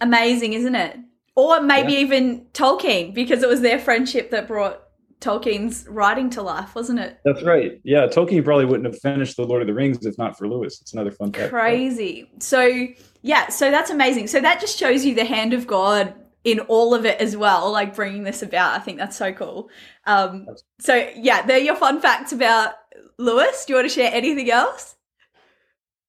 Amazing, 0.00 0.52
isn't 0.52 0.74
it? 0.74 0.98
Or 1.34 1.60
maybe 1.62 1.94
Yeah. 1.94 2.00
even 2.00 2.46
Tolkien, 2.52 3.14
because 3.14 3.42
it 3.42 3.48
was 3.48 3.60
their 3.60 3.78
friendship 3.78 4.30
that 4.30 4.46
brought 4.46 4.83
Tolkien's 5.24 5.86
writing 5.88 6.28
to 6.30 6.42
life, 6.42 6.74
wasn't 6.74 6.98
it? 6.98 7.18
That's 7.24 7.42
right. 7.42 7.80
Yeah, 7.82 8.06
Tolkien 8.06 8.44
probably 8.44 8.66
wouldn't 8.66 8.84
have 8.84 9.00
finished 9.00 9.36
the 9.36 9.44
Lord 9.44 9.62
of 9.62 9.68
the 9.68 9.74
Rings 9.74 10.04
if 10.04 10.18
not 10.18 10.36
for 10.36 10.46
Lewis. 10.48 10.80
It's 10.80 10.92
another 10.92 11.10
fun 11.10 11.32
fact. 11.32 11.50
Crazy. 11.50 12.30
So, 12.40 12.88
yeah, 13.22 13.48
so 13.48 13.70
that's 13.70 13.90
amazing. 13.90 14.26
So 14.26 14.40
that 14.40 14.60
just 14.60 14.78
shows 14.78 15.04
you 15.04 15.14
the 15.14 15.24
hand 15.24 15.54
of 15.54 15.66
God 15.66 16.14
in 16.44 16.60
all 16.60 16.94
of 16.94 17.06
it 17.06 17.18
as 17.20 17.36
well, 17.36 17.72
like 17.72 17.96
bringing 17.96 18.22
this 18.22 18.42
about. 18.42 18.74
I 18.74 18.78
think 18.80 18.98
that's 18.98 19.16
so 19.16 19.32
cool. 19.32 19.70
Um, 20.06 20.46
so, 20.78 21.08
yeah, 21.16 21.40
they're 21.46 21.58
your 21.58 21.76
fun 21.76 22.00
facts 22.00 22.32
about 22.32 22.74
Lewis. 23.18 23.64
Do 23.64 23.72
you 23.72 23.78
want 23.78 23.88
to 23.88 23.94
share 23.94 24.10
anything 24.12 24.50
else? 24.50 24.94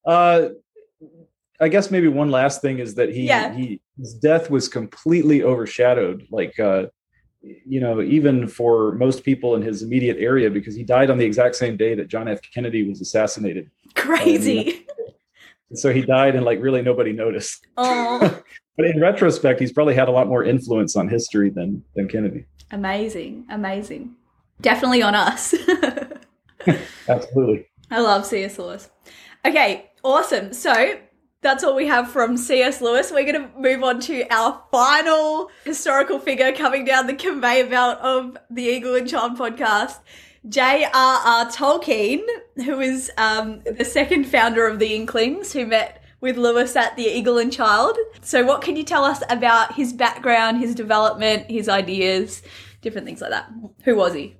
Uh, 0.06 0.50
I 1.60 1.70
guess 1.70 1.90
maybe 1.90 2.10
one 2.10 2.32
last 2.32 2.62
thing 2.62 2.80
is 2.80 2.96
that 2.96 3.14
he 3.14 3.28
Yeah. 3.28 3.54
he 3.54 3.80
his 3.98 4.14
death 4.14 4.50
was 4.50 4.68
completely 4.68 5.42
overshadowed. 5.42 6.28
Like 6.30 6.60
uh, 6.60 6.88
you 7.66 7.80
know, 7.80 8.02
even 8.02 8.48
for 8.48 8.94
most 8.94 9.24
people 9.24 9.56
in 9.56 9.62
his 9.62 9.84
immediate 9.84 10.18
area, 10.18 10.50
because 10.50 10.76
he 10.76 10.84
died 10.84 11.10
on 11.10 11.18
the 11.18 11.26
exact 11.26 11.56
same 11.56 11.78
day 11.78 11.96
that 11.96 12.08
John 12.08 12.28
F. 12.28 12.40
Kennedy 12.54 12.88
was 12.88 13.02
assassinated. 13.02 13.70
Crazy. 13.96 14.86
And 15.70 15.74
uh, 15.74 15.76
so 15.76 15.94
he 15.94 16.02
died, 16.02 16.36
and 16.36 16.46
like 16.46 16.62
really 16.62 16.82
nobody 16.82 17.12
noticed. 17.14 17.68
Oh, 17.78 18.42
But 18.78 18.88
in 18.88 19.00
retrospect, 19.00 19.62
he's 19.62 19.72
probably 19.72 19.96
had 19.96 20.10
a 20.10 20.12
lot 20.12 20.28
more 20.28 20.44
influence 20.44 20.98
on 20.98 21.08
history 21.08 21.50
than 21.50 21.84
than 21.96 22.08
Kennedy. 22.10 22.46
amazing. 22.72 23.46
Amazing. 23.50 24.16
Definitely 24.62 25.02
on 25.02 25.16
us. 25.16 25.56
Absolutely. 27.10 27.68
I 27.92 28.02
love 28.02 28.26
C.S. 28.26 28.58
Lewis. 28.58 28.90
Okay, 29.46 29.92
awesome. 30.04 30.52
So 30.54 30.74
that's 31.46 31.64
all 31.64 31.76
we 31.76 31.86
have 31.86 32.10
from 32.10 32.38
C.S. 32.38 32.82
Lewis. 32.82 33.12
We're 33.12 33.32
going 33.32 33.40
to 33.50 33.60
move 33.60 33.84
on 33.84 34.00
to 34.02 34.26
our 34.34 34.64
final 34.72 35.52
historical 35.64 36.18
figure 36.18 36.52
coming 36.52 36.86
down 36.86 37.06
the 37.06 37.14
conveyor 37.14 37.68
belt 37.70 38.00
of 38.00 38.36
the 38.50 38.64
Eagle 38.64 38.96
and 38.96 39.08
Child 39.08 39.38
podcast. 39.38 40.00
J.R.R. 40.50 41.46
Tolkien, 41.52 42.22
who 42.66 42.80
is 42.80 43.12
um, 43.18 43.62
the 43.78 43.86
second 43.86 44.26
founder 44.26 44.66
of 44.68 44.80
the 44.80 44.96
Inklings, 44.96 45.54
who 45.54 45.68
met 45.68 46.04
with 46.20 46.36
Lewis 46.38 46.76
at 46.76 46.96
the 46.96 47.04
Eagle 47.04 47.38
and 47.38 47.54
Child. 47.54 47.96
So, 48.22 48.44
what 48.44 48.62
can 48.64 48.76
you 48.76 48.84
tell 48.84 49.04
us 49.04 49.22
about 49.30 49.74
his 49.76 49.94
background, 49.94 50.58
his 50.60 50.74
development, 50.74 51.50
his 51.50 51.70
ideas, 51.70 52.42
different 52.82 53.06
things 53.06 53.22
like 53.22 53.30
that? 53.30 53.50
Who 53.84 53.96
was 53.96 54.16
he? 54.16 54.36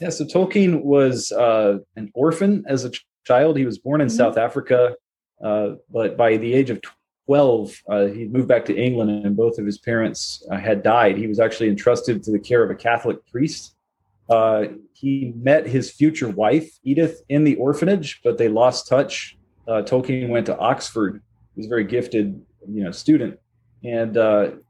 Yeah, 0.00 0.10
so 0.10 0.24
Tolkien 0.24 0.84
was 0.84 1.32
uh, 1.32 1.78
an 1.96 2.12
orphan 2.14 2.62
as 2.68 2.84
a 2.84 2.92
child. 3.26 3.56
He 3.56 3.64
was 3.66 3.78
born 3.78 4.00
in 4.00 4.06
Mhm. 4.06 4.16
South 4.16 4.38
Africa, 4.38 4.94
uh, 5.42 5.70
but 5.90 6.16
by 6.16 6.36
the 6.36 6.52
age 6.52 6.70
of 6.70 6.80
12, 7.26 7.82
uh, 7.88 8.06
he 8.06 8.24
moved 8.26 8.48
back 8.48 8.64
to 8.66 8.76
England, 8.76 9.10
and 9.10 9.36
both 9.36 9.58
of 9.58 9.66
his 9.66 9.78
parents 9.78 10.42
uh, 10.50 10.56
had 10.56 10.82
died. 10.82 11.16
He 11.16 11.26
was 11.26 11.40
actually 11.40 11.68
entrusted 11.68 12.22
to 12.24 12.32
the 12.32 12.38
care 12.38 12.62
of 12.62 12.70
a 12.70 12.74
Catholic 12.74 13.24
priest. 13.26 13.76
Uh, 14.28 14.64
he 14.92 15.32
met 15.36 15.66
his 15.66 15.90
future 15.90 16.28
wife, 16.28 16.70
Edith, 16.84 17.22
in 17.28 17.44
the 17.44 17.56
orphanage, 17.56 18.20
but 18.24 18.38
they 18.38 18.48
lost 18.48 18.88
touch. 18.88 19.38
Uh, 19.66 19.82
Tolkien 19.82 20.28
went 20.28 20.46
to 20.46 20.58
Oxford. 20.58 21.22
He 21.54 21.60
was 21.60 21.66
a 21.66 21.68
very 21.68 21.84
gifted, 21.84 22.40
you 22.68 22.84
know, 22.84 22.90
student. 22.90 23.38
And 23.84 24.16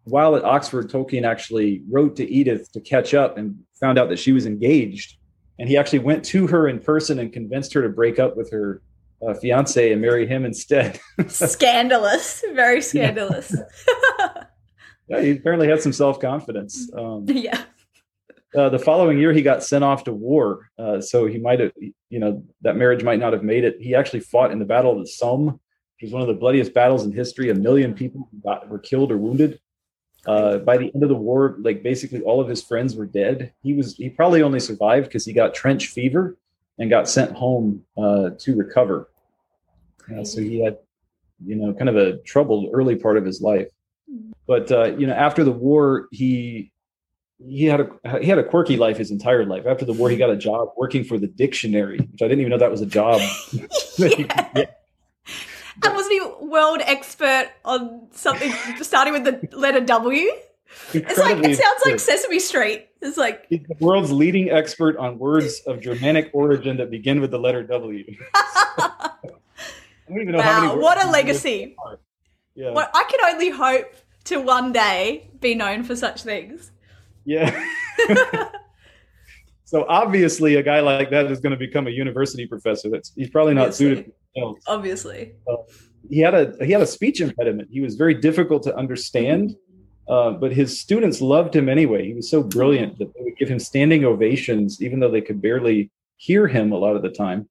while 0.05 0.37
at 0.37 0.45
Oxford, 0.45 0.91
Tolkien 0.91 1.25
actually 1.25 1.83
wrote 1.89 2.15
to 2.17 2.31
Edith 2.31 2.71
to 2.73 2.81
catch 2.81 3.15
up 3.15 3.39
and 3.39 3.59
found 3.81 3.99
out 3.99 4.11
that 4.11 4.19
she 4.19 4.33
was 4.33 4.47
engaged. 4.47 5.17
And 5.59 5.69
he 5.69 5.77
actually 5.77 6.01
went 6.01 6.25
to 6.27 6.47
her 6.47 6.69
in 6.69 6.79
person 6.79 7.19
and 7.19 7.33
convinced 7.33 7.73
her 7.73 7.83
to 7.83 7.89
break 7.89 8.19
up 8.19 8.37
with 8.37 8.51
her 8.53 8.83
uh, 9.27 9.35
fiance 9.35 9.93
and 9.93 10.01
marry 10.01 10.27
him 10.27 10.45
instead. 10.45 11.01
scandalous. 11.29 12.45
Very 12.55 12.81
scandalous. 12.81 13.55
yeah, 15.09 15.21
he 15.21 15.33
apparently 15.33 15.69
had 15.69 15.83
some 15.83 15.93
self 15.93 16.21
confidence. 16.21 16.91
Um, 16.97 17.25
yeah. 17.29 17.63
uh, 18.57 18.69
the 18.69 18.79
following 18.79 19.19
year, 19.19 19.33
he 19.33 19.43
got 19.43 19.65
sent 19.65 19.85
off 19.85 20.05
to 20.05 20.13
war. 20.13 20.71
Uh, 20.79 21.01
so 21.01 21.27
he 21.27 21.39
might 21.39 21.61
have, 21.61 21.73
you 21.77 22.19
know, 22.19 22.45
that 22.63 22.77
marriage 22.77 23.03
might 23.03 23.19
not 23.19 23.33
have 23.33 23.43
made 23.43 23.65
it. 23.65 23.77
He 23.81 23.95
actually 23.95 24.21
fought 24.21 24.53
in 24.53 24.59
the 24.59 24.65
Battle 24.65 24.93
of 24.93 24.99
the 24.99 25.07
Somme, 25.07 25.47
which 25.47 26.03
was 26.03 26.13
one 26.13 26.23
of 26.23 26.29
the 26.29 26.35
bloodiest 26.35 26.73
battles 26.75 27.05
in 27.05 27.13
history. 27.13 27.51
A 27.51 27.55
million 27.55 27.95
people 27.95 28.29
got, 28.43 28.69
were 28.69 28.79
killed 28.79 29.11
or 29.11 29.19
wounded. 29.19 29.59
Uh, 30.27 30.59
by 30.59 30.77
the 30.77 30.91
end 30.95 31.03
of 31.03 31.09
the 31.09 31.15
war, 31.15 31.57
like 31.61 31.83
basically 31.83 32.21
all 32.23 32.41
of 32.41 32.49
his 32.49 32.63
friends 32.63 32.95
were 32.95 33.07
dead. 33.07 33.53
He 33.63 33.73
was 33.73 33.97
he 33.97 34.11
probably 34.11 34.43
only 34.43 34.61
survived 34.61 35.07
because 35.07 35.25
he 35.25 35.33
got 35.33 35.55
trench 35.55 35.87
fever 35.87 36.37
and 36.79 36.91
got 36.91 37.09
sent 37.09 37.33
home 37.33 37.85
uh, 37.97 38.31
to 38.39 38.57
recover. 38.57 39.11
Uh, 40.17 40.25
so 40.25 40.41
he 40.41 40.63
had, 40.63 40.79
you 41.45 41.57
know, 41.57 41.73
kind 41.75 41.89
of 41.89 41.97
a 41.97 42.19
troubled 42.19 42.71
early 42.73 42.97
part 42.97 43.17
of 43.17 43.25
his 43.25 43.41
life. 43.41 43.69
But 44.47 44.73
uh, 44.73 44.97
you 44.97 45.07
know, 45.07 45.13
after 45.13 45.45
the 45.45 45.53
war, 45.53 46.09
he 46.11 46.73
he 47.39 47.67
had 47.67 47.81
a 47.81 48.19
he 48.21 48.27
had 48.27 48.39
a 48.39 48.45
quirky 48.45 48.77
life 48.77 48.97
his 48.97 49.11
entire 49.11 49.45
life. 49.45 49.67
After 49.67 49.85
the 49.85 49.93
war, 49.93 50.09
he 50.09 50.17
got 50.17 50.31
a 50.31 50.37
job 50.37 50.71
working 50.77 51.05
for 51.05 51.19
the 51.19 51.27
dictionary, 51.27 51.99
which 51.99 52.23
I 52.23 52.29
didn't 52.29 52.41
even 52.41 52.51
know 52.51 52.59
that 52.59 52.71
was 52.71 52.81
a 52.81 52.87
job. 52.87 53.21
yeah. 53.99 54.67
And 55.85 55.95
wasn't 55.95 56.13
he 56.13 56.47
world 56.47 56.81
expert 56.85 57.51
on 57.65 58.09
something 58.13 58.53
starting 58.81 59.13
with 59.13 59.25
the 59.25 59.57
letter 59.57 59.81
W? 59.81 60.31
It's 60.93 61.19
like 61.19 61.39
it 61.39 61.57
sounds 61.57 61.81
like. 61.85 61.99
Sesame 62.01 62.39
Street. 62.39 62.89
It's 63.01 63.17
like 63.17 63.47
He's 63.49 63.61
the 63.69 63.77
world's 63.81 64.11
leading 64.13 64.51
expert 64.51 64.97
on 64.97 65.19
words 65.19 65.61
of 65.67 65.81
Germanic 65.81 66.31
origin 66.33 66.77
that 66.79 66.91
begin 66.91 67.21
with 67.21 67.31
the 67.31 67.39
letter 67.39 67.63
W. 67.63 68.05
I 68.35 69.11
don't 70.09 70.21
even 70.23 70.33
know 70.33 70.41
how 70.43 70.61
many 70.63 70.73
wow, 70.75 70.81
what 70.81 71.05
a 71.05 71.11
legacy! 71.11 71.77
Yeah, 72.55 72.73
What 72.73 72.91
I 72.95 73.05
can 73.11 73.35
only 73.35 73.51
hope 73.51 73.95
to 74.25 74.41
one 74.41 74.73
day 74.73 75.31
be 75.41 75.55
known 75.55 75.85
for 75.85 75.95
such 75.95 76.23
things. 76.23 76.73
yeah. 77.25 77.65
so 79.65 79.85
obviously, 79.89 80.57
a 80.57 80.63
guy 80.63 80.81
like 80.81 81.11
that 81.11 81.31
is 81.31 81.41
going 81.41 81.53
to 81.53 81.57
become 81.59 81.87
a 81.87 81.91
university 81.91 82.47
professor. 82.47 82.89
That's 82.91 83.13
he's 83.15 83.31
probably 83.31 83.55
not 83.55 83.69
Obviously. 83.69 83.87
suited. 83.87 84.05
For 84.05 84.11
something 84.11 84.43
else. 84.43 84.65
Obviously, 84.67 85.33
uh, 85.51 85.57
he 86.11 86.21
had 86.21 86.35
a 86.35 86.65
he 86.65 86.73
had 86.73 86.81
a 86.83 86.87
speech 86.87 87.21
impediment. 87.21 87.69
He 87.71 87.81
was 87.81 87.95
very 87.95 88.15
difficult 88.15 88.63
to 88.65 88.75
understand, 88.77 89.55
uh, 90.09 90.33
but 90.33 90.53
his 90.53 90.79
students 90.79 91.21
loved 91.21 91.55
him 91.55 91.69
anyway. 91.69 92.07
He 92.07 92.15
was 92.15 92.31
so 92.31 92.43
brilliant 92.43 92.99
that 92.99 93.13
they 93.15 93.21
would 93.23 93.37
give 93.37 93.49
him 93.49 93.59
standing 93.59 94.05
ovations, 94.05 94.83
even 94.83 95.01
though 95.01 95.11
they 95.11 95.21
could 95.21 95.41
barely 95.41 95.91
hear 96.17 96.49
him 96.49 96.73
a 96.73 96.77
lot 96.77 96.97
of 96.97 97.03
the 97.03 97.11
time. 97.11 97.49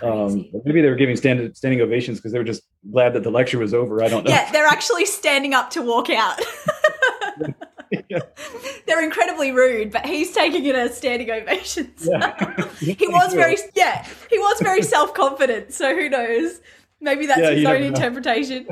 Um, 0.00 0.46
maybe 0.64 0.80
they 0.80 0.88
were 0.88 0.96
giving 0.96 1.16
stand, 1.16 1.54
standing 1.54 1.82
ovations 1.82 2.18
because 2.18 2.32
they 2.32 2.38
were 2.38 2.44
just 2.44 2.62
glad 2.90 3.12
that 3.12 3.22
the 3.22 3.30
lecture 3.30 3.58
was 3.58 3.74
over. 3.74 4.02
I 4.02 4.08
don't 4.08 4.24
know. 4.24 4.30
yeah, 4.30 4.50
they're 4.50 4.66
actually 4.70 5.04
standing 5.04 5.52
up 5.54 5.70
to 5.70 5.82
walk 5.82 6.08
out. 6.08 6.40
Yeah. 8.08 8.20
They're 8.86 9.02
incredibly 9.02 9.52
rude, 9.52 9.90
but 9.90 10.06
he's 10.06 10.32
taking 10.32 10.64
it 10.64 10.74
as 10.74 10.96
standing 10.96 11.30
ovations. 11.30 12.08
Yeah. 12.10 12.66
he 12.80 13.06
was 13.06 13.34
very 13.34 13.56
yeah, 13.74 14.06
he 14.30 14.38
was 14.38 14.60
very 14.60 14.82
self 14.82 15.14
confident. 15.14 15.72
So 15.72 15.94
who 15.94 16.08
knows? 16.08 16.60
Maybe 17.00 17.26
that's 17.26 17.40
Yeah, 17.40 17.50
his 17.50 17.64
own 17.64 17.82
interpretation. 17.82 18.66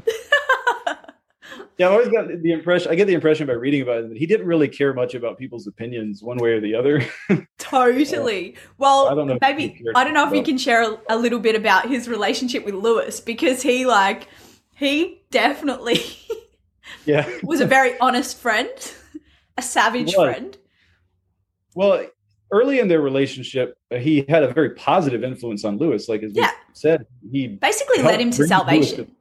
Yeah, 1.80 1.88
I 1.88 1.92
always 1.92 2.08
got 2.08 2.28
the 2.42 2.52
impression. 2.52 2.92
I 2.92 2.94
get 2.94 3.06
the 3.06 3.14
impression 3.14 3.46
by 3.46 3.54
reading 3.54 3.80
about 3.80 4.00
him 4.00 4.10
that 4.10 4.18
he 4.18 4.26
didn't 4.26 4.46
really 4.46 4.68
care 4.68 4.92
much 4.92 5.14
about 5.14 5.38
people's 5.38 5.66
opinions, 5.66 6.22
one 6.22 6.36
way 6.36 6.50
or 6.50 6.60
the 6.60 6.74
other. 6.74 7.02
totally. 7.58 8.54
Well, 8.76 9.08
I 9.08 9.14
don't 9.14 9.26
know 9.26 9.38
maybe 9.40 9.82
I 9.94 10.04
don't 10.04 10.12
know 10.12 10.28
if 10.28 10.34
you 10.34 10.42
can 10.42 10.58
share 10.58 10.82
a, 10.82 11.00
a 11.08 11.16
little 11.16 11.38
bit 11.38 11.56
about 11.56 11.88
his 11.88 12.06
relationship 12.06 12.66
with 12.66 12.74
Lewis 12.74 13.18
because 13.18 13.62
he 13.62 13.86
like 13.86 14.28
he 14.76 15.22
definitely 15.30 16.02
yeah. 17.06 17.26
was 17.42 17.62
a 17.62 17.66
very 17.66 17.98
honest 17.98 18.36
friend, 18.36 18.68
a 19.56 19.62
savage 19.62 20.12
friend. 20.12 20.58
Well, 21.74 22.04
early 22.52 22.80
in 22.80 22.88
their 22.88 23.00
relationship, 23.00 23.78
uh, 23.90 23.96
he 23.96 24.26
had 24.28 24.42
a 24.42 24.52
very 24.52 24.74
positive 24.74 25.24
influence 25.24 25.64
on 25.64 25.78
Lewis. 25.78 26.10
Like 26.10 26.22
as 26.24 26.34
we 26.34 26.44
said, 26.74 27.06
he 27.32 27.48
Basically 27.48 28.02
led 28.02 28.20
him 28.20 28.30
to 28.32 28.46
salvation. 28.46 29.16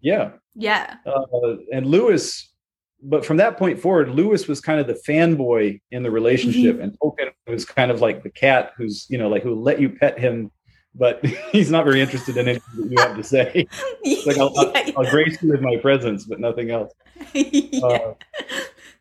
yeah. 0.00 0.30
Yeah. 0.58 0.96
Uh, 1.06 1.56
and 1.72 1.86
Lewis, 1.86 2.52
but 3.00 3.24
from 3.24 3.36
that 3.36 3.56
point 3.56 3.78
forward, 3.78 4.10
Lewis 4.10 4.48
was 4.48 4.60
kind 4.60 4.80
of 4.80 4.88
the 4.88 5.00
fanboy 5.08 5.80
in 5.92 6.02
the 6.02 6.10
relationship, 6.10 6.74
Mm-hmm. 6.74 6.82
and 6.82 6.98
Tolkien 6.98 7.30
was 7.46 7.64
kind 7.64 7.92
of 7.92 8.00
like 8.00 8.24
the 8.24 8.30
cat 8.30 8.72
who's 8.76 9.06
you 9.08 9.18
know 9.18 9.28
like 9.28 9.42
who 9.44 9.54
let 9.54 9.80
you 9.80 9.88
pet 9.88 10.18
him, 10.18 10.50
but 10.96 11.24
he's 11.52 11.70
not 11.70 11.84
very 11.84 12.00
interested 12.00 12.36
in 12.36 12.48
anything 12.48 12.82
that 12.82 12.90
you 12.90 12.98
have 12.98 13.16
to 13.16 13.22
say. 13.24 13.66
It's 14.02 14.26
like 14.26 14.38
I'll, 14.38 14.52
I'll, 14.58 14.72
yeah, 14.74 14.92
I'll 14.96 15.10
grace 15.10 15.40
you 15.40 15.50
with 15.50 15.60
my 15.60 15.76
presence, 15.76 16.24
but 16.24 16.40
nothing 16.40 16.70
else. 16.70 16.92
yeah. 17.32 17.86
Uh, 17.86 18.14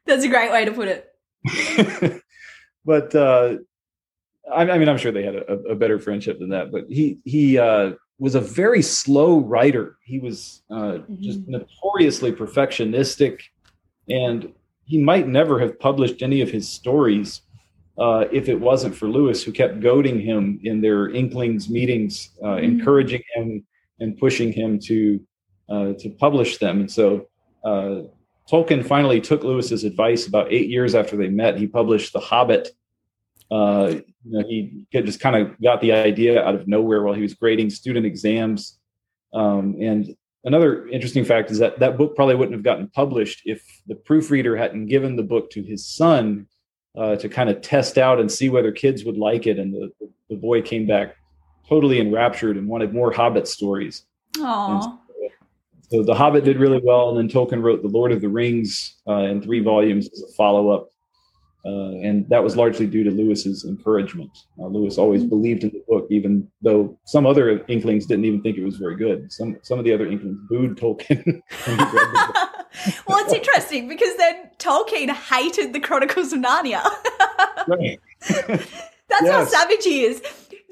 That's 0.06 0.24
a 0.24 0.30
great 0.30 0.52
way 0.52 0.66
to 0.66 0.72
put 0.72 0.90
it. 0.90 2.22
but 2.86 3.16
uh, 3.16 3.58
I, 4.52 4.70
I 4.70 4.78
mean, 4.78 4.90
I'm 4.90 4.98
sure 4.98 5.12
they 5.12 5.24
had 5.24 5.36
a, 5.36 5.54
a, 5.72 5.76
better 5.76 5.98
friendship 6.00 6.40
than 6.40 6.50
that, 6.50 6.72
but 6.72 6.86
he 6.88 7.20
he 7.26 7.58
uh, 7.58 7.94
was 8.20 8.36
a 8.36 8.42
very 8.42 8.82
slow 8.82 9.40
writer. 9.40 9.98
He 10.04 10.20
was 10.20 10.64
uh, 10.70 10.76
mm-hmm. 10.76 11.22
just 11.22 11.40
notoriously 11.48 12.32
perfectionistic, 12.32 13.42
and 14.10 14.54
he 14.86 14.98
might 14.98 15.28
never 15.28 15.60
have 15.60 15.80
published 15.80 16.22
any 16.22 16.42
of 16.42 16.50
his 16.50 16.68
stories 16.68 17.42
uh, 17.98 18.26
if 18.32 18.48
it 18.48 18.60
wasn't 18.60 18.96
for 18.96 19.08
Lewis, 19.08 19.44
who 19.44 19.52
kept 19.52 19.80
goading 19.80 20.20
him 20.20 20.60
in 20.64 20.82
their 20.82 21.10
Inklings 21.10 21.70
meetings, 21.70 22.32
uh, 22.44 22.48
mm-hmm. 22.48 22.64
encouraging 22.64 23.22
him 23.36 23.66
and 24.00 24.18
pushing 24.18 24.52
him 24.54 24.80
to 24.80 25.20
uh, 25.70 25.94
to 26.00 26.10
publish 26.10 26.58
them. 26.58 26.80
And 26.82 26.92
so 26.92 27.28
uh, 27.66 28.04
Tolkien 28.50 28.86
finally 28.86 29.20
took 29.20 29.44
Lewis's 29.44 29.84
advice. 29.84 30.28
About 30.28 30.52
eight 30.52 30.70
years 30.70 30.96
after 30.96 31.18
they 31.18 31.28
met, 31.28 31.58
he 31.58 31.68
published 31.68 32.14
The 32.14 32.20
Hobbit. 32.20 32.70
Uh, 33.50 33.96
you 34.26 34.40
know, 34.40 34.48
he 34.48 34.86
just 34.94 35.20
kind 35.20 35.36
of 35.36 35.60
got 35.62 35.82
the 35.82 35.94
idea 35.94 36.44
out 36.44 36.56
of 36.56 36.68
nowhere 36.68 37.04
while 37.04 37.14
he 37.14 37.22
was 37.22 37.34
grading 37.34 37.70
student 37.70 38.06
exams. 38.06 38.80
Um, 39.34 39.78
and 39.82 40.16
another 40.44 40.88
interesting 40.88 41.24
fact 41.24 41.52
is 41.52 41.60
that 41.60 41.80
that 41.80 41.98
book 41.98 42.16
probably 42.16 42.36
wouldn't 42.36 42.56
have 42.56 42.64
gotten 42.64 42.90
published 42.90 43.42
if 43.46 43.64
the 43.88 43.96
proofreader 43.96 44.58
hadn't 44.58 44.88
given 44.88 45.16
the 45.16 45.24
book 45.24 45.50
to 45.52 45.64
his 45.64 45.86
son 45.86 46.48
uh, 46.98 47.16
to 47.18 47.30
kind 47.30 47.50
of 47.50 47.62
test 47.62 47.98
out 47.98 48.20
and 48.20 48.32
see 48.32 48.50
whether 48.50 48.72
kids 48.72 49.06
would 49.06 49.18
like 49.18 49.48
it. 49.48 49.60
And 49.60 49.74
the, 49.74 49.92
the 50.30 50.36
boy 50.36 50.62
came 50.62 50.88
back 50.88 51.16
totally 51.70 52.00
enraptured 52.00 52.58
and 52.58 52.68
wanted 52.68 52.94
more 52.94 53.12
Hobbit 53.12 53.48
stories. 53.48 54.06
Aww. 54.38 54.82
So, 54.82 55.00
so, 55.90 56.04
The 56.04 56.16
Hobbit 56.16 56.44
did 56.44 56.58
really 56.58 56.82
well. 56.84 57.10
And 57.10 57.18
then 57.18 57.30
Tolkien 57.30 57.62
wrote 57.62 57.82
The 57.82 57.90
Lord 57.90 58.12
of 58.12 58.22
the 58.22 58.30
Rings 58.30 58.96
uh, 59.08 59.24
in 59.24 59.42
three 59.42 59.60
volumes 59.60 60.10
as 60.12 60.22
a 60.22 60.34
follow 60.34 60.70
up. 60.70 60.90
Uh, 61.66 61.98
and 62.02 62.28
that 62.30 62.44
was 62.44 62.56
largely 62.56 62.86
due 62.86 63.04
to 63.04 63.12
Lewis's 63.12 63.66
encouragement. 63.66 64.32
Uh, 64.60 64.68
Lewis 64.68 64.98
always 64.98 65.22
mm-hmm. 65.22 65.30
believed 65.30 65.64
in 65.64 65.70
the 65.72 65.84
book, 65.88 66.08
even 66.10 66.48
though 66.62 66.98
some 67.06 67.26
other 67.26 67.66
Inklings 67.68 68.06
didn't 68.06 68.26
even 68.26 68.42
think 68.42 68.58
it 68.58 68.64
was 68.64 68.78
very 68.78 68.96
good. 68.96 69.32
Some 69.32 69.58
some 69.64 69.78
of 69.78 69.86
the 69.86 69.94
other 69.94 70.08
Inklings 70.08 70.40
booed 70.50 70.78
Tolkien. 70.78 71.42
well, 73.08 73.20
it's 73.20 73.34
interesting 73.34 73.88
because 73.88 74.16
then 74.18 74.50
Tolkien 74.60 75.10
hated 75.10 75.74
the 75.74 75.80
Chronicles 75.80 76.32
of 76.32 76.40
Narnia. 76.40 76.84
That's 79.10 79.24
yes. 79.24 79.32
how 79.32 79.46
savage 79.46 79.84
he 79.84 80.04
is. 80.04 80.22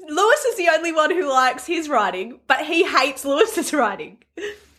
Lewis 0.08 0.44
is 0.44 0.56
the 0.56 0.68
only 0.68 0.92
one 0.92 1.10
who 1.10 1.28
likes 1.28 1.66
his 1.66 1.88
writing, 1.88 2.38
but 2.46 2.64
he 2.64 2.84
hates 2.84 3.24
Lewis's 3.24 3.72
writing. 3.72 4.18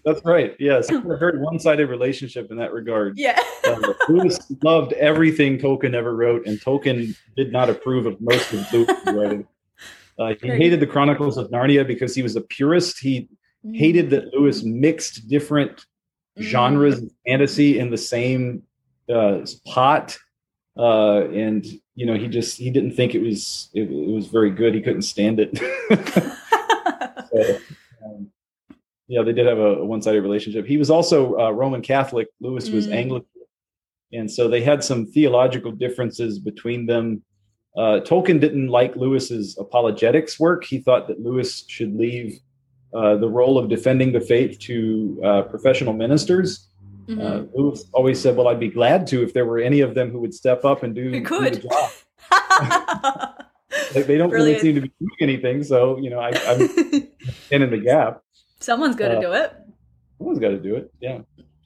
That's 0.08 0.24
right. 0.24 0.56
Yes, 0.58 0.90
a 0.92 1.02
very 1.02 1.38
one-sided 1.38 1.90
relationship 1.90 2.50
in 2.50 2.56
that 2.58 2.72
regard. 2.72 3.18
Yeah. 3.18 3.38
uh, 3.66 3.94
Lewis 4.08 4.40
loved 4.64 4.94
everything 4.94 5.58
Tolkien 5.58 5.94
ever 5.94 6.16
wrote, 6.16 6.48
and 6.48 6.58
Tolkien 6.62 7.14
did 7.36 7.52
not 7.52 7.70
approve 7.70 8.06
of 8.06 8.22
most 8.22 8.54
of 8.54 8.72
Lewis's 8.72 9.06
writing. 9.08 9.46
Uh, 10.18 10.34
he 10.42 10.48
hated 10.48 10.80
the 10.80 10.88
Chronicles 10.88 11.38
of 11.38 11.52
Narnia 11.52 11.86
because 11.86 12.16
he 12.16 12.24
was 12.24 12.38
a 12.38 12.42
purist. 12.42 13.00
He 13.00 13.28
mm. 13.66 13.76
hated 13.76 14.10
that 14.12 14.34
Lewis 14.34 14.64
mixed 14.64 15.28
different 15.28 15.86
genres 16.40 17.02
mm. 17.02 17.08
of 17.08 17.12
fantasy 17.28 17.78
in 17.78 17.90
the 17.90 17.98
same 17.98 18.64
uh, 19.14 19.46
pot 19.66 20.18
uh, 20.78 21.28
and 21.30 21.66
you 21.96 22.06
know 22.06 22.16
he 22.16 22.28
just 22.28 22.58
he 22.58 22.70
didn't 22.70 22.92
think 22.92 23.16
it 23.16 23.22
was 23.22 23.70
it, 23.74 23.90
it 23.90 24.12
was 24.12 24.28
very 24.28 24.52
good 24.52 24.76
he 24.76 24.82
couldn't 24.82 25.02
stand 25.02 25.40
it 25.40 25.60
yeah 29.08 29.22
they 29.24 29.34
did 29.34 29.46
have 29.46 29.60
a, 29.60 29.84
one-sided 29.84 30.22
relationship 30.22 30.66
he 30.66 30.78
was 30.78 30.90
also 30.90 31.38
uh, 31.40 31.50
roman 31.52 31.82
catholic 31.82 32.28
lewis 32.40 32.70
mm. 32.70 32.74
was 32.74 32.88
anglican 32.90 33.28
and 34.14 34.32
so 34.32 34.48
they 34.48 34.62
had 34.62 34.84
some 34.84 35.06
theological 35.06 35.72
differences 35.72 36.40
between 36.40 36.86
them 36.86 37.22
uh, 37.78 38.00
tolkien 38.02 38.40
didn't 38.40 38.68
like 38.68 38.96
lewis's 38.96 39.58
apologetics 39.58 40.40
work 40.40 40.64
he 40.64 40.80
thought 40.80 41.08
that 41.08 41.20
lewis 41.20 41.66
should 41.68 41.96
leave 41.96 42.40
uh, 42.94 43.18
the 43.18 43.28
role 43.28 43.58
of 43.58 43.70
defending 43.70 44.12
the 44.12 44.22
faith 44.22 44.58
to 44.60 45.22
uh, 45.24 45.42
professional 45.44 45.94
ministers. 45.94 46.70
Mm-hmm. 47.08 47.22
Uh, 47.22 47.44
Lewis 47.54 47.86
always 47.94 48.20
said, 48.20 48.36
"Well, 48.36 48.48
I'd 48.48 48.60
be 48.60 48.70
glad 48.70 49.08
to 49.08 49.24
if 49.24 49.34
there 49.34 49.46
were 49.46 49.60
any 49.60 49.82
of 49.82 49.94
them 49.94 50.10
who 50.10 50.20
would 50.22 50.34
step 50.34 50.66
up 50.66 50.84
and 50.84 50.96
do, 50.96 51.22
could. 51.22 51.54
Do 51.54 51.60
the 51.60 51.68
job." 51.68 51.92
like 53.96 54.08
they 54.08 54.18
don't 54.18 54.30
Brilliant. 54.30 54.34
really 54.34 54.60
seem 54.60 54.76
to 54.76 54.82
be 54.82 54.92
doing 55.00 55.18
anything, 55.22 55.64
so 55.64 55.98
you 55.98 56.10
know, 56.10 56.20
I, 56.20 56.30
am 56.30 56.62
in 57.52 57.70
the 57.70 57.78
gap. 57.78 58.22
Someone's 58.60 58.96
got 58.96 59.10
to 59.10 59.18
uh, 59.18 59.22
do 59.22 59.32
it. 59.34 59.54
Someone's 60.18 60.40
got 60.40 60.50
to 60.50 60.60
do 60.60 60.76
it. 60.76 60.92
Yeah. 61.00 61.20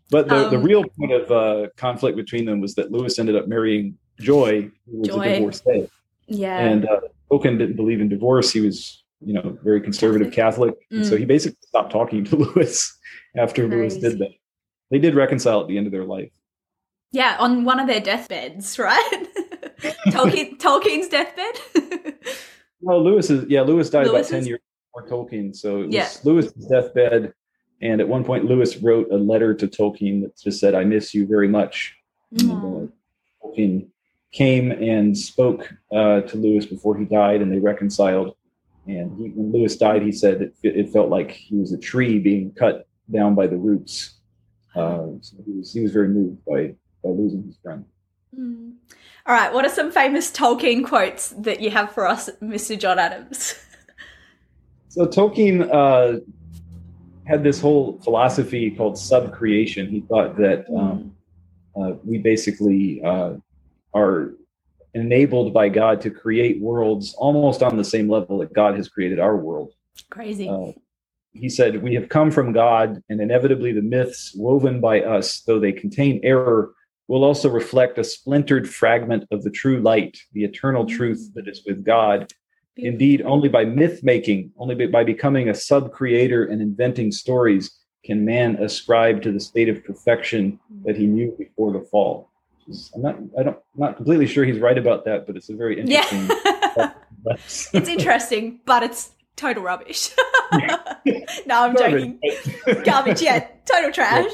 But 0.09 0.27
the, 0.27 0.45
um, 0.45 0.51
the 0.51 0.59
real 0.59 0.83
point 0.83 1.13
of 1.13 1.31
uh, 1.31 1.69
conflict 1.77 2.17
between 2.17 2.45
them 2.45 2.59
was 2.59 2.75
that 2.75 2.91
Lewis 2.91 3.17
ended 3.17 3.35
up 3.35 3.47
marrying 3.47 3.97
Joy, 4.19 4.69
who 4.89 4.99
was 4.99 5.07
Joy. 5.07 5.21
a 5.21 5.35
divorcee. 5.35 5.89
Yeah. 6.27 6.59
And 6.59 6.85
uh, 6.85 6.99
Tolkien 7.31 7.57
didn't 7.57 7.77
believe 7.77 8.01
in 8.01 8.09
divorce. 8.09 8.51
He 8.51 8.59
was 8.59 9.01
you 9.21 9.33
know, 9.33 9.57
very 9.63 9.79
conservative 9.81 10.33
Catholic. 10.33 10.75
Mm. 10.91 11.07
so 11.07 11.15
he 11.15 11.25
basically 11.25 11.57
stopped 11.61 11.91
talking 11.91 12.23
to 12.25 12.35
Lewis 12.55 12.97
after 13.37 13.67
Crazy. 13.67 13.77
Lewis 13.77 13.97
did 13.97 14.19
that. 14.19 14.31
They 14.89 14.99
did 14.99 15.15
reconcile 15.15 15.61
at 15.61 15.67
the 15.67 15.77
end 15.77 15.87
of 15.87 15.93
their 15.93 16.03
life. 16.03 16.31
Yeah, 17.11 17.37
on 17.39 17.65
one 17.65 17.79
of 17.79 17.87
their 17.87 17.99
deathbeds, 17.99 18.77
right? 18.79 19.27
Tolkien, 20.07 20.57
Tolkien's 20.57 21.07
deathbed. 21.07 22.15
well, 22.81 23.03
Lewis 23.03 23.29
is 23.29 23.45
yeah. 23.49 23.61
Lewis 23.61 23.89
died 23.89 24.07
Lewis's? 24.07 24.29
about 24.31 24.37
ten 24.39 24.47
years 24.47 24.59
before 24.93 25.07
Tolkien, 25.07 25.55
so 25.55 25.81
it 25.81 25.87
was 25.87 25.95
yeah. 25.95 26.09
Lewis's 26.23 26.65
deathbed. 26.65 27.33
And 27.81 27.99
at 27.99 28.07
one 28.07 28.23
point, 28.23 28.45
Lewis 28.45 28.77
wrote 28.77 29.11
a 29.11 29.17
letter 29.17 29.55
to 29.55 29.67
Tolkien 29.67 30.21
that 30.21 30.37
just 30.37 30.59
said, 30.59 30.75
"I 30.75 30.83
miss 30.83 31.13
you 31.13 31.25
very 31.25 31.47
much." 31.47 31.95
And, 32.31 32.51
uh, 32.51 32.87
Tolkien 33.43 33.87
came 34.31 34.71
and 34.71 35.17
spoke 35.17 35.73
uh, 35.91 36.21
to 36.21 36.37
Lewis 36.37 36.65
before 36.65 36.97
he 36.97 37.05
died, 37.05 37.41
and 37.41 37.51
they 37.51 37.59
reconciled. 37.59 38.35
And 38.87 39.17
he, 39.17 39.29
when 39.29 39.51
Lewis 39.51 39.77
died, 39.77 40.01
he 40.01 40.11
said 40.11 40.41
it, 40.41 40.55
it, 40.63 40.89
felt 40.89 41.09
like 41.09 41.31
he 41.31 41.55
was 41.55 41.71
a 41.71 41.77
tree 41.77 42.19
being 42.19 42.51
cut 42.51 42.87
down 43.11 43.35
by 43.35 43.47
the 43.47 43.57
roots. 43.57 44.19
Uh, 44.75 45.07
so 45.21 45.37
he 45.45 45.51
was 45.53 45.73
he 45.73 45.81
was 45.81 45.91
very 45.91 46.07
moved 46.07 46.43
by 46.45 46.75
by 47.03 47.09
losing 47.09 47.43
his 47.43 47.57
friend. 47.57 47.85
Mm. 48.37 48.73
All 49.25 49.35
right, 49.35 49.53
what 49.53 49.65
are 49.65 49.69
some 49.69 49.91
famous 49.91 50.31
Tolkien 50.31 50.85
quotes 50.85 51.29
that 51.29 51.61
you 51.61 51.69
have 51.69 51.91
for 51.91 52.07
us, 52.07 52.29
Mr. 52.41 52.77
John 52.77 52.97
Adams? 52.97 53.55
so 54.91 55.07
Tolkien 55.07 55.69
uh, 55.71 56.19
had 57.23 57.43
this 57.43 57.61
whole 57.61 57.97
philosophy 58.01 58.69
called 58.71 58.95
subcreation. 58.95 59.89
He 59.89 60.01
thought 60.01 60.35
that 60.35 60.65
hmm. 60.67 60.77
um, 60.77 61.15
uh, 61.77 61.93
we 62.03 62.17
basically 62.17 63.01
uh, 63.01 63.35
are 63.93 64.33
enabled 64.93 65.53
by 65.53 65.69
God 65.69 66.01
to 66.01 66.09
create 66.09 66.59
worlds 66.59 67.13
almost 67.13 67.63
on 67.63 67.77
the 67.77 67.85
same 67.85 68.09
level 68.09 68.39
that 68.39 68.51
God 68.51 68.75
has 68.75 68.89
created 68.89 69.17
our 69.17 69.37
world. 69.37 69.71
Crazy. 70.09 70.49
Uh, 70.49 70.73
he 71.31 71.47
said, 71.47 71.81
We 71.81 71.93
have 71.93 72.09
come 72.09 72.29
from 72.29 72.51
God, 72.51 73.01
and 73.07 73.21
inevitably 73.21 73.71
the 73.71 73.81
myths 73.81 74.33
woven 74.35 74.81
by 74.81 75.03
us, 75.03 75.39
though 75.47 75.61
they 75.61 75.71
contain 75.71 76.19
error, 76.21 76.73
will 77.07 77.23
also 77.23 77.49
reflect 77.49 77.97
a 77.97 78.03
splintered 78.03 78.69
fragment 78.69 79.23
of 79.31 79.43
the 79.43 79.51
true 79.51 79.79
light, 79.79 80.17
the 80.33 80.43
eternal 80.43 80.83
mm-hmm. 80.83 80.97
truth 80.97 81.31
that 81.35 81.47
is 81.47 81.63
with 81.65 81.85
God. 81.85 82.29
Beautiful. 82.75 82.93
Indeed, 82.93 83.21
only 83.23 83.49
by 83.49 83.65
myth 83.65 84.03
making, 84.03 84.51
only 84.57 84.87
by 84.87 85.03
becoming 85.03 85.49
a 85.49 85.53
sub 85.53 85.91
creator 85.91 86.45
and 86.45 86.61
inventing 86.61 87.11
stories, 87.11 87.77
can 88.03 88.25
man 88.25 88.55
ascribe 88.57 89.21
to 89.21 89.31
the 89.31 89.39
state 89.39 89.69
of 89.69 89.83
perfection 89.83 90.59
that 90.85 90.95
he 90.95 91.05
knew 91.05 91.35
before 91.37 91.71
the 91.71 91.81
fall. 91.81 92.29
I'm 92.95 93.01
not 93.01 93.17
I 93.37 93.43
don't 93.43 93.57
I'm 93.73 93.79
not 93.79 93.95
completely 93.97 94.27
sure 94.27 94.45
he's 94.45 94.59
right 94.59 94.77
about 94.77 95.05
that, 95.05 95.27
but 95.27 95.35
it's 95.35 95.49
a 95.49 95.55
very 95.55 95.79
interesting. 95.79 96.29
Yeah. 96.75 96.93
it's 97.25 97.73
interesting, 97.73 98.61
but 98.65 98.83
it's 98.83 99.11
total 99.35 99.63
rubbish. 99.63 100.11
no, 100.53 101.63
I'm 101.63 101.73
Garbage. 101.73 102.19
joking. 102.21 102.83
Garbage, 102.83 103.21
yeah, 103.21 103.47
total 103.65 103.91
trash. 103.91 104.31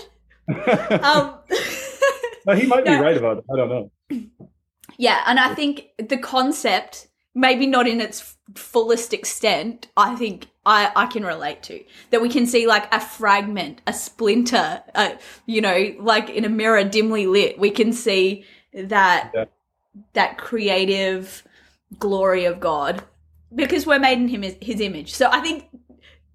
um, 1.01 1.35
no, 2.45 2.53
he 2.53 2.67
might 2.67 2.85
no. 2.85 2.97
be 2.97 3.03
right 3.03 3.17
about 3.17 3.37
it. 3.37 3.43
I 3.51 3.55
don't 3.55 3.69
know. 3.69 3.91
Yeah, 4.97 5.23
and 5.25 5.39
I 5.39 5.53
think 5.53 5.87
the 5.97 6.17
concept, 6.17 7.07
maybe 7.37 7.67
not 7.67 7.87
in 7.87 8.01
its 8.01 8.35
fullest 8.55 9.13
extent, 9.13 9.87
I 9.95 10.15
think 10.15 10.47
I, 10.65 10.91
I 10.95 11.05
can 11.05 11.23
relate 11.23 11.61
to. 11.63 11.83
That 12.09 12.19
we 12.19 12.29
can 12.29 12.47
see 12.47 12.65
like 12.65 12.91
a 12.93 12.99
fragment, 12.99 13.81
a 13.85 13.93
splinter, 13.93 14.81
uh, 14.95 15.11
you 15.45 15.61
know, 15.61 15.95
like 15.99 16.31
in 16.31 16.45
a 16.45 16.49
mirror 16.49 16.83
dimly 16.83 17.27
lit, 17.27 17.59
we 17.59 17.69
can 17.69 17.93
see 17.93 18.43
that 18.73 19.31
yeah. 19.35 19.45
that 20.13 20.39
creative 20.39 21.43
glory 21.99 22.45
of 22.45 22.59
God 22.59 23.03
because 23.53 23.85
we're 23.85 23.99
made 23.99 24.17
in 24.17 24.27
him 24.27 24.41
his 24.59 24.81
image. 24.81 25.13
So 25.13 25.29
I 25.31 25.39
think 25.39 25.69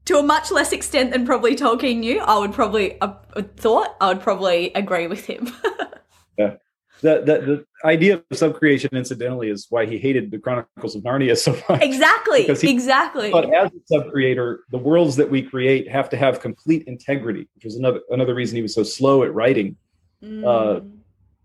to 0.04 0.18
a 0.18 0.22
much 0.22 0.52
less 0.52 0.72
extent 0.72 1.12
than 1.12 1.26
probably 1.26 1.56
Tolkien 1.56 1.98
knew, 1.98 2.20
I 2.20 2.38
would 2.38 2.52
probably 2.52 3.00
uh, 3.00 3.14
thought 3.56 3.96
I 4.00 4.06
would 4.08 4.20
probably 4.20 4.72
agree 4.74 5.08
with 5.08 5.26
him. 5.26 5.50
yeah 6.38 6.54
the, 7.02 7.20
the, 7.20 7.40
the 7.46 7.66
idea 7.84 8.14
of 8.14 8.24
subcreation, 8.30 8.92
incidentally, 8.92 9.50
is 9.50 9.66
why 9.68 9.86
he 9.86 9.98
hated 9.98 10.30
the 10.30 10.38
Chronicles 10.38 10.94
of 10.94 11.02
Narnia 11.02 11.36
so 11.36 11.52
much. 11.68 11.82
Exactly. 11.82 12.44
He, 12.44 12.70
exactly. 12.70 13.30
But 13.30 13.52
as 13.52 13.70
a 13.72 13.94
subcreator, 13.94 14.58
the 14.70 14.78
worlds 14.78 15.16
that 15.16 15.28
we 15.28 15.42
create 15.42 15.88
have 15.88 16.08
to 16.10 16.16
have 16.16 16.40
complete 16.40 16.84
integrity, 16.86 17.48
which 17.54 17.64
was 17.64 17.76
another 17.76 18.00
another 18.10 18.34
reason 18.34 18.56
he 18.56 18.62
was 18.62 18.74
so 18.74 18.84
slow 18.84 19.24
at 19.24 19.34
writing. 19.34 19.76
Mm. 20.22 20.46
Uh, 20.46 20.84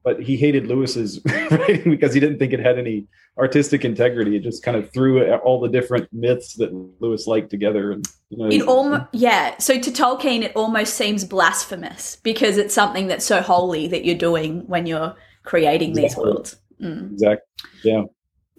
but 0.03 0.21
he 0.21 0.37
hated 0.37 0.67
Lewis's 0.67 1.19
writing 1.51 1.91
because 1.91 2.13
he 2.13 2.19
didn't 2.19 2.39
think 2.39 2.53
it 2.53 2.59
had 2.59 2.79
any 2.79 3.07
artistic 3.37 3.83
integrity. 3.83 4.37
It 4.37 4.41
just 4.43 4.63
kind 4.63 4.77
of 4.77 4.91
threw 4.93 5.29
all 5.37 5.59
the 5.59 5.67
different 5.67 6.07
myths 6.13 6.53
that 6.53 6.71
Lewis 7.01 7.27
liked 7.27 7.49
together. 7.49 7.91
And 7.91 8.07
you 8.29 8.37
know, 8.37 8.45
it 8.45 8.61
almost 8.61 9.03
yeah. 9.11 9.57
So 9.57 9.79
to 9.79 9.91
Tolkien, 9.91 10.43
it 10.43 10.53
almost 10.55 10.93
seems 10.93 11.25
blasphemous 11.25 12.17
because 12.23 12.57
it's 12.57 12.73
something 12.73 13.07
that's 13.07 13.25
so 13.25 13.41
holy 13.41 13.87
that 13.87 14.05
you're 14.05 14.15
doing 14.15 14.65
when 14.67 14.85
you're 14.85 15.15
creating 15.51 15.91
Exactly. 15.91 16.07
these 16.09 16.17
worlds. 16.17 16.57
Mm, 16.81 17.13
exactly. 17.13 17.45
Yeah. 17.83 18.03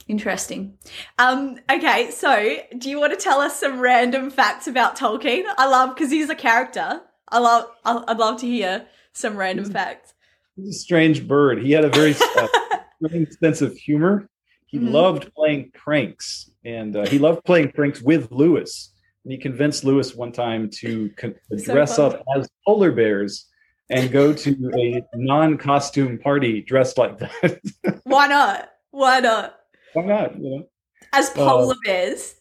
interesting. 0.09 0.79
Um, 1.19 1.59
okay, 1.71 2.11
so 2.11 2.57
do 2.79 2.89
you 2.89 2.99
want 2.99 3.13
to 3.13 3.19
tell 3.23 3.41
us 3.41 3.61
some 3.61 3.79
random 3.79 4.31
facts 4.31 4.67
about 4.67 4.97
Tolkien? 4.97 5.45
I 5.59 5.69
love 5.69 5.95
because 5.95 6.11
he's 6.11 6.31
a 6.31 6.35
character. 6.35 7.03
I 7.29 7.39
love. 7.41 7.67
I- 7.85 8.05
I'd 8.09 8.17
love 8.19 8.41
to 8.41 8.47
hear 8.47 8.87
some 9.13 9.37
random 9.37 9.67
He's- 9.67 9.73
facts. 9.73 10.15
He's 10.57 10.71
a 10.71 10.79
strange 10.79 11.29
bird. 11.29 11.63
He 11.63 11.73
had 11.73 11.85
a 11.85 11.91
very 11.91 12.15
uh, 12.37 12.49
strange 13.05 13.29
sense 13.39 13.61
of 13.63 13.77
humor. 13.77 14.29
He 14.67 14.79
Mhm. 14.79 14.91
loved 14.93 15.33
playing 15.35 15.71
pranks, 15.75 16.51
and 16.65 16.97
uh, 16.97 17.07
he 17.07 17.19
loved 17.19 17.45
playing 17.45 17.73
pranks 17.73 18.01
with 18.01 18.33
Lewis. 18.33 18.93
And 19.25 19.33
he 19.33 19.39
convinced 19.39 19.85
Lewis 19.85 20.15
one 20.15 20.33
time 20.33 20.71
to 20.81 21.11
con- 21.19 21.35
dress 21.65 21.99
up 21.99 22.25
as 22.35 22.49
polar 22.67 22.93
bears 22.93 23.47
and 23.91 24.11
go 24.11 24.33
to 24.33 24.71
a 24.77 25.03
non-costume 25.17 26.19
party 26.19 26.61
dressed 26.63 26.99
like 26.99 27.19
that. 27.19 27.61
Why 28.05 28.27
not? 28.27 28.71
Why 28.91 29.21
not? 29.21 29.55
Why 29.95 30.05
not? 30.05 30.37
You 30.39 30.51
know, 30.59 30.69
As 31.13 31.31
polar 31.31 31.75
bears. 31.85 32.35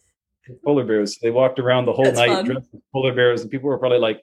polar 0.66 0.84
bears. 0.86 1.18
They 1.22 1.32
walked 1.32 1.60
around 1.60 1.86
the 1.86 1.94
whole 1.94 2.06
That's 2.06 2.18
night 2.18 2.30
fun. 2.30 2.46
dressed 2.46 2.68
as 2.74 2.82
polar 2.94 3.14
bears, 3.14 3.42
and 3.42 3.52
people 3.52 3.70
were 3.70 3.78
probably 3.78 4.00
like, 4.00 4.22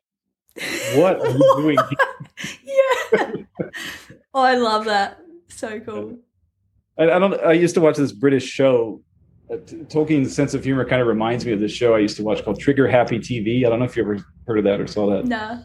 "What 0.95 1.21
are 1.21 1.31
you 1.31 1.55
doing?" 1.57 1.79
yeah. 2.65 3.29
oh, 4.35 4.41
I 4.43 4.57
love 4.57 4.85
that. 4.87 5.19
So 5.49 5.81
cool. 5.81 6.19
I, 6.99 7.05
I 7.11 7.19
don't. 7.19 7.41
I 7.43 7.53
used 7.53 7.75
to 7.75 7.81
watch 7.81 7.97
this 7.97 8.13
British 8.13 8.45
show. 8.45 9.01
Uh, 9.51 9.57
Tolkien's 9.57 10.35
sense 10.35 10.55
of 10.55 10.65
humor 10.65 10.85
kind 10.87 11.03
of 11.03 11.09
reminds 11.09 11.45
me 11.45 11.53
of 11.53 11.61
this 11.61 11.73
show 11.73 11.95
I 11.95 11.99
used 11.99 12.17
to 12.17 12.23
watch 12.23 12.43
called 12.45 12.59
Trigger 12.59 12.89
Happy 12.89 13.19
TV. 13.19 13.67
I 13.67 13.69
don't 13.69 13.79
know 13.79 13.85
if 13.85 13.97
you 13.97 14.03
ever 14.03 14.19
heard 14.47 14.59
of 14.59 14.65
that 14.65 14.81
or 14.81 14.87
saw 14.87 15.07
that, 15.11 15.27
Nah. 15.27 15.59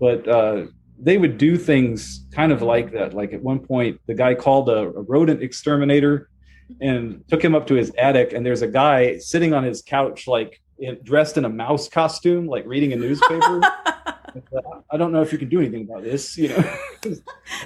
but 0.00 0.26
uh, 0.26 0.64
they 0.98 1.18
would 1.18 1.38
do 1.38 1.56
things 1.56 2.26
kind 2.32 2.52
of 2.52 2.62
like 2.62 2.92
that. 2.92 3.14
Like 3.14 3.32
at 3.32 3.42
one 3.42 3.58
point, 3.60 4.00
the 4.06 4.14
guy 4.14 4.34
called 4.34 4.68
a, 4.68 4.78
a 4.78 5.02
rodent 5.02 5.42
exterminator 5.42 6.28
and 6.80 7.22
took 7.28 7.42
him 7.44 7.54
up 7.54 7.66
to 7.68 7.74
his 7.74 7.92
attic, 7.98 8.32
and 8.32 8.44
there's 8.44 8.62
a 8.62 8.68
guy 8.68 9.18
sitting 9.18 9.52
on 9.52 9.64
his 9.64 9.82
couch, 9.82 10.26
like 10.26 10.60
in, 10.78 10.98
dressed 11.02 11.36
in 11.36 11.44
a 11.44 11.48
mouse 11.48 11.88
costume, 11.88 12.46
like 12.46 12.64
reading 12.66 12.92
a 12.92 12.96
newspaper. 12.96 13.60
I 14.90 14.96
don't 14.96 15.12
know 15.12 15.22
if 15.22 15.32
you 15.32 15.38
can 15.38 15.48
do 15.48 15.60
anything 15.60 15.82
about 15.88 16.02
this. 16.02 16.36
You 16.36 16.48
know, 16.48 16.56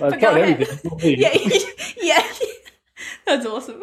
I've 0.02 0.18
tried 0.20 0.60
everything. 0.60 1.18
yeah, 1.18 1.34
yeah. 2.02 2.26
That's 3.26 3.46
awesome. 3.46 3.82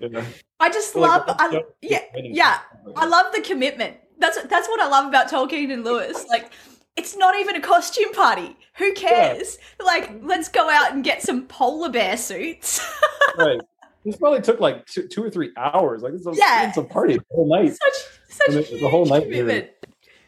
Yeah. 0.00 0.24
I 0.60 0.70
just 0.70 0.94
Like, 0.94 1.26
love, 1.26 1.26
the 1.26 1.42
I, 1.42 1.62
yeah, 1.80 2.00
yeah. 2.14 2.58
I 2.96 3.06
love 3.06 3.32
the 3.32 3.40
commitment. 3.42 3.96
That's 4.18 4.42
that's 4.44 4.68
what 4.68 4.80
I 4.80 4.88
love 4.88 5.06
about 5.06 5.28
Tolkien 5.30 5.72
and 5.72 5.84
Lewis. 5.84 6.26
Like, 6.28 6.52
it's 6.98 7.16
not 7.16 7.38
even 7.38 7.54
a 7.56 7.60
costume 7.60 8.12
party. 8.12 8.56
Who 8.76 8.92
cares? 8.94 9.58
Like, 9.84 10.10
let's 10.22 10.48
go 10.48 10.68
out 10.68 10.92
and 10.92 11.02
get 11.04 11.22
some 11.22 11.46
polar 11.46 11.90
bear 11.90 12.16
suits. 12.16 12.80
right. 13.38 13.60
This 14.04 14.16
probably 14.16 14.40
took 14.40 14.58
like 14.60 14.84
two, 14.86 15.06
two 15.06 15.22
or 15.24 15.30
three 15.30 15.50
hours. 15.56 16.02
Like 16.02 16.14
it's 16.14 16.26
a, 16.26 16.32
Yeah. 16.34 16.68
it's 16.68 16.76
a 16.76 16.82
party 16.84 17.14
the 17.16 17.24
whole 17.30 17.48
night. 17.48 17.70
such 17.76 17.94
such 18.28 18.48
And 18.48 18.56
a 18.56 18.60
the- 18.62 18.66
huge 18.66 18.90
whole 18.90 19.06
night 19.06 19.22
commitment. 19.24 19.68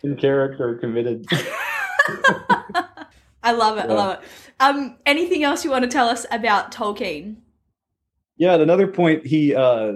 In 0.03 0.16
character, 0.16 0.77
committed. 0.77 1.27
I 3.43 3.53
love 3.53 3.79
it. 3.79 3.87
I 3.91 3.95
love 3.95 4.18
it. 4.23 4.29
Um, 4.61 4.97
anything 5.07 5.43
else 5.45 5.64
you 5.64 5.71
want 5.71 5.85
to 5.85 5.91
tell 5.91 6.09
us 6.09 6.27
about 6.31 6.73
Tolkien? 6.73 7.37
Yeah, 8.37 8.55
at 8.55 8.61
another 8.61 8.87
point, 8.87 9.27
he 9.27 9.55
uh 9.55 9.95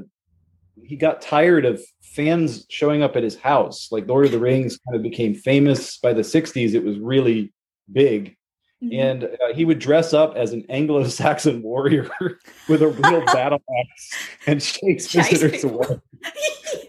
he 0.82 0.96
got 0.96 1.20
tired 1.22 1.64
of 1.64 1.82
fans 2.02 2.66
showing 2.68 3.02
up 3.02 3.16
at 3.16 3.22
his 3.22 3.36
house. 3.36 3.88
Like 3.92 4.08
Lord 4.08 4.26
of 4.26 4.32
the 4.32 4.38
Rings 4.50 4.78
kind 4.86 4.96
of 4.96 5.02
became 5.02 5.34
famous 5.34 5.98
by 5.98 6.12
the 6.12 6.22
'60s. 6.22 6.74
It 6.74 6.84
was 6.84 6.98
really 6.98 7.52
big, 7.92 8.36
Mm-hmm. 8.82 9.00
and 9.00 9.24
uh, 9.24 9.54
he 9.54 9.64
would 9.64 9.78
dress 9.78 10.12
up 10.12 10.34
as 10.36 10.52
an 10.52 10.64
Anglo-Saxon 10.68 11.62
warrior 11.62 12.10
with 12.68 12.82
a 12.82 12.88
real 12.88 13.24
battle 13.26 13.62
axe 13.80 14.10
and 14.46 14.60
chase 14.60 15.06
Chase 15.08 15.30
visitors 15.30 15.64
away 15.64 16.00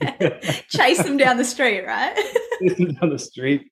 Yeah. 0.01 0.39
Chase 0.67 1.01
them 1.03 1.15
down 1.17 1.37
the 1.37 1.45
street, 1.45 1.85
right? 1.85 2.15
down 2.99 3.09
the 3.11 3.19
street. 3.19 3.69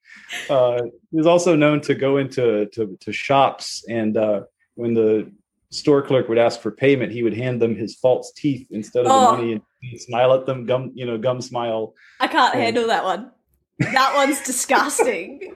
Uh, 0.49 0.83
he 1.11 1.17
was 1.17 1.25
also 1.27 1.55
known 1.55 1.81
to 1.81 1.95
go 1.95 2.17
into 2.17 2.67
to, 2.67 2.95
to 3.01 3.11
shops 3.11 3.83
and 3.89 4.15
uh, 4.15 4.41
when 4.75 4.93
the 4.93 5.29
store 5.71 6.01
clerk 6.03 6.29
would 6.29 6.37
ask 6.37 6.61
for 6.61 6.71
payment, 6.71 7.11
he 7.11 7.23
would 7.23 7.33
hand 7.35 7.61
them 7.61 7.75
his 7.75 7.95
false 7.95 8.31
teeth 8.37 8.67
instead 8.69 9.05
of 9.05 9.11
Oh. 9.11 9.31
the 9.35 9.41
money 9.41 9.61
smile 9.97 10.33
at 10.33 10.45
them, 10.45 10.65
gum 10.65 10.91
you 10.95 11.05
know, 11.05 11.17
gum 11.17 11.41
smile. 11.41 11.93
I 12.19 12.27
can't 12.27 12.55
Oh. 12.55 12.57
handle 12.59 12.87
that 12.87 13.03
one. 13.03 13.31
That 13.79 14.13
one's 14.15 14.41
disgusting. 14.45 15.55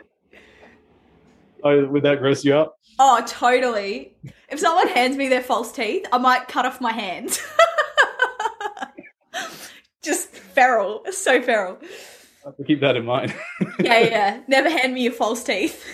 Oh, 1.64 1.86
would 1.88 2.04
that 2.04 2.20
gross 2.20 2.44
you 2.46 2.56
up? 2.56 2.78
Oh, 3.00 3.24
totally. 3.28 4.16
If 4.50 4.60
someone 4.60 4.88
hands 4.88 5.18
me 5.18 5.28
their 5.28 5.42
false 5.42 5.72
teeth, 5.72 6.06
I 6.12 6.18
might 6.18 6.48
cut 6.48 6.66
off 6.66 6.80
my 6.82 6.92
hand. 6.92 7.40
Just 10.04 10.30
feral. 10.30 11.04
So 11.12 11.42
feral. 11.42 11.78
I 11.82 12.50
have 12.50 12.58
to 12.58 12.64
keep 12.64 12.80
that 12.82 12.96
in 12.96 13.06
mind. 13.06 13.34
Yeah, 13.80 14.00
yeah. 14.00 14.40
Never 14.48 14.70
hand 14.72 14.94
me 14.96 15.04
your 15.04 15.12
false 15.14 15.44
teeth. 15.44 15.86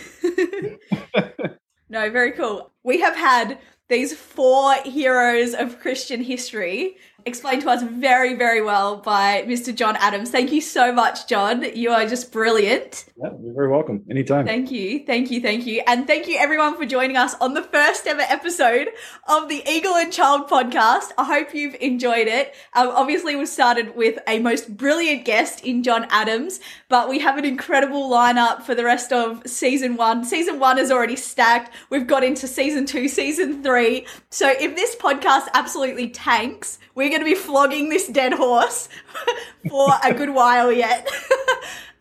no, 1.89 2.09
very 2.09 2.31
cool. 2.31 2.71
We 2.83 3.01
have 3.01 3.15
had 3.15 3.59
these 3.89 4.13
four 4.15 4.73
heroes 4.85 5.53
of 5.53 5.79
Christian 5.81 6.21
history 6.23 6.95
explained 7.25 7.61
to 7.63 7.69
us 7.69 7.83
very, 7.83 8.35
very 8.35 8.61
well 8.61 8.97
by 8.97 9.43
Mr. 9.47 9.73
John 9.73 9.95
Adams. 9.97 10.29
Thank 10.29 10.51
you 10.51 10.61
so 10.61 10.91
much, 10.91 11.27
John. 11.27 11.63
You 11.75 11.91
are 11.91 12.05
just 12.05 12.31
brilliant. 12.31 13.05
yeah, 13.17 13.29
you're 13.41 13.53
very 13.53 13.69
welcome. 13.69 14.03
Anytime. 14.09 14.45
Thank 14.45 14.71
you, 14.71 15.05
thank 15.05 15.31
you, 15.31 15.41
thank 15.41 15.65
you. 15.65 15.81
And 15.87 16.05
thank 16.07 16.27
you 16.27 16.37
everyone 16.37 16.77
for 16.77 16.85
joining 16.85 17.17
us 17.17 17.35
on 17.41 17.53
the 17.53 17.61
first 17.61 18.07
ever 18.07 18.21
episode 18.21 18.89
of 19.27 19.49
the 19.49 19.63
Eagle 19.69 19.95
and 19.95 20.11
Child 20.11 20.49
podcast. 20.49 21.11
I 21.17 21.25
hope 21.25 21.53
you've 21.53 21.75
enjoyed 21.79 22.27
it. 22.27 22.53
Um, 22.73 22.89
obviously, 22.89 23.35
we 23.35 23.45
started 23.45 23.95
with 23.95 24.19
a 24.27 24.39
most 24.39 24.75
brilliant 24.75 25.25
guest 25.25 25.63
in 25.63 25.83
John 25.83 26.05
Adams, 26.09 26.59
but 26.89 27.09
we 27.09 27.19
have 27.19 27.37
an 27.37 27.45
incredible 27.45 28.09
lineup 28.09 28.63
for 28.63 28.75
the 28.75 28.83
rest 28.83 29.11
of 29.13 29.41
season 29.47 29.95
one. 29.95 30.25
Season 30.25 30.59
one 30.59 30.77
is 30.77 30.91
already 30.91 31.15
stacked. 31.15 31.73
We've 31.89 32.07
got 32.07 32.23
into 32.23 32.47
season 32.47 32.85
two, 32.85 33.07
season 33.07 33.63
three. 33.63 34.05
So 34.29 34.49
if 34.49 34.75
this 34.75 34.95
podcast 34.95 35.47
absolutely 35.53 36.09
tanks, 36.09 36.79
we're 36.95 37.09
going 37.13 37.21
to 37.21 37.25
be 37.25 37.35
flogging 37.35 37.89
this 37.89 38.07
dead 38.07 38.33
horse 38.33 38.89
for 39.69 39.89
a 40.03 40.13
good 40.13 40.31
while 40.31 40.71
yet. 40.71 41.07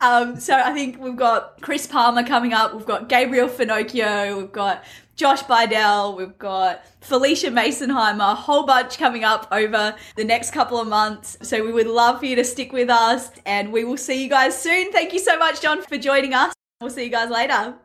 Um, 0.03 0.41
so 0.41 0.53
I 0.59 0.73
think 0.73 0.99
we've 0.99 1.15
got 1.15 1.61
Chris 1.61 1.87
Palmer 1.87 2.25
coming 2.25 2.53
up. 2.53 2.75
We've 2.75 2.85
got 2.85 3.09
Gabriel 3.09 3.49
Finocchio. 3.49 4.37
We've 4.37 4.51
got 4.51 4.83
Josh 5.15 5.45
Bidell. 5.45 6.17
We've 6.17 6.37
got 6.39 6.85
Phylicia 7.01 7.53
Masonheimer. 7.53 8.33
A 8.33 8.35
whole 8.35 8.67
bunch 8.67 8.99
coming 8.99 9.23
up 9.23 9.47
over 9.53 9.95
the 10.17 10.25
next 10.25 10.51
couple 10.51 10.81
of 10.81 10.89
months. 10.89 11.39
So 11.43 11.65
we 11.65 11.71
would 11.71 11.87
love 11.87 12.19
for 12.19 12.27
you 12.27 12.35
to 12.35 12.45
stick 12.45 12.73
with 12.73 12.91
us, 12.91 13.31
and 13.47 13.73
we 13.73 13.85
will 13.85 13.97
see 13.97 14.21
you 14.21 14.29
guys 14.29 14.61
soon. 14.61 14.91
Thank 14.91 15.13
you 15.13 15.21
so 15.21 15.39
much, 15.39 15.61
John, 15.61 15.81
for 15.83 15.97
joining 15.97 16.35
us. 16.35 16.53
We'll 16.81 16.91
see 16.91 17.05
you 17.05 17.11
guys 17.11 17.31
later. 17.31 17.77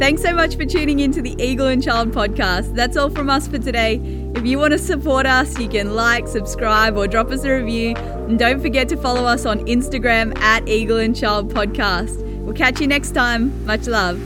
Thanks 0.00 0.22
so 0.22 0.32
much 0.32 0.56
for 0.56 0.64
tuning 0.64 1.00
into 1.00 1.20
the 1.20 1.36
Eagle 1.38 1.66
and 1.66 1.82
Child 1.82 2.12
podcast. 2.12 2.74
That's 2.74 2.96
all 2.96 3.10
from 3.10 3.28
us 3.28 3.46
for 3.46 3.58
today. 3.58 4.00
If 4.34 4.46
you 4.46 4.58
want 4.58 4.72
to 4.72 4.78
support 4.78 5.26
us, 5.26 5.58
you 5.58 5.68
can 5.68 5.94
like, 5.94 6.26
subscribe, 6.26 6.96
or 6.96 7.06
drop 7.06 7.30
us 7.30 7.44
a 7.44 7.54
review. 7.54 7.94
And 7.96 8.38
don't 8.38 8.62
forget 8.62 8.88
to 8.88 8.96
follow 8.96 9.26
us 9.26 9.44
on 9.44 9.60
Instagram 9.66 10.34
at 10.38 10.66
Eagle 10.66 10.96
and 10.96 11.14
Child 11.14 11.52
Podcast. 11.52 12.16
We'll 12.38 12.56
catch 12.56 12.80
you 12.80 12.86
next 12.86 13.10
time. 13.10 13.66
Much 13.66 13.86
love. 13.88 14.18